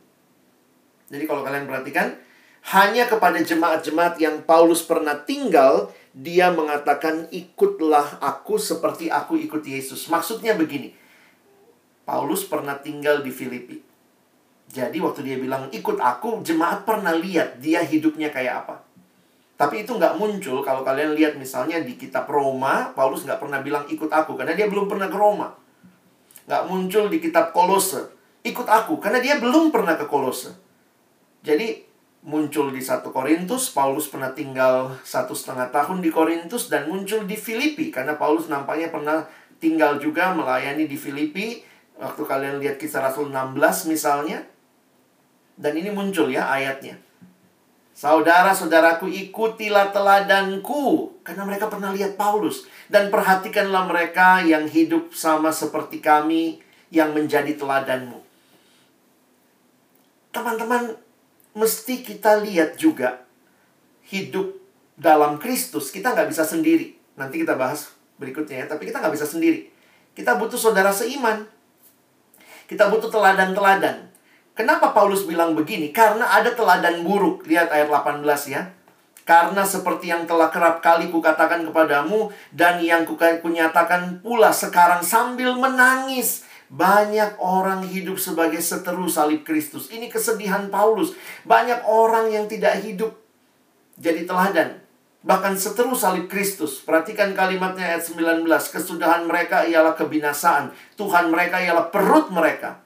Jadi 1.09 1.25
kalau 1.25 1.41
kalian 1.41 1.65
perhatikan, 1.65 2.26
hanya 2.67 3.07
kepada 3.07 3.39
jemaat-jemaat 3.39 4.19
yang 4.19 4.43
Paulus 4.43 4.83
pernah 4.83 5.15
tinggal, 5.23 5.95
dia 6.11 6.51
mengatakan 6.51 7.31
ikutlah 7.31 8.19
aku 8.19 8.59
seperti 8.59 9.07
aku 9.07 9.39
ikut 9.39 9.63
Yesus. 9.63 10.11
Maksudnya 10.11 10.59
begini, 10.59 10.91
Paulus 12.03 12.43
pernah 12.43 12.75
tinggal 12.79 13.23
di 13.23 13.31
Filipi. 13.31 13.79
Jadi 14.67 14.99
waktu 14.99 15.23
dia 15.23 15.39
bilang 15.39 15.71
ikut 15.71 15.99
aku, 16.03 16.43
jemaat 16.43 16.83
pernah 16.83 17.15
lihat 17.15 17.63
dia 17.63 17.87
hidupnya 17.87 18.35
kayak 18.35 18.67
apa. 18.67 18.83
Tapi 19.57 19.87
itu 19.87 19.95
nggak 19.95 20.19
muncul 20.19 20.61
kalau 20.61 20.83
kalian 20.85 21.17
lihat 21.17 21.39
misalnya 21.39 21.81
di 21.81 21.95
kitab 21.97 22.27
Roma, 22.27 22.93
Paulus 22.93 23.23
nggak 23.25 23.41
pernah 23.41 23.63
bilang 23.63 23.87
ikut 23.89 24.11
aku 24.11 24.35
karena 24.35 24.53
dia 24.53 24.67
belum 24.67 24.91
pernah 24.91 25.09
ke 25.09 25.17
Roma 25.17 25.67
nggak 26.47 26.63
muncul 26.71 27.11
di 27.11 27.19
kitab 27.19 27.51
Kolose. 27.51 28.15
Ikut 28.47 28.67
aku, 28.71 29.03
karena 29.03 29.19
dia 29.19 29.43
belum 29.43 29.75
pernah 29.75 29.99
ke 29.99 30.07
Kolose. 30.07 30.55
Jadi, 31.43 31.83
muncul 32.27 32.75
di 32.75 32.83
satu 32.83 33.15
Korintus, 33.15 33.71
Paulus 33.71 34.11
pernah 34.11 34.35
tinggal 34.35 34.99
satu 35.07 35.33
setengah 35.33 35.71
tahun 35.71 36.03
di 36.03 36.11
Korintus, 36.11 36.67
dan 36.67 36.91
muncul 36.91 37.23
di 37.23 37.39
Filipi, 37.39 37.95
karena 37.95 38.19
Paulus 38.19 38.51
nampaknya 38.51 38.91
pernah 38.91 39.25
tinggal 39.63 40.03
juga 40.03 40.35
melayani 40.35 40.91
di 40.91 40.99
Filipi, 40.99 41.63
waktu 41.97 42.23
kalian 42.27 42.59
lihat 42.59 42.83
kisah 42.83 43.01
Rasul 43.01 43.31
16 43.31 43.87
misalnya, 43.89 44.43
dan 45.55 45.73
ini 45.79 45.89
muncul 45.95 46.29
ya 46.29 46.51
ayatnya. 46.51 47.01
Saudara-saudaraku, 47.97 49.09
ikutilah 49.09 49.89
teladanku. 49.89 51.17
Karena 51.25 51.49
mereka 51.49 51.73
pernah 51.73 51.97
lihat 51.97 52.21
Paulus. 52.21 52.69
Dan 52.93 53.09
perhatikanlah 53.09 53.89
mereka 53.89 54.45
yang 54.45 54.69
hidup 54.69 55.17
sama 55.17 55.49
seperti 55.49 56.05
kami 56.05 56.61
yang 56.93 57.17
menjadi 57.17 57.57
teladanmu. 57.57 58.21
Teman-teman, 60.29 60.93
mesti 61.57 62.05
kita 62.05 62.45
lihat 62.45 62.77
juga 62.77 63.25
hidup 64.13 64.53
dalam 64.95 65.41
Kristus. 65.41 65.89
Kita 65.89 66.13
nggak 66.13 66.29
bisa 66.29 66.45
sendiri. 66.45 66.93
Nanti 67.17 67.41
kita 67.41 67.57
bahas 67.57 67.97
berikutnya 68.21 68.65
ya. 68.65 68.67
Tapi 68.69 68.93
kita 68.93 69.01
nggak 69.01 69.17
bisa 69.17 69.25
sendiri. 69.25 69.73
Kita 70.13 70.37
butuh 70.37 70.61
saudara 70.61 70.93
seiman. 70.93 71.49
Kita 72.69 72.93
butuh 72.93 73.09
teladan-teladan. 73.09 74.13
Kenapa 74.57 74.93
Paulus 74.93 75.25
bilang 75.25 75.57
begini? 75.57 75.93
Karena 75.93 76.33
ada 76.37 76.53
teladan 76.53 77.05
buruk. 77.05 77.49
Lihat 77.49 77.73
ayat 77.73 77.89
18 77.89 78.25
ya. 78.53 78.73
Karena 79.27 79.67
seperti 79.67 80.13
yang 80.13 80.23
telah 80.23 80.55
kerap 80.55 80.79
kali 80.79 81.11
kukatakan 81.11 81.67
kepadamu 81.67 82.31
dan 82.55 82.79
yang 82.79 83.03
kunyatakan 83.05 84.23
pula 84.23 84.55
sekarang 84.55 85.03
sambil 85.03 85.59
menangis. 85.59 86.47
Banyak 86.67 87.39
orang 87.39 87.87
hidup 87.87 88.19
sebagai 88.19 88.59
seteru 88.59 89.07
salib 89.07 89.47
Kristus. 89.47 89.91
Ini 89.91 90.11
kesedihan 90.11 90.67
Paulus. 90.67 91.15
Banyak 91.47 91.87
orang 91.87 92.31
yang 92.35 92.51
tidak 92.51 92.83
hidup 92.83 93.15
jadi 93.99 94.27
teladan. 94.27 94.83
Bahkan 95.27 95.59
seteru 95.59 95.99
salib 95.99 96.31
Kristus. 96.31 96.79
Perhatikan 96.83 97.35
kalimatnya 97.35 97.99
ayat 97.99 98.07
19. 98.07 98.47
Kesudahan 98.47 99.27
mereka 99.27 99.67
ialah 99.67 99.99
kebinasaan. 99.99 100.71
Tuhan 100.95 101.35
mereka 101.35 101.59
ialah 101.59 101.91
perut 101.91 102.31
mereka. 102.31 102.79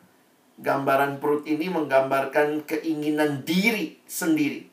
Gambaran 0.57 1.21
perut 1.21 1.45
ini 1.45 1.69
menggambarkan 1.69 2.65
keinginan 2.65 3.45
diri 3.45 4.01
sendiri. 4.09 4.65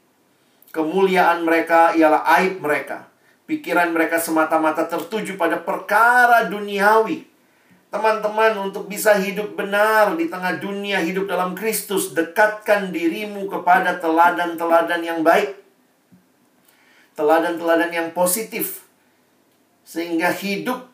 Kemuliaan 0.71 1.43
mereka 1.43 1.91
ialah 1.91 2.23
aib 2.39 2.63
mereka. 2.63 3.11
Pikiran 3.47 3.91
mereka 3.91 4.19
semata-mata 4.19 4.87
tertuju 4.87 5.35
pada 5.35 5.59
perkara 5.59 6.47
duniawi. 6.47 7.26
Teman-teman, 7.97 8.69
untuk 8.69 8.85
bisa 8.85 9.17
hidup 9.17 9.57
benar 9.57 10.13
di 10.13 10.29
tengah 10.29 10.61
dunia 10.61 11.01
hidup 11.01 11.25
dalam 11.25 11.57
Kristus, 11.57 12.13
dekatkan 12.13 12.93
dirimu 12.93 13.49
kepada 13.49 13.97
teladan-teladan 13.97 15.01
yang 15.01 15.25
baik. 15.25 15.57
Teladan-teladan 17.17 17.89
yang 17.89 18.07
positif. 18.13 18.85
Sehingga 19.81 20.29
hidup 20.29 20.85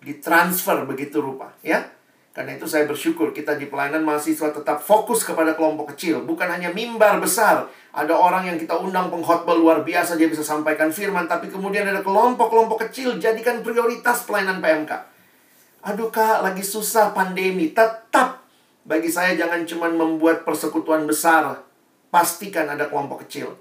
ditransfer 0.00 0.88
begitu 0.88 1.20
rupa 1.20 1.52
ya. 1.60 1.84
Karena 2.32 2.56
itu 2.56 2.64
saya 2.64 2.88
bersyukur 2.88 3.36
kita 3.36 3.60
di 3.60 3.68
pelayanan 3.68 4.08
mahasiswa 4.08 4.48
tetap 4.48 4.80
fokus 4.80 5.20
kepada 5.20 5.52
kelompok 5.52 5.92
kecil. 5.92 6.24
Bukan 6.24 6.48
hanya 6.48 6.72
mimbar 6.72 7.20
besar. 7.20 7.68
Ada 7.92 8.16
orang 8.16 8.48
yang 8.48 8.56
kita 8.56 8.72
undang 8.72 9.12
pengkhotbah 9.12 9.52
luar 9.52 9.84
biasa 9.84 10.16
dia 10.16 10.32
bisa 10.32 10.40
sampaikan 10.40 10.88
firman. 10.88 11.28
Tapi 11.28 11.52
kemudian 11.52 11.84
ada 11.84 12.00
kelompok-kelompok 12.00 12.88
kecil 12.88 13.20
jadikan 13.20 13.60
prioritas 13.60 14.24
pelayanan 14.24 14.64
PMK 14.64 15.17
aduh 15.84 16.10
kak 16.10 16.42
lagi 16.42 16.64
susah 16.64 17.14
pandemi 17.14 17.70
tetap 17.70 18.42
bagi 18.82 19.12
saya 19.12 19.36
jangan 19.38 19.62
cuma 19.68 19.86
membuat 19.92 20.42
persekutuan 20.42 21.06
besar 21.06 21.62
pastikan 22.08 22.66
ada 22.66 22.88
kelompok 22.88 23.28
kecil 23.28 23.54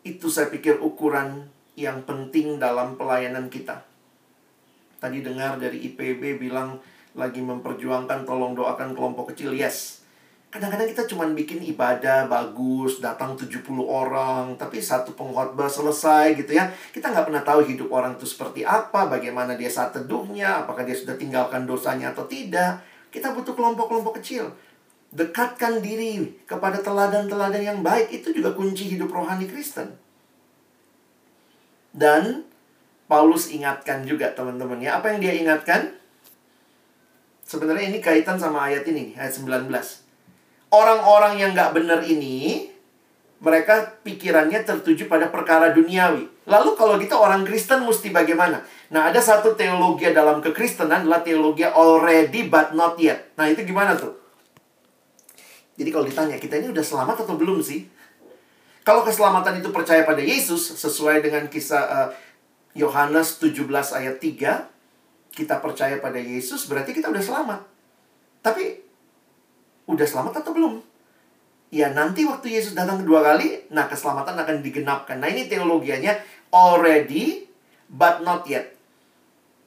itu 0.00 0.32
saya 0.32 0.48
pikir 0.48 0.80
ukuran 0.80 1.52
yang 1.76 2.04
penting 2.04 2.56
dalam 2.56 2.96
pelayanan 2.96 3.52
kita. 3.52 3.84
Tadi 5.00 5.24
dengar 5.24 5.56
dari 5.56 5.80
IPB 5.92 6.40
bilang 6.40 6.80
lagi 7.16 7.40
memperjuangkan 7.40 8.24
tolong 8.28 8.52
doakan 8.52 8.92
kelompok 8.92 9.32
kecil. 9.32 9.56
Yes. 9.56 9.99
Kadang-kadang 10.50 10.90
kita 10.90 11.06
cuma 11.06 11.30
bikin 11.30 11.62
ibadah 11.62 12.26
bagus, 12.26 12.98
datang 12.98 13.38
70 13.38 13.62
orang, 13.86 14.58
tapi 14.58 14.82
satu 14.82 15.14
pengkhotbah 15.14 15.70
selesai 15.70 16.34
gitu 16.34 16.58
ya. 16.58 16.66
Kita 16.90 17.14
nggak 17.14 17.30
pernah 17.30 17.42
tahu 17.46 17.70
hidup 17.70 17.86
orang 17.94 18.18
itu 18.18 18.26
seperti 18.26 18.66
apa, 18.66 19.06
bagaimana 19.06 19.54
dia 19.54 19.70
saat 19.70 19.94
teduhnya, 19.94 20.66
apakah 20.66 20.82
dia 20.82 20.98
sudah 20.98 21.14
tinggalkan 21.14 21.70
dosanya 21.70 22.10
atau 22.10 22.26
tidak. 22.26 22.82
Kita 23.14 23.30
butuh 23.30 23.54
kelompok-kelompok 23.54 24.18
kecil 24.18 24.50
dekatkan 25.10 25.82
diri 25.82 26.22
kepada 26.46 26.78
teladan-teladan 26.78 27.62
yang 27.62 27.80
baik 27.82 28.14
itu 28.14 28.30
juga 28.30 28.54
kunci 28.54 28.94
hidup 28.94 29.10
rohani 29.10 29.50
Kristen. 29.50 29.98
Dan 31.90 32.46
Paulus 33.10 33.50
ingatkan 33.50 34.06
juga 34.06 34.30
teman-teman 34.30 34.78
ya. 34.78 35.02
Apa 35.02 35.10
yang 35.10 35.18
dia 35.18 35.34
ingatkan? 35.34 35.98
Sebenarnya 37.42 37.90
ini 37.90 37.98
kaitan 37.98 38.38
sama 38.38 38.70
ayat 38.70 38.86
ini, 38.86 39.18
ayat 39.18 39.34
19. 39.34 39.66
Orang-orang 40.70 41.42
yang 41.42 41.50
gak 41.52 41.74
benar 41.74 42.06
ini, 42.06 42.70
mereka 43.40 43.98
pikirannya 44.06 44.62
tertuju 44.62 45.10
pada 45.10 45.26
perkara 45.32 45.72
duniawi. 45.74 46.28
Lalu 46.46 46.70
kalau 46.76 46.94
gitu 47.00 47.16
orang 47.16 47.42
Kristen 47.42 47.82
mesti 47.82 48.12
bagaimana? 48.12 48.62
Nah 48.92 49.08
ada 49.08 49.18
satu 49.22 49.54
teologi 49.54 50.10
dalam 50.10 50.42
kekristenan 50.44 51.06
adalah 51.06 51.22
teologi 51.24 51.64
already 51.64 52.50
but 52.50 52.76
not 52.76 53.00
yet. 53.00 53.32
Nah 53.38 53.48
itu 53.48 53.64
gimana 53.64 53.96
tuh? 53.96 54.20
Jadi 55.80 55.88
kalau 55.88 56.04
ditanya, 56.04 56.36
kita 56.36 56.60
ini 56.60 56.68
udah 56.68 56.84
selamat 56.84 57.24
atau 57.24 57.40
belum 57.40 57.64
sih? 57.64 57.88
Kalau 58.84 59.00
keselamatan 59.00 59.64
itu 59.64 59.72
percaya 59.72 60.04
pada 60.04 60.20
Yesus, 60.20 60.76
sesuai 60.76 61.24
dengan 61.24 61.48
kisah 61.48 61.84
uh, 61.88 62.08
Yohanes 62.76 63.40
17 63.40 63.64
ayat 63.96 64.20
3, 64.20 65.32
kita 65.32 65.56
percaya 65.56 65.96
pada 65.96 66.20
Yesus, 66.20 66.68
berarti 66.68 66.92
kita 66.92 67.08
udah 67.08 67.24
selamat. 67.24 67.60
Tapi, 68.44 68.89
udah 69.90 70.06
selamat 70.06 70.40
atau 70.40 70.54
belum? 70.54 70.74
Ya, 71.70 71.90
nanti 71.94 72.26
waktu 72.26 72.50
Yesus 72.50 72.74
datang 72.74 73.02
kedua 73.02 73.22
kali, 73.22 73.70
nah 73.70 73.86
keselamatan 73.86 74.34
akan 74.34 74.58
digenapkan. 74.58 75.22
Nah, 75.22 75.30
ini 75.30 75.46
teologianya 75.46 76.18
already, 76.50 77.46
but 77.86 78.26
not 78.26 78.42
yet. 78.50 78.74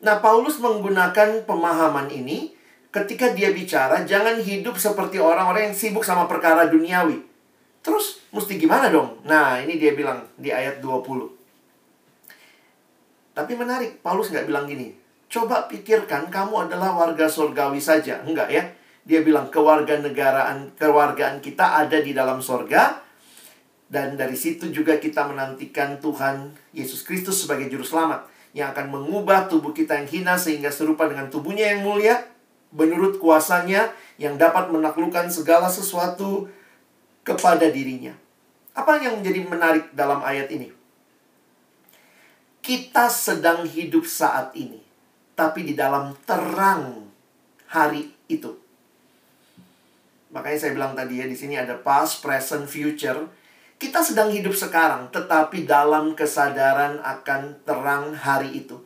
Nah, 0.03 0.19
Paulus 0.19 0.59
menggunakan 0.59 1.47
pemahaman 1.47 2.11
ini 2.11 2.51
ketika 2.91 3.31
dia 3.31 3.55
bicara, 3.55 4.03
jangan 4.03 4.35
hidup 4.43 4.75
seperti 4.75 5.15
orang-orang 5.15 5.71
yang 5.71 5.75
sibuk 5.75 6.03
sama 6.03 6.27
perkara 6.27 6.67
duniawi. 6.67 7.23
Terus, 7.79 8.19
mesti 8.35 8.59
gimana 8.59 8.91
dong? 8.91 9.23
Nah, 9.23 9.63
ini 9.63 9.79
dia 9.79 9.95
bilang 9.95 10.27
di 10.35 10.51
ayat 10.51 10.83
20. 10.83 11.31
Tapi 13.31 13.51
menarik, 13.55 14.03
Paulus 14.03 14.27
nggak 14.27 14.45
bilang 14.45 14.67
gini. 14.67 14.91
Coba 15.31 15.65
pikirkan 15.71 16.29
kamu 16.29 16.69
adalah 16.69 16.93
warga 16.93 17.25
surgawi 17.25 17.81
saja. 17.81 18.21
Enggak 18.21 18.51
ya. 18.53 18.63
Dia 19.03 19.19
bilang 19.19 19.51
kewarganegaraan 19.51 20.79
kewargaan 20.79 21.43
kita 21.43 21.83
ada 21.83 21.99
di 21.99 22.15
dalam 22.15 22.39
sorga. 22.39 23.03
Dan 23.87 24.17
dari 24.17 24.33
situ 24.33 24.73
juga 24.73 24.97
kita 24.97 25.27
menantikan 25.29 26.01
Tuhan 26.01 26.55
Yesus 26.73 27.05
Kristus 27.05 27.43
sebagai 27.45 27.69
juru 27.69 27.83
selamat. 27.83 28.25
Yang 28.55 28.67
akan 28.73 28.87
mengubah 28.89 29.51
tubuh 29.51 29.75
kita 29.75 29.99
yang 29.99 30.07
hina 30.07 30.35
sehingga 30.39 30.71
serupa 30.71 31.05
dengan 31.09 31.27
tubuhnya 31.27 31.73
yang 31.75 31.85
mulia 31.85 32.25
menurut 32.73 33.21
kuasanya 33.21 33.93
yang 34.17 34.37
dapat 34.37 34.69
menaklukkan 34.73 35.29
segala 35.29 35.69
sesuatu 35.69 36.49
kepada 37.21 37.69
dirinya. 37.69 38.13
Apa 38.73 38.97
yang 38.97 39.21
menjadi 39.21 39.39
menarik 39.45 39.85
dalam 39.93 40.25
ayat 40.25 40.49
ini? 40.49 40.73
Kita 42.63 43.11
sedang 43.11 43.67
hidup 43.67 44.07
saat 44.07 44.55
ini, 44.57 44.81
tapi 45.37 45.67
di 45.67 45.73
dalam 45.77 46.15
terang 46.25 47.11
hari 47.69 48.09
itu. 48.31 48.62
Makanya 50.33 50.57
saya 50.57 50.71
bilang 50.73 50.97
tadi 50.97 51.21
ya, 51.21 51.29
di 51.29 51.37
sini 51.37 51.55
ada 51.55 51.77
past, 51.77 52.25
present, 52.25 52.65
future. 52.65 53.29
Kita 53.77 54.01
sedang 54.01 54.33
hidup 54.33 54.57
sekarang, 54.57 55.13
tetapi 55.13 55.69
dalam 55.69 56.17
kesadaran 56.17 56.97
akan 57.05 57.61
terang 57.61 58.17
hari 58.17 58.65
itu 58.65 58.81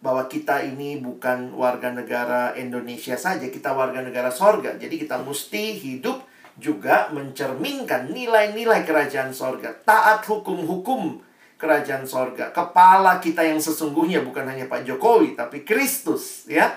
bahwa 0.00 0.26
kita 0.26 0.64
ini 0.64 0.98
bukan 0.98 1.52
warga 1.54 1.92
negara 1.92 2.56
Indonesia 2.56 3.14
saja, 3.14 3.46
kita 3.46 3.70
warga 3.76 4.00
negara 4.00 4.32
sorga. 4.32 4.74
Jadi 4.80 4.96
kita 5.06 5.20
mesti 5.20 5.76
hidup 5.76 6.24
juga 6.56 7.12
mencerminkan 7.12 8.10
nilai-nilai 8.10 8.82
kerajaan 8.82 9.30
sorga. 9.30 9.76
Taat 9.84 10.24
hukum-hukum 10.24 11.20
kerajaan 11.60 12.08
sorga. 12.08 12.48
Kepala 12.50 13.20
kita 13.20 13.44
yang 13.44 13.60
sesungguhnya 13.60 14.24
bukan 14.24 14.48
hanya 14.48 14.66
Pak 14.66 14.88
Jokowi, 14.88 15.36
tapi 15.36 15.62
Kristus. 15.62 16.48
ya. 16.48 16.72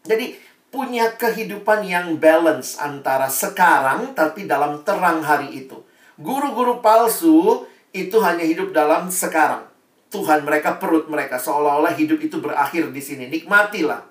Jadi 0.00 0.32
punya 0.70 1.18
kehidupan 1.18 1.82
yang 1.82 2.16
balance 2.22 2.78
antara 2.78 3.26
sekarang 3.26 4.14
tapi 4.14 4.46
dalam 4.46 4.86
terang 4.86 5.20
hari 5.20 5.66
itu. 5.66 5.82
Guru-guru 6.16 6.78
palsu 6.78 7.66
itu 7.90 8.16
hanya 8.22 8.46
hidup 8.46 8.70
dalam 8.70 9.10
sekarang. 9.10 9.66
Tuhan 10.10 10.42
mereka, 10.42 10.78
perut 10.78 11.06
mereka. 11.06 11.38
Seolah-olah 11.38 11.94
hidup 11.94 12.18
itu 12.18 12.42
berakhir 12.42 12.90
di 12.90 13.02
sini. 13.02 13.30
Nikmatilah. 13.30 14.02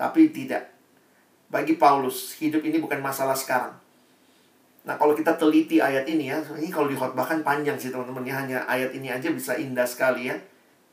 Tapi 0.00 0.32
tidak. 0.32 0.72
Bagi 1.52 1.76
Paulus, 1.76 2.32
hidup 2.40 2.64
ini 2.64 2.80
bukan 2.80 3.00
masalah 3.04 3.36
sekarang. 3.36 3.76
Nah, 4.82 4.96
kalau 4.96 5.12
kita 5.12 5.36
teliti 5.36 5.78
ayat 5.78 6.08
ini 6.08 6.32
ya, 6.32 6.40
ini 6.56 6.72
kalau 6.72 6.88
dihotbahkan 6.88 7.44
panjang 7.44 7.76
sih 7.76 7.92
teman-teman 7.92 8.24
ya. 8.24 8.34
Hanya 8.40 8.58
ayat 8.64 8.96
ini 8.96 9.12
aja 9.12 9.28
bisa 9.28 9.52
indah 9.54 9.84
sekali 9.84 10.32
ya. 10.32 10.36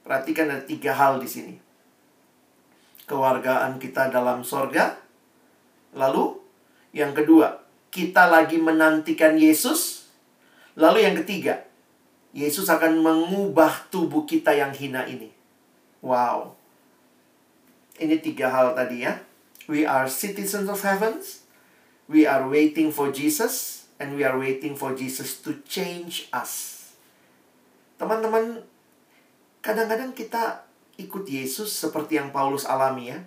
Perhatikan 0.03 0.51
ada 0.51 0.63
tiga 0.67 0.91
hal 0.91 1.23
di 1.23 1.27
sini. 1.32 1.68
Kewargaan 3.10 3.82
kita 3.82 4.14
dalam 4.14 4.45
sorga. 4.45 5.01
Lalu, 5.97 6.38
yang 6.93 7.18
kedua, 7.18 7.57
kita 7.89 8.30
lagi 8.30 8.62
menantikan 8.62 9.34
Yesus. 9.34 10.05
Lalu 10.78 11.10
yang 11.10 11.18
ketiga, 11.18 11.66
Yesus 12.38 12.70
akan 12.70 13.01
mengubah 13.01 13.89
tubuh 13.89 14.30
kita 14.30 14.53
yang 14.53 14.70
hina 14.70 15.10
ini. 15.10 15.34
Wow. 16.05 16.53
Ini 17.97 18.22
tiga 18.22 18.53
hal 18.53 18.78
tadi 18.78 19.03
ya. 19.03 19.18
We 19.66 19.89
are 19.89 20.05
citizens 20.05 20.70
of 20.70 20.86
heavens. 20.86 21.43
We 22.05 22.30
are 22.30 22.45
waiting 22.45 22.93
for 22.93 23.10
Jesus. 23.10 23.86
And 23.99 24.16
we 24.16 24.24
are 24.24 24.38
waiting 24.38 24.80
for 24.80 24.95
Jesus 24.95 25.43
to 25.43 25.60
change 25.68 26.32
us. 26.32 26.80
Teman-teman, 27.99 28.64
kadang-kadang 29.60 30.16
kita 30.16 30.68
ikut 31.00 31.24
Yesus 31.24 31.72
seperti 31.72 32.20
yang 32.20 32.36
Paulus 32.36 32.68
alami 32.68 33.16
ya. 33.16 33.20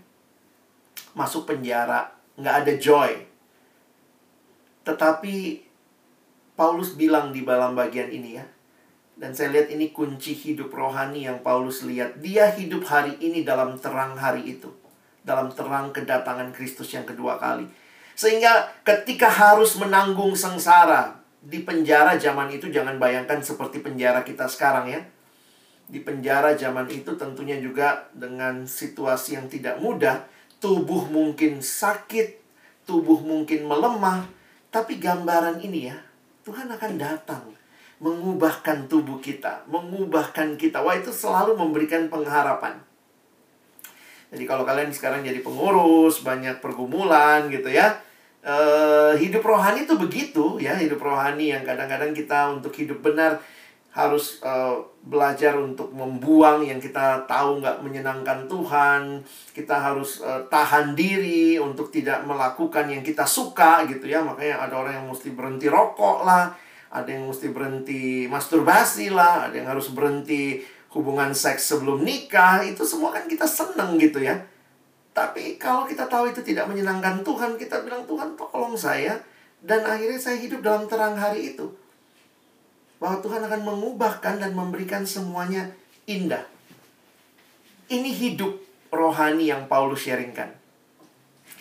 Masuk 1.17 1.49
penjara, 1.49 2.13
nggak 2.37 2.57
ada 2.65 2.73
joy. 2.77 3.13
Tetapi 4.85 5.35
Paulus 6.53 6.95
bilang 6.95 7.33
di 7.33 7.41
dalam 7.43 7.73
bagian 7.73 8.13
ini 8.13 8.37
ya. 8.37 8.45
Dan 9.17 9.33
saya 9.37 9.55
lihat 9.55 9.69
ini 9.71 9.93
kunci 9.95 10.35
hidup 10.35 10.73
rohani 10.73 11.29
yang 11.29 11.41
Paulus 11.41 11.85
lihat. 11.85 12.19
Dia 12.19 12.51
hidup 12.53 12.85
hari 12.89 13.17
ini 13.23 13.45
dalam 13.47 13.77
terang 13.79 14.19
hari 14.19 14.59
itu. 14.59 14.69
Dalam 15.23 15.53
terang 15.55 15.95
kedatangan 15.95 16.51
Kristus 16.51 16.91
yang 16.91 17.07
kedua 17.07 17.39
kali. 17.39 17.69
Sehingga 18.19 18.69
ketika 18.83 19.31
harus 19.31 19.79
menanggung 19.79 20.35
sengsara 20.35 21.23
di 21.43 21.63
penjara 21.63 22.19
zaman 22.19 22.51
itu 22.51 22.71
jangan 22.71 22.99
bayangkan 22.99 23.43
seperti 23.43 23.81
penjara 23.81 24.27
kita 24.27 24.51
sekarang 24.51 24.91
ya. 24.91 25.01
Di 25.93 26.01
penjara 26.01 26.57
zaman 26.57 26.89
itu 26.89 27.13
tentunya 27.21 27.61
juga 27.61 28.09
dengan 28.17 28.65
situasi 28.65 29.37
yang 29.37 29.45
tidak 29.53 29.77
mudah, 29.77 30.25
tubuh 30.57 31.05
mungkin 31.13 31.61
sakit, 31.61 32.41
tubuh 32.89 33.21
mungkin 33.21 33.69
melemah, 33.69 34.25
tapi 34.73 34.97
gambaran 34.97 35.61
ini 35.61 35.93
ya, 35.93 36.01
Tuhan 36.49 36.73
akan 36.73 36.93
datang 36.97 37.45
mengubahkan 38.01 38.89
tubuh 38.89 39.21
kita, 39.21 39.69
mengubahkan 39.69 40.57
kita. 40.57 40.81
Wah, 40.81 40.97
itu 40.97 41.13
selalu 41.13 41.55
memberikan 41.55 42.09
pengharapan. 42.09 42.81
Jadi 44.33 44.49
kalau 44.49 44.65
kalian 44.65 44.91
sekarang 44.91 45.23
jadi 45.23 45.45
pengurus, 45.45 46.25
banyak 46.25 46.59
pergumulan 46.59 47.53
gitu 47.53 47.69
ya. 47.69 48.01
Uh, 48.43 49.15
hidup 49.21 49.47
rohani 49.47 49.87
itu 49.87 49.95
begitu 49.95 50.59
ya, 50.59 50.75
hidup 50.75 50.99
rohani 50.99 51.55
yang 51.55 51.63
kadang-kadang 51.63 52.11
kita 52.11 52.51
untuk 52.51 52.75
hidup 52.75 52.99
benar 52.99 53.39
harus 53.93 54.41
uh, 54.41 54.81
belajar 55.05 55.53
untuk 55.61 55.93
membuang 55.93 56.65
yang 56.65 56.81
kita 56.81 57.29
tahu 57.29 57.61
nggak 57.61 57.85
menyenangkan 57.85 58.49
Tuhan. 58.49 59.21
Kita 59.53 59.77
harus 59.77 60.25
uh, 60.25 60.41
tahan 60.49 60.97
diri 60.97 61.61
untuk 61.61 61.93
tidak 61.93 62.25
melakukan 62.25 62.89
yang 62.89 63.05
kita 63.05 63.29
suka 63.29 63.85
gitu 63.85 64.09
ya. 64.09 64.25
Makanya 64.25 64.65
ada 64.65 64.75
orang 64.81 65.05
yang 65.05 65.07
mesti 65.13 65.37
berhenti 65.37 65.69
rokok 65.69 66.25
lah, 66.25 66.57
ada 66.89 67.09
yang 67.13 67.29
mesti 67.29 67.53
berhenti 67.53 68.25
masturbasi 68.33 69.13
lah, 69.13 69.53
ada 69.53 69.61
yang 69.61 69.69
harus 69.69 69.93
berhenti 69.93 70.65
hubungan 70.97 71.37
seks 71.37 71.77
sebelum 71.77 72.01
nikah. 72.01 72.65
Itu 72.65 72.89
semua 72.89 73.13
kan 73.13 73.29
kita 73.29 73.45
seneng 73.45 74.01
gitu 74.01 74.25
ya. 74.25 74.41
Tapi 75.13 75.61
kalau 75.61 75.85
kita 75.85 76.09
tahu 76.09 76.33
itu 76.33 76.41
tidak 76.41 76.65
menyenangkan 76.65 77.21
Tuhan, 77.21 77.61
kita 77.61 77.85
bilang 77.85 78.09
Tuhan 78.09 78.33
tolong 78.41 78.73
saya 78.73 79.21
dan 79.61 79.85
akhirnya 79.85 80.17
saya 80.17 80.41
hidup 80.41 80.65
dalam 80.65 80.89
terang 80.89 81.13
hari 81.13 81.53
itu 81.53 81.82
bahwa 83.03 83.19
Tuhan 83.19 83.43
akan 83.43 83.67
mengubahkan 83.67 84.39
dan 84.39 84.55
memberikan 84.55 85.03
semuanya 85.03 85.75
indah. 86.07 86.47
Ini 87.91 88.07
hidup 88.15 88.63
rohani 88.95 89.51
yang 89.51 89.67
Paulus 89.67 90.07
sharingkan. 90.07 90.55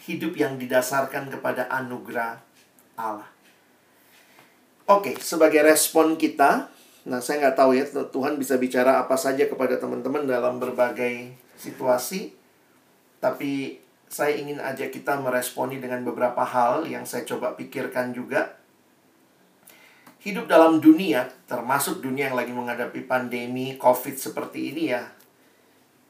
Hidup 0.06 0.38
yang 0.38 0.62
didasarkan 0.62 1.34
kepada 1.34 1.66
anugerah 1.74 2.38
Allah. 2.94 3.26
Oke, 4.86 5.18
sebagai 5.18 5.66
respon 5.66 6.14
kita, 6.14 6.70
nah 7.10 7.18
saya 7.18 7.50
nggak 7.50 7.58
tahu 7.58 7.74
ya 7.74 7.90
Tuhan 7.90 8.38
bisa 8.38 8.62
bicara 8.62 9.02
apa 9.02 9.18
saja 9.18 9.50
kepada 9.50 9.82
teman-teman 9.82 10.30
dalam 10.30 10.62
berbagai 10.62 11.34
situasi, 11.58 12.38
tapi 13.18 13.82
saya 14.06 14.38
ingin 14.38 14.62
ajak 14.62 14.94
kita 14.94 15.18
meresponi 15.18 15.82
dengan 15.82 16.06
beberapa 16.06 16.46
hal 16.46 16.86
yang 16.86 17.02
saya 17.02 17.26
coba 17.26 17.58
pikirkan 17.58 18.14
juga 18.14 18.61
hidup 20.22 20.46
dalam 20.46 20.78
dunia, 20.78 21.26
termasuk 21.50 22.00
dunia 22.00 22.30
yang 22.30 22.38
lagi 22.38 22.54
menghadapi 22.54 23.10
pandemi 23.10 23.74
COVID 23.82 24.16
seperti 24.16 24.70
ini 24.70 24.94
ya, 24.94 25.02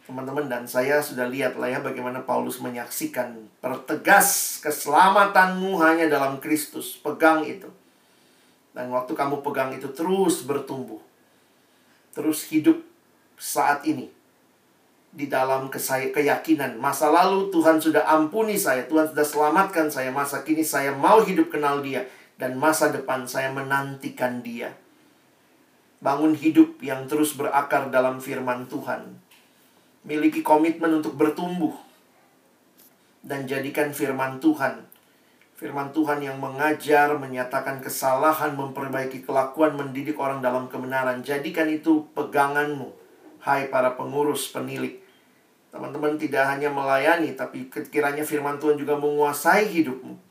teman-teman 0.03 0.51
dan 0.51 0.67
saya 0.67 0.99
sudah 0.99 1.31
lihat 1.31 1.55
lah 1.55 1.71
ya 1.71 1.79
bagaimana 1.79 2.19
Paulus 2.27 2.59
menyaksikan 2.59 3.39
pertegas 3.63 4.59
keselamatanmu 4.59 5.79
hanya 5.79 6.11
dalam 6.11 6.43
Kristus. 6.43 6.99
Pegang 6.99 7.47
itu. 7.47 7.71
Dan 8.75 8.91
waktu 8.91 9.15
kamu 9.15 9.39
pegang 9.39 9.71
itu 9.71 9.87
terus 9.95 10.43
bertumbuh. 10.43 10.99
Terus 12.11 12.43
hidup 12.51 12.83
saat 13.39 13.87
ini. 13.87 14.11
Di 15.11 15.27
dalam 15.27 15.67
keyakinan 15.67 16.79
masa 16.79 17.11
lalu 17.11 17.51
Tuhan 17.51 17.79
sudah 17.79 18.07
ampuni 18.07 18.55
saya, 18.55 18.87
Tuhan 18.87 19.11
sudah 19.11 19.27
selamatkan 19.27 19.91
saya, 19.91 20.07
masa 20.07 20.39
kini 20.43 20.63
saya 20.63 20.95
mau 20.95 21.19
hidup 21.19 21.51
kenal 21.51 21.83
dia 21.83 22.07
dan 22.41 22.57
masa 22.57 22.89
depan 22.89 23.29
saya 23.29 23.53
menantikan 23.53 24.41
Dia. 24.41 24.73
Bangun 26.01 26.33
hidup 26.33 26.81
yang 26.81 27.05
terus 27.05 27.37
berakar 27.37 27.93
dalam 27.93 28.17
firman 28.17 28.65
Tuhan. 28.65 29.21
Miliki 30.01 30.41
komitmen 30.41 30.97
untuk 30.97 31.13
bertumbuh 31.13 31.77
dan 33.21 33.45
jadikan 33.45 33.93
firman 33.93 34.41
Tuhan 34.41 34.89
Firman 35.61 35.93
Tuhan 35.93 36.25
yang 36.25 36.41
mengajar, 36.41 37.13
menyatakan 37.21 37.85
kesalahan, 37.85 38.57
memperbaiki 38.57 39.21
kelakuan, 39.21 39.77
mendidik 39.77 40.17
orang 40.17 40.41
dalam 40.41 40.65
kebenaran. 40.65 41.21
Jadikan 41.21 41.69
itu 41.69 42.09
peganganmu, 42.17 42.89
hai 43.45 43.69
para 43.69 43.93
pengurus, 43.93 44.49
penilik. 44.49 44.97
Teman-teman 45.69 46.17
tidak 46.17 46.49
hanya 46.49 46.73
melayani, 46.73 47.37
tapi 47.37 47.69
kiranya 47.69 48.25
firman 48.25 48.57
Tuhan 48.57 48.73
juga 48.73 48.97
menguasai 48.97 49.69
hidupmu 49.69 50.30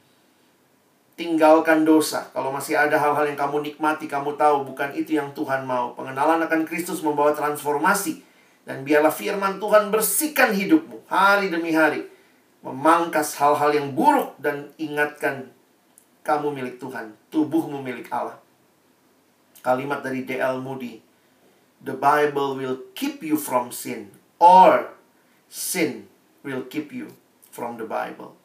tinggalkan 1.20 1.84
dosa. 1.84 2.32
Kalau 2.32 2.48
masih 2.48 2.80
ada 2.80 2.96
hal-hal 2.96 3.28
yang 3.28 3.36
kamu 3.36 3.60
nikmati, 3.60 4.08
kamu 4.08 4.40
tahu 4.40 4.72
bukan 4.72 4.96
itu 4.96 5.20
yang 5.20 5.36
Tuhan 5.36 5.68
mau. 5.68 5.92
Pengenalan 5.92 6.40
akan 6.48 6.64
Kristus 6.64 7.04
membawa 7.04 7.36
transformasi. 7.36 8.24
Dan 8.64 8.88
biarlah 8.88 9.12
firman 9.12 9.60
Tuhan 9.60 9.92
bersihkan 9.92 10.56
hidupmu 10.56 11.04
hari 11.12 11.52
demi 11.52 11.76
hari. 11.76 12.08
Memangkas 12.64 13.36
hal-hal 13.36 13.76
yang 13.76 13.92
buruk 13.92 14.32
dan 14.40 14.72
ingatkan 14.80 15.52
kamu 16.24 16.56
milik 16.56 16.80
Tuhan. 16.80 17.12
Tubuhmu 17.28 17.84
milik 17.84 18.08
Allah. 18.08 18.40
Kalimat 19.60 20.00
dari 20.00 20.24
D.L. 20.24 20.64
Moody. 20.64 21.04
The 21.84 22.00
Bible 22.00 22.56
will 22.56 22.80
keep 22.96 23.20
you 23.20 23.36
from 23.36 23.68
sin. 23.68 24.08
Or 24.40 24.96
sin 25.52 26.08
will 26.40 26.64
keep 26.64 26.96
you 26.96 27.12
from 27.52 27.76
the 27.76 27.84
Bible. 27.84 28.39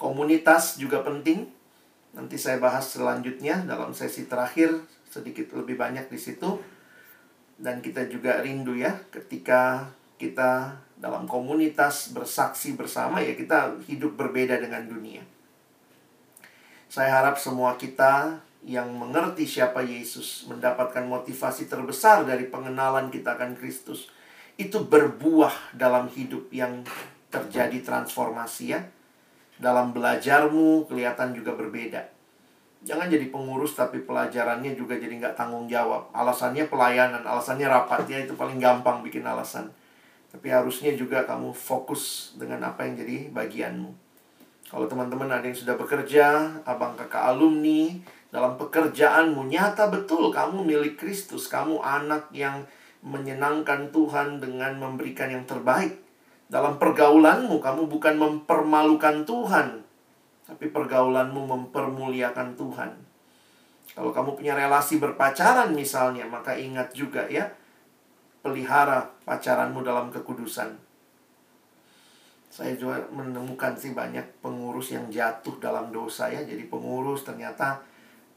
Komunitas 0.00 0.80
juga 0.80 1.04
penting. 1.04 1.44
Nanti 2.16 2.40
saya 2.40 2.56
bahas 2.56 2.88
selanjutnya 2.88 3.68
dalam 3.68 3.92
sesi 3.92 4.24
terakhir 4.24 4.72
sedikit 5.12 5.52
lebih 5.52 5.76
banyak 5.76 6.08
di 6.08 6.16
situ. 6.16 6.56
Dan 7.60 7.84
kita 7.84 8.08
juga 8.08 8.40
rindu 8.40 8.72
ya 8.72 8.96
ketika 9.12 9.92
kita 10.16 10.80
dalam 10.96 11.28
komunitas 11.28 12.16
bersaksi 12.16 12.72
bersama 12.72 13.20
ya 13.20 13.36
kita 13.36 13.76
hidup 13.84 14.16
berbeda 14.16 14.56
dengan 14.56 14.88
dunia. 14.88 15.20
Saya 16.88 17.20
harap 17.20 17.36
semua 17.36 17.76
kita 17.76 18.40
yang 18.64 18.88
mengerti 18.96 19.44
siapa 19.44 19.84
Yesus 19.84 20.48
mendapatkan 20.48 21.04
motivasi 21.04 21.68
terbesar 21.68 22.24
dari 22.24 22.48
pengenalan 22.48 23.12
kita 23.12 23.36
akan 23.36 23.56
Kristus 23.56 24.08
itu 24.60 24.80
berbuah 24.84 25.76
dalam 25.76 26.08
hidup 26.12 26.52
yang 26.52 26.84
terjadi 27.32 27.80
transformasi 27.80 28.64
ya 28.76 28.80
dalam 29.60 29.92
belajarmu 29.92 30.88
kelihatan 30.88 31.36
juga 31.36 31.52
berbeda. 31.52 32.00
Jangan 32.80 33.12
jadi 33.12 33.28
pengurus 33.28 33.76
tapi 33.76 34.00
pelajarannya 34.00 34.72
juga 34.72 34.96
jadi 34.96 35.12
nggak 35.20 35.36
tanggung 35.36 35.68
jawab. 35.68 36.08
Alasannya 36.16 36.64
pelayanan, 36.72 37.20
alasannya 37.20 37.68
rapat 37.68 38.08
ya 38.08 38.24
itu 38.24 38.32
paling 38.32 38.56
gampang 38.56 39.04
bikin 39.04 39.20
alasan. 39.20 39.68
Tapi 40.32 40.48
harusnya 40.48 40.96
juga 40.96 41.28
kamu 41.28 41.52
fokus 41.52 42.32
dengan 42.40 42.64
apa 42.64 42.88
yang 42.88 42.96
jadi 42.96 43.28
bagianmu. 43.28 43.92
Kalau 44.72 44.86
teman-teman 44.88 45.28
ada 45.28 45.44
yang 45.44 45.58
sudah 45.58 45.76
bekerja, 45.76 46.56
abang 46.64 46.96
kakak 46.96 47.20
alumni, 47.20 48.00
dalam 48.32 48.56
pekerjaanmu 48.56 49.50
nyata 49.50 49.90
betul 49.90 50.32
kamu 50.32 50.64
milik 50.64 50.96
Kristus, 50.96 51.50
kamu 51.50 51.82
anak 51.82 52.30
yang 52.32 52.64
menyenangkan 53.04 53.92
Tuhan 53.92 54.40
dengan 54.40 54.78
memberikan 54.78 55.28
yang 55.28 55.44
terbaik 55.44 56.09
dalam 56.50 56.82
pergaulanmu, 56.82 57.62
kamu 57.62 57.86
bukan 57.86 58.14
mempermalukan 58.18 59.22
Tuhan, 59.22 59.86
tapi 60.50 60.66
pergaulanmu 60.66 61.46
mempermuliakan 61.46 62.58
Tuhan. 62.58 62.90
Kalau 63.94 64.10
kamu 64.10 64.34
punya 64.34 64.58
relasi 64.58 64.98
berpacaran 64.98 65.70
misalnya, 65.70 66.26
maka 66.26 66.58
ingat 66.58 66.90
juga 66.90 67.30
ya, 67.30 67.46
pelihara 68.42 69.14
pacaranmu 69.22 69.78
dalam 69.86 70.10
kekudusan. 70.10 70.74
Saya 72.50 72.74
juga 72.74 72.98
menemukan 73.14 73.78
sih 73.78 73.94
banyak 73.94 74.42
pengurus 74.42 74.90
yang 74.90 75.06
jatuh 75.06 75.54
dalam 75.62 75.94
dosa 75.94 76.26
ya. 76.26 76.42
Jadi 76.42 76.66
pengurus 76.66 77.22
ternyata 77.22 77.78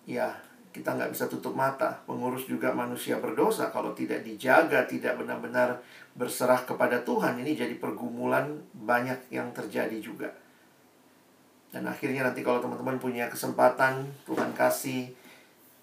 ya 0.06 0.30
kita 0.74 0.98
nggak 0.98 1.14
bisa 1.14 1.30
tutup 1.30 1.54
mata. 1.54 2.02
Pengurus 2.10 2.50
juga 2.50 2.74
manusia 2.74 3.22
berdosa 3.22 3.70
kalau 3.70 3.94
tidak 3.94 4.26
dijaga, 4.26 4.90
tidak 4.90 5.22
benar-benar 5.22 5.78
berserah 6.18 6.66
kepada 6.66 7.06
Tuhan. 7.06 7.38
Ini 7.38 7.54
jadi 7.54 7.78
pergumulan 7.78 8.58
banyak 8.74 9.30
yang 9.30 9.54
terjadi 9.54 10.02
juga. 10.02 10.34
Dan 11.70 11.86
akhirnya 11.86 12.26
nanti 12.26 12.42
kalau 12.42 12.58
teman-teman 12.58 12.98
punya 12.98 13.30
kesempatan, 13.30 14.06
Tuhan 14.26 14.54
kasih 14.58 15.14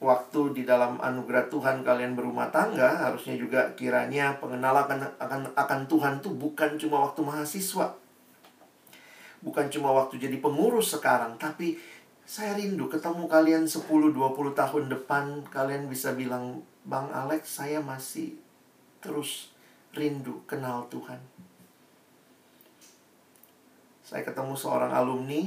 waktu 0.02 0.56
di 0.56 0.62
dalam 0.66 0.96
anugerah 0.98 1.46
Tuhan 1.52 1.86
kalian 1.86 2.18
berumah 2.18 2.50
tangga, 2.50 3.10
harusnya 3.10 3.38
juga 3.38 3.70
kiranya 3.78 4.38
pengenalan 4.42 4.86
akan, 4.86 5.00
akan, 5.22 5.40
akan 5.54 5.80
Tuhan 5.86 6.14
tuh 6.18 6.34
bukan 6.34 6.74
cuma 6.80 7.06
waktu 7.06 7.20
mahasiswa. 7.22 7.94
Bukan 9.40 9.66
cuma 9.72 9.90
waktu 9.96 10.20
jadi 10.20 10.36
pengurus 10.36 10.92
sekarang, 10.96 11.36
tapi 11.40 11.76
saya 12.30 12.54
rindu 12.54 12.86
ketemu 12.86 13.26
kalian 13.26 13.66
10-20 13.66 14.14
tahun 14.54 14.84
depan. 14.86 15.42
Kalian 15.50 15.90
bisa 15.90 16.14
bilang 16.14 16.62
Bang 16.86 17.10
Alex 17.10 17.58
saya 17.58 17.82
masih 17.82 18.38
terus 19.02 19.50
rindu 19.90 20.38
kenal 20.46 20.86
Tuhan. 20.86 21.18
Saya 24.06 24.22
ketemu 24.22 24.54
seorang 24.54 24.94
alumni 24.94 25.42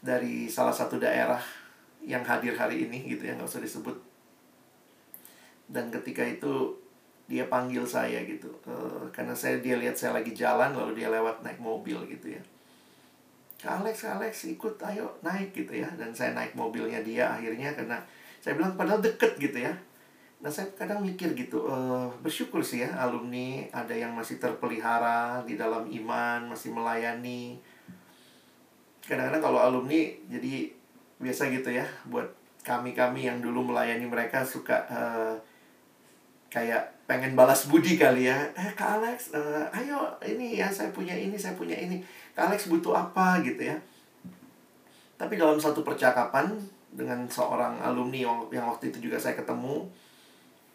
dari 0.00 0.48
salah 0.48 0.72
satu 0.72 0.96
daerah 0.96 1.40
yang 2.00 2.24
hadir 2.24 2.56
hari 2.56 2.88
ini 2.88 3.04
gitu 3.04 3.28
ya 3.28 3.36
nggak 3.36 3.44
usah 3.52 3.60
disebut. 3.60 4.00
Dan 5.68 5.92
ketika 5.92 6.24
itu 6.24 6.80
dia 7.28 7.44
panggil 7.52 7.84
saya 7.84 8.24
gitu. 8.24 8.48
Uh, 8.64 9.04
karena 9.12 9.36
saya 9.36 9.60
dia 9.60 9.76
lihat 9.76 10.00
saya 10.00 10.16
lagi 10.16 10.32
jalan 10.32 10.72
lalu 10.72 11.04
dia 11.04 11.12
lewat 11.12 11.44
naik 11.44 11.60
mobil 11.60 12.00
gitu 12.08 12.40
ya 12.40 12.44
Kak 13.64 13.80
Alex, 13.80 14.04
Kak 14.04 14.20
Alex 14.20 14.44
ikut 14.44 14.76
ayo 14.84 15.08
naik 15.24 15.56
gitu 15.56 15.72
ya. 15.72 15.88
Dan 15.96 16.12
saya 16.12 16.36
naik 16.36 16.52
mobilnya 16.52 17.00
dia 17.00 17.32
akhirnya 17.32 17.72
karena 17.72 17.96
Saya 18.44 18.60
bilang 18.60 18.76
padahal 18.76 19.00
deket 19.00 19.40
gitu 19.40 19.64
ya. 19.64 19.72
Nah 20.44 20.52
saya 20.52 20.68
kadang 20.76 21.00
mikir 21.00 21.32
gitu 21.32 21.64
uh, 21.64 22.12
Bersyukur 22.20 22.60
sih 22.60 22.84
ya 22.84 22.92
alumni 23.00 23.64
Ada 23.72 23.96
yang 23.96 24.12
masih 24.12 24.36
terpelihara 24.36 25.40
di 25.48 25.56
dalam 25.56 25.88
iman 25.88 26.52
Masih 26.52 26.76
melayani. 26.76 27.56
Kadang-kadang 29.00 29.40
kalau 29.40 29.60
alumni 29.64 30.12
jadi 30.28 30.68
biasa 31.16 31.48
gitu 31.48 31.72
ya 31.72 31.88
Buat 32.12 32.28
kami-kami 32.60 33.24
yang 33.24 33.40
dulu 33.40 33.72
melayani 33.72 34.04
mereka 34.04 34.44
suka 34.44 34.84
uh, 34.92 35.36
Kayak 36.54 36.86
pengen 37.10 37.34
balas 37.34 37.66
budi 37.66 37.98
kali 37.98 38.30
ya. 38.30 38.38
Eh 38.54 38.70
Kak 38.78 39.02
Alex, 39.02 39.34
uh, 39.34 39.66
ayo 39.74 40.06
ini 40.22 40.62
ya 40.62 40.70
saya 40.70 40.94
punya 40.94 41.10
ini, 41.10 41.34
saya 41.34 41.58
punya 41.58 41.74
ini. 41.74 41.98
Alex 42.38 42.70
butuh 42.70 42.94
apa 42.94 43.42
gitu 43.42 43.58
ya. 43.58 43.74
Tapi 45.18 45.34
dalam 45.34 45.58
satu 45.58 45.82
percakapan 45.82 46.54
dengan 46.94 47.26
seorang 47.26 47.82
alumni 47.82 48.22
yang, 48.22 48.38
yang 48.54 48.70
waktu 48.70 48.94
itu 48.94 49.10
juga 49.10 49.18
saya 49.18 49.34
ketemu 49.34 49.82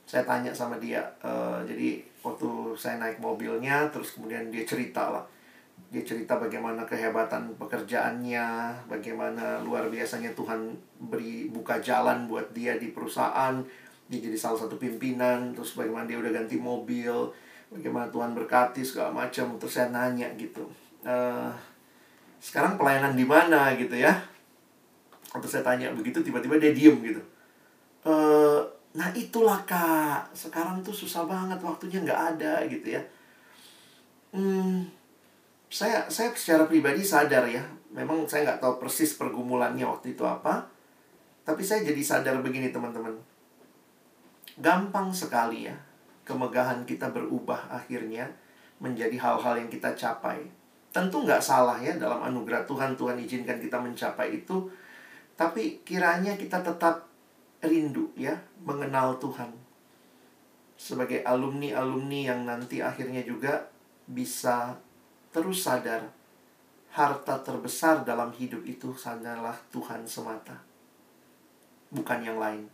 saya 0.04 0.28
tanya 0.28 0.52
sama 0.52 0.76
dia 0.82 1.06
uh, 1.22 1.62
jadi 1.64 2.02
waktu 2.26 2.76
saya 2.76 3.00
naik 3.00 3.22
mobilnya 3.24 3.88
terus 3.88 4.20
kemudian 4.20 4.52
dia 4.52 4.68
cerita 4.68 5.16
lah. 5.16 5.24
Dia 5.96 6.04
cerita 6.04 6.36
bagaimana 6.36 6.84
kehebatan 6.84 7.56
pekerjaannya 7.56 8.76
bagaimana 8.92 9.64
luar 9.64 9.88
biasanya 9.88 10.36
Tuhan 10.36 10.76
beri 11.08 11.48
buka 11.48 11.80
jalan 11.80 12.28
buat 12.28 12.52
dia 12.52 12.76
di 12.76 12.92
perusahaan 12.92 13.64
dia 14.10 14.20
jadi 14.20 14.38
salah 14.38 14.58
satu 14.66 14.82
pimpinan 14.82 15.54
terus 15.54 15.78
bagaimana 15.78 16.10
dia 16.10 16.18
udah 16.18 16.34
ganti 16.34 16.58
mobil 16.58 17.30
bagaimana 17.70 18.10
Tuhan 18.10 18.34
berkati 18.34 18.82
segala 18.82 19.14
macam. 19.14 19.56
Terus 19.62 19.74
saya 19.78 19.94
nanya 19.94 20.28
gitu 20.34 20.66
uh, 21.06 21.54
sekarang 22.40 22.80
pelayanan 22.80 23.14
di 23.16 23.26
mana? 23.28 23.76
Gitu 23.76 23.96
ya. 24.00 24.16
Atau 25.30 25.46
saya 25.46 25.62
tanya 25.62 25.94
begitu 25.94 26.24
tiba-tiba 26.24 26.58
dia 26.58 26.74
diem 26.74 26.98
gitu. 27.04 27.22
Uh, 28.08 28.64
nah 28.96 29.12
itulah 29.14 29.62
kak. 29.68 30.32
Sekarang 30.34 30.82
tuh 30.82 30.96
susah 30.96 31.28
banget 31.28 31.60
waktunya 31.62 32.02
nggak 32.02 32.22
ada. 32.36 32.64
Gitu 32.66 32.98
ya. 32.98 33.02
Hmm, 34.34 34.88
saya 35.70 36.08
saya 36.10 36.34
secara 36.34 36.66
pribadi 36.66 37.06
sadar 37.06 37.46
ya. 37.46 37.62
Memang 37.94 38.26
saya 38.26 38.48
nggak 38.50 38.62
tahu 38.64 38.74
persis 38.82 39.20
pergumulannya 39.20 39.86
waktu 39.86 40.18
itu 40.18 40.24
apa. 40.26 40.66
Tapi 41.44 41.62
saya 41.66 41.82
jadi 41.86 42.02
sadar 42.02 42.40
begini 42.42 42.70
teman-teman 42.70 43.14
gampang 44.60 45.12
sekali 45.16 45.72
ya 45.72 45.76
kemegahan 46.28 46.86
kita 46.86 47.10
berubah 47.10 47.72
akhirnya 47.72 48.30
menjadi 48.80 49.16
hal-hal 49.20 49.60
yang 49.60 49.72
kita 49.72 49.92
capai 49.96 50.60
Tentu 50.90 51.22
nggak 51.22 51.42
salah 51.42 51.78
ya 51.78 51.94
dalam 52.02 52.18
anugerah 52.26 52.66
Tuhan, 52.66 52.98
Tuhan 52.98 53.22
izinkan 53.22 53.62
kita 53.62 53.78
mencapai 53.78 54.42
itu. 54.42 54.66
Tapi 55.38 55.86
kiranya 55.86 56.34
kita 56.34 56.66
tetap 56.66 57.06
rindu 57.62 58.10
ya 58.18 58.34
mengenal 58.66 59.22
Tuhan. 59.22 59.54
Sebagai 60.74 61.22
alumni-alumni 61.22 62.34
yang 62.34 62.42
nanti 62.50 62.82
akhirnya 62.82 63.22
juga 63.22 63.70
bisa 64.10 64.74
terus 65.30 65.62
sadar 65.62 66.10
harta 66.90 67.38
terbesar 67.46 68.02
dalam 68.02 68.34
hidup 68.34 68.66
itu 68.66 68.90
hanyalah 69.06 69.54
Tuhan 69.70 70.02
semata. 70.10 70.58
Bukan 71.94 72.26
yang 72.26 72.42
lain. 72.42 72.66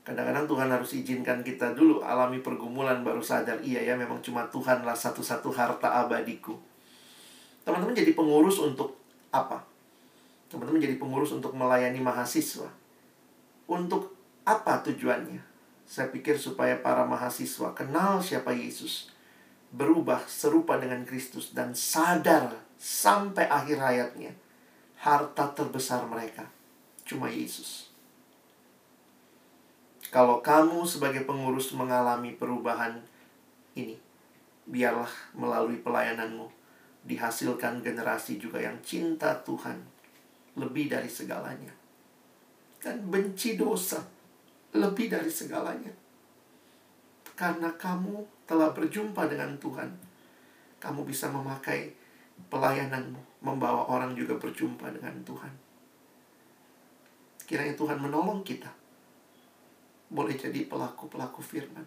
Kadang-kadang 0.00 0.48
Tuhan 0.48 0.68
harus 0.72 0.90
izinkan 0.96 1.44
kita 1.44 1.76
dulu 1.76 2.00
alami 2.00 2.40
pergumulan 2.40 3.04
baru 3.04 3.20
sadar, 3.20 3.60
iya 3.60 3.84
ya 3.84 3.94
memang 3.94 4.24
cuma 4.24 4.48
Tuhanlah 4.48 4.96
satu-satu 4.96 5.52
harta 5.52 5.92
abadiku 6.00 6.56
Teman-teman 7.60 7.92
jadi 7.92 8.16
pengurus 8.16 8.56
untuk 8.58 8.96
apa? 9.28 9.60
Teman-teman 10.48 10.80
jadi 10.80 10.96
pengurus 10.96 11.36
untuk 11.36 11.52
melayani 11.52 12.00
mahasiswa. 12.00 12.66
Untuk 13.68 14.16
apa 14.48 14.80
tujuannya? 14.82 15.44
Saya 15.84 16.08
pikir 16.08 16.40
supaya 16.40 16.78
para 16.80 17.04
mahasiswa 17.04 17.70
kenal 17.76 18.22
siapa 18.24 18.50
Yesus, 18.54 19.12
berubah 19.70 20.24
serupa 20.26 20.78
dengan 20.80 21.04
Kristus 21.04 21.54
dan 21.54 21.76
sadar 21.76 22.58
sampai 22.80 23.46
akhir 23.46 23.78
hayatnya 23.78 24.32
harta 24.98 25.52
terbesar 25.54 26.06
mereka 26.08 26.46
cuma 27.06 27.26
Yesus. 27.26 27.89
Kalau 30.10 30.42
kamu 30.42 30.82
sebagai 30.82 31.22
pengurus 31.22 31.70
mengalami 31.70 32.34
perubahan 32.34 32.98
ini, 33.78 33.94
biarlah 34.66 35.10
melalui 35.38 35.78
pelayananmu 35.78 36.50
dihasilkan 37.06 37.78
generasi 37.78 38.42
juga 38.42 38.58
yang 38.58 38.74
cinta 38.82 39.38
Tuhan 39.46 39.78
lebih 40.58 40.90
dari 40.90 41.06
segalanya. 41.06 41.70
Dan 42.82 43.06
benci 43.06 43.54
dosa 43.54 44.02
lebih 44.74 45.06
dari 45.06 45.30
segalanya. 45.30 45.94
Karena 47.38 47.70
kamu 47.78 48.44
telah 48.50 48.74
berjumpa 48.74 49.30
dengan 49.30 49.54
Tuhan, 49.62 49.94
kamu 50.82 51.06
bisa 51.06 51.30
memakai 51.30 51.94
pelayananmu, 52.50 53.46
membawa 53.46 53.86
orang 53.86 54.18
juga 54.18 54.34
berjumpa 54.42 54.90
dengan 54.90 55.14
Tuhan. 55.22 55.54
Kiranya 57.46 57.78
Tuhan 57.78 58.02
menolong 58.02 58.42
kita. 58.42 58.79
Boleh 60.10 60.34
jadi 60.34 60.66
pelaku-pelaku 60.66 61.38
firman. 61.38 61.86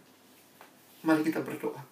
Mari 1.04 1.28
kita 1.28 1.44
berdoa. 1.44 1.84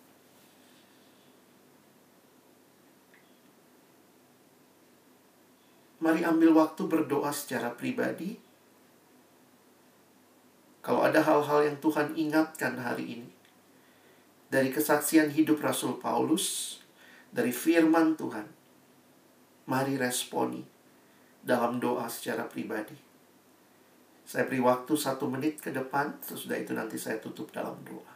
Mari 6.02 6.26
ambil 6.26 6.56
waktu 6.58 6.82
berdoa 6.88 7.30
secara 7.30 7.76
pribadi. 7.76 8.40
Kalau 10.82 11.06
ada 11.06 11.22
hal-hal 11.22 11.70
yang 11.70 11.78
Tuhan 11.78 12.18
ingatkan 12.18 12.74
hari 12.82 13.22
ini, 13.22 13.30
dari 14.50 14.74
kesaksian 14.74 15.30
hidup 15.30 15.62
Rasul 15.62 16.02
Paulus, 16.02 16.80
dari 17.30 17.54
firman 17.54 18.18
Tuhan, 18.18 18.50
mari 19.70 19.94
responi 20.02 20.66
dalam 21.46 21.78
doa 21.78 22.10
secara 22.10 22.50
pribadi. 22.50 23.11
Saya 24.32 24.48
beri 24.48 24.64
waktu 24.64 24.96
satu 24.96 25.28
menit 25.28 25.60
ke 25.60 25.76
depan, 25.76 26.16
sesudah 26.24 26.56
itu 26.56 26.72
nanti 26.72 26.96
saya 26.96 27.20
tutup 27.20 27.52
dalam 27.52 27.76
doa. 27.84 28.11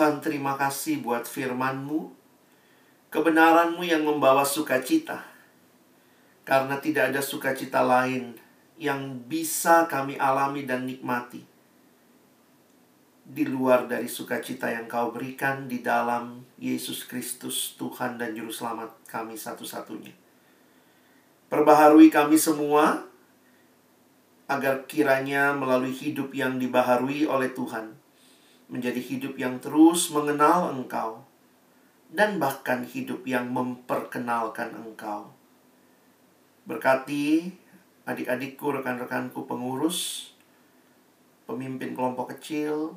Tuhan 0.00 0.24
terima 0.24 0.56
kasih 0.56 1.04
buat 1.04 1.28
firman-Mu, 1.28 2.08
kebenaran-Mu 3.12 3.84
yang 3.84 4.00
membawa 4.00 4.48
sukacita. 4.48 5.28
Karena 6.40 6.80
tidak 6.80 7.12
ada 7.12 7.20
sukacita 7.20 7.84
lain 7.84 8.32
yang 8.80 9.20
bisa 9.28 9.84
kami 9.92 10.16
alami 10.16 10.64
dan 10.64 10.88
nikmati 10.88 11.44
di 13.28 13.44
luar 13.44 13.92
dari 13.92 14.08
sukacita 14.08 14.72
yang 14.72 14.88
kau 14.88 15.12
berikan 15.12 15.68
di 15.68 15.84
dalam 15.84 16.48
Yesus 16.56 17.04
Kristus 17.04 17.76
Tuhan 17.76 18.16
dan 18.16 18.32
Juru 18.32 18.48
Selamat 18.48 18.96
kami 19.04 19.36
satu-satunya. 19.36 20.16
Perbaharui 21.52 22.08
kami 22.08 22.40
semua 22.40 23.04
agar 24.48 24.80
kiranya 24.88 25.52
melalui 25.52 25.92
hidup 25.92 26.32
yang 26.32 26.56
dibaharui 26.56 27.28
oleh 27.28 27.52
Tuhan, 27.52 27.99
menjadi 28.70 29.02
hidup 29.02 29.34
yang 29.34 29.58
terus 29.58 30.14
mengenal 30.14 30.70
Engkau, 30.70 31.26
dan 32.10 32.38
bahkan 32.38 32.86
hidup 32.86 33.26
yang 33.26 33.50
memperkenalkan 33.50 34.72
Engkau. 34.78 35.34
Berkati 36.64 37.50
adik-adikku, 38.06 38.70
rekan-rekanku 38.70 39.44
pengurus, 39.44 40.32
pemimpin 41.50 41.98
kelompok 41.98 42.38
kecil, 42.38 42.94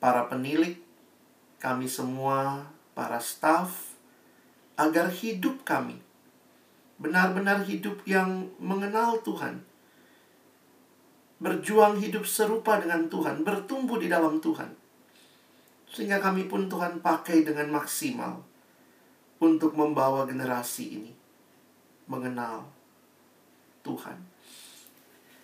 para 0.00 0.26
penilik, 0.26 0.80
kami 1.60 1.84
semua, 1.84 2.72
para 2.96 3.20
staf, 3.20 3.94
agar 4.80 5.12
hidup 5.12 5.60
kami 5.68 6.00
benar-benar 7.00 7.64
hidup 7.64 8.04
yang 8.04 8.52
mengenal 8.60 9.24
Tuhan, 9.24 9.64
berjuang 11.40 11.96
hidup 11.96 12.28
serupa 12.28 12.76
dengan 12.76 13.08
Tuhan, 13.08 13.40
bertumbuh 13.40 13.96
di 13.96 14.12
dalam 14.12 14.38
Tuhan, 14.44 14.68
sehingga 15.88 16.20
kami 16.20 16.46
pun 16.46 16.68
Tuhan 16.68 17.00
pakai 17.00 17.42
dengan 17.42 17.72
maksimal 17.72 18.44
untuk 19.40 19.72
membawa 19.72 20.28
generasi 20.28 21.00
ini 21.00 21.12
mengenal 22.04 22.68
Tuhan. 23.80 24.20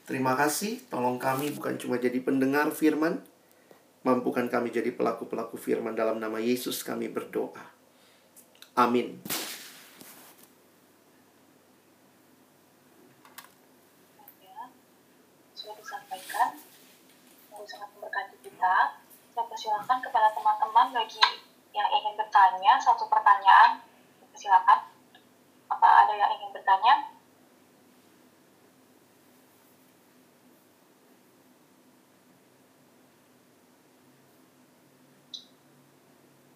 Terima 0.04 0.36
kasih, 0.36 0.84
tolong 0.92 1.16
kami 1.16 1.50
bukan 1.56 1.80
cuma 1.80 1.96
jadi 1.96 2.20
pendengar 2.20 2.70
firman, 2.70 3.24
mampukan 4.04 4.46
kami 4.52 4.70
jadi 4.70 4.92
pelaku-pelaku 4.92 5.56
firman 5.56 5.96
dalam 5.96 6.20
nama 6.20 6.38
Yesus 6.38 6.84
kami 6.84 7.08
berdoa. 7.08 7.72
Amin. 8.76 9.18
kita, 18.56 18.98
saya 19.66 19.82
persilakan 19.82 19.98
kepada 19.98 20.30
teman-teman 20.30 20.94
bagi 20.94 21.18
yang 21.74 21.90
ingin 21.90 22.14
bertanya 22.14 22.78
satu 22.78 23.02
pertanyaan. 23.10 23.82
Silakan. 24.30 24.78
Apa 25.66 26.06
ada 26.06 26.14
yang 26.14 26.30
ingin 26.38 26.54
bertanya? 26.54 27.10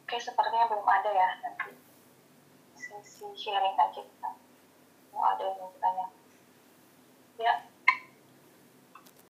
Oke, 0.07 0.15
sepertinya 0.23 0.71
belum 0.71 0.87
ada 0.87 1.11
ya. 1.11 1.29
Nanti 1.43 1.75
sesi 2.79 3.27
sharing 3.35 3.75
aja 3.75 4.07
kita. 4.07 4.31
Mau 5.11 5.35
ada 5.35 5.51
yang 5.51 5.67
bertanya. 5.67 6.07
Ya, 7.43 7.70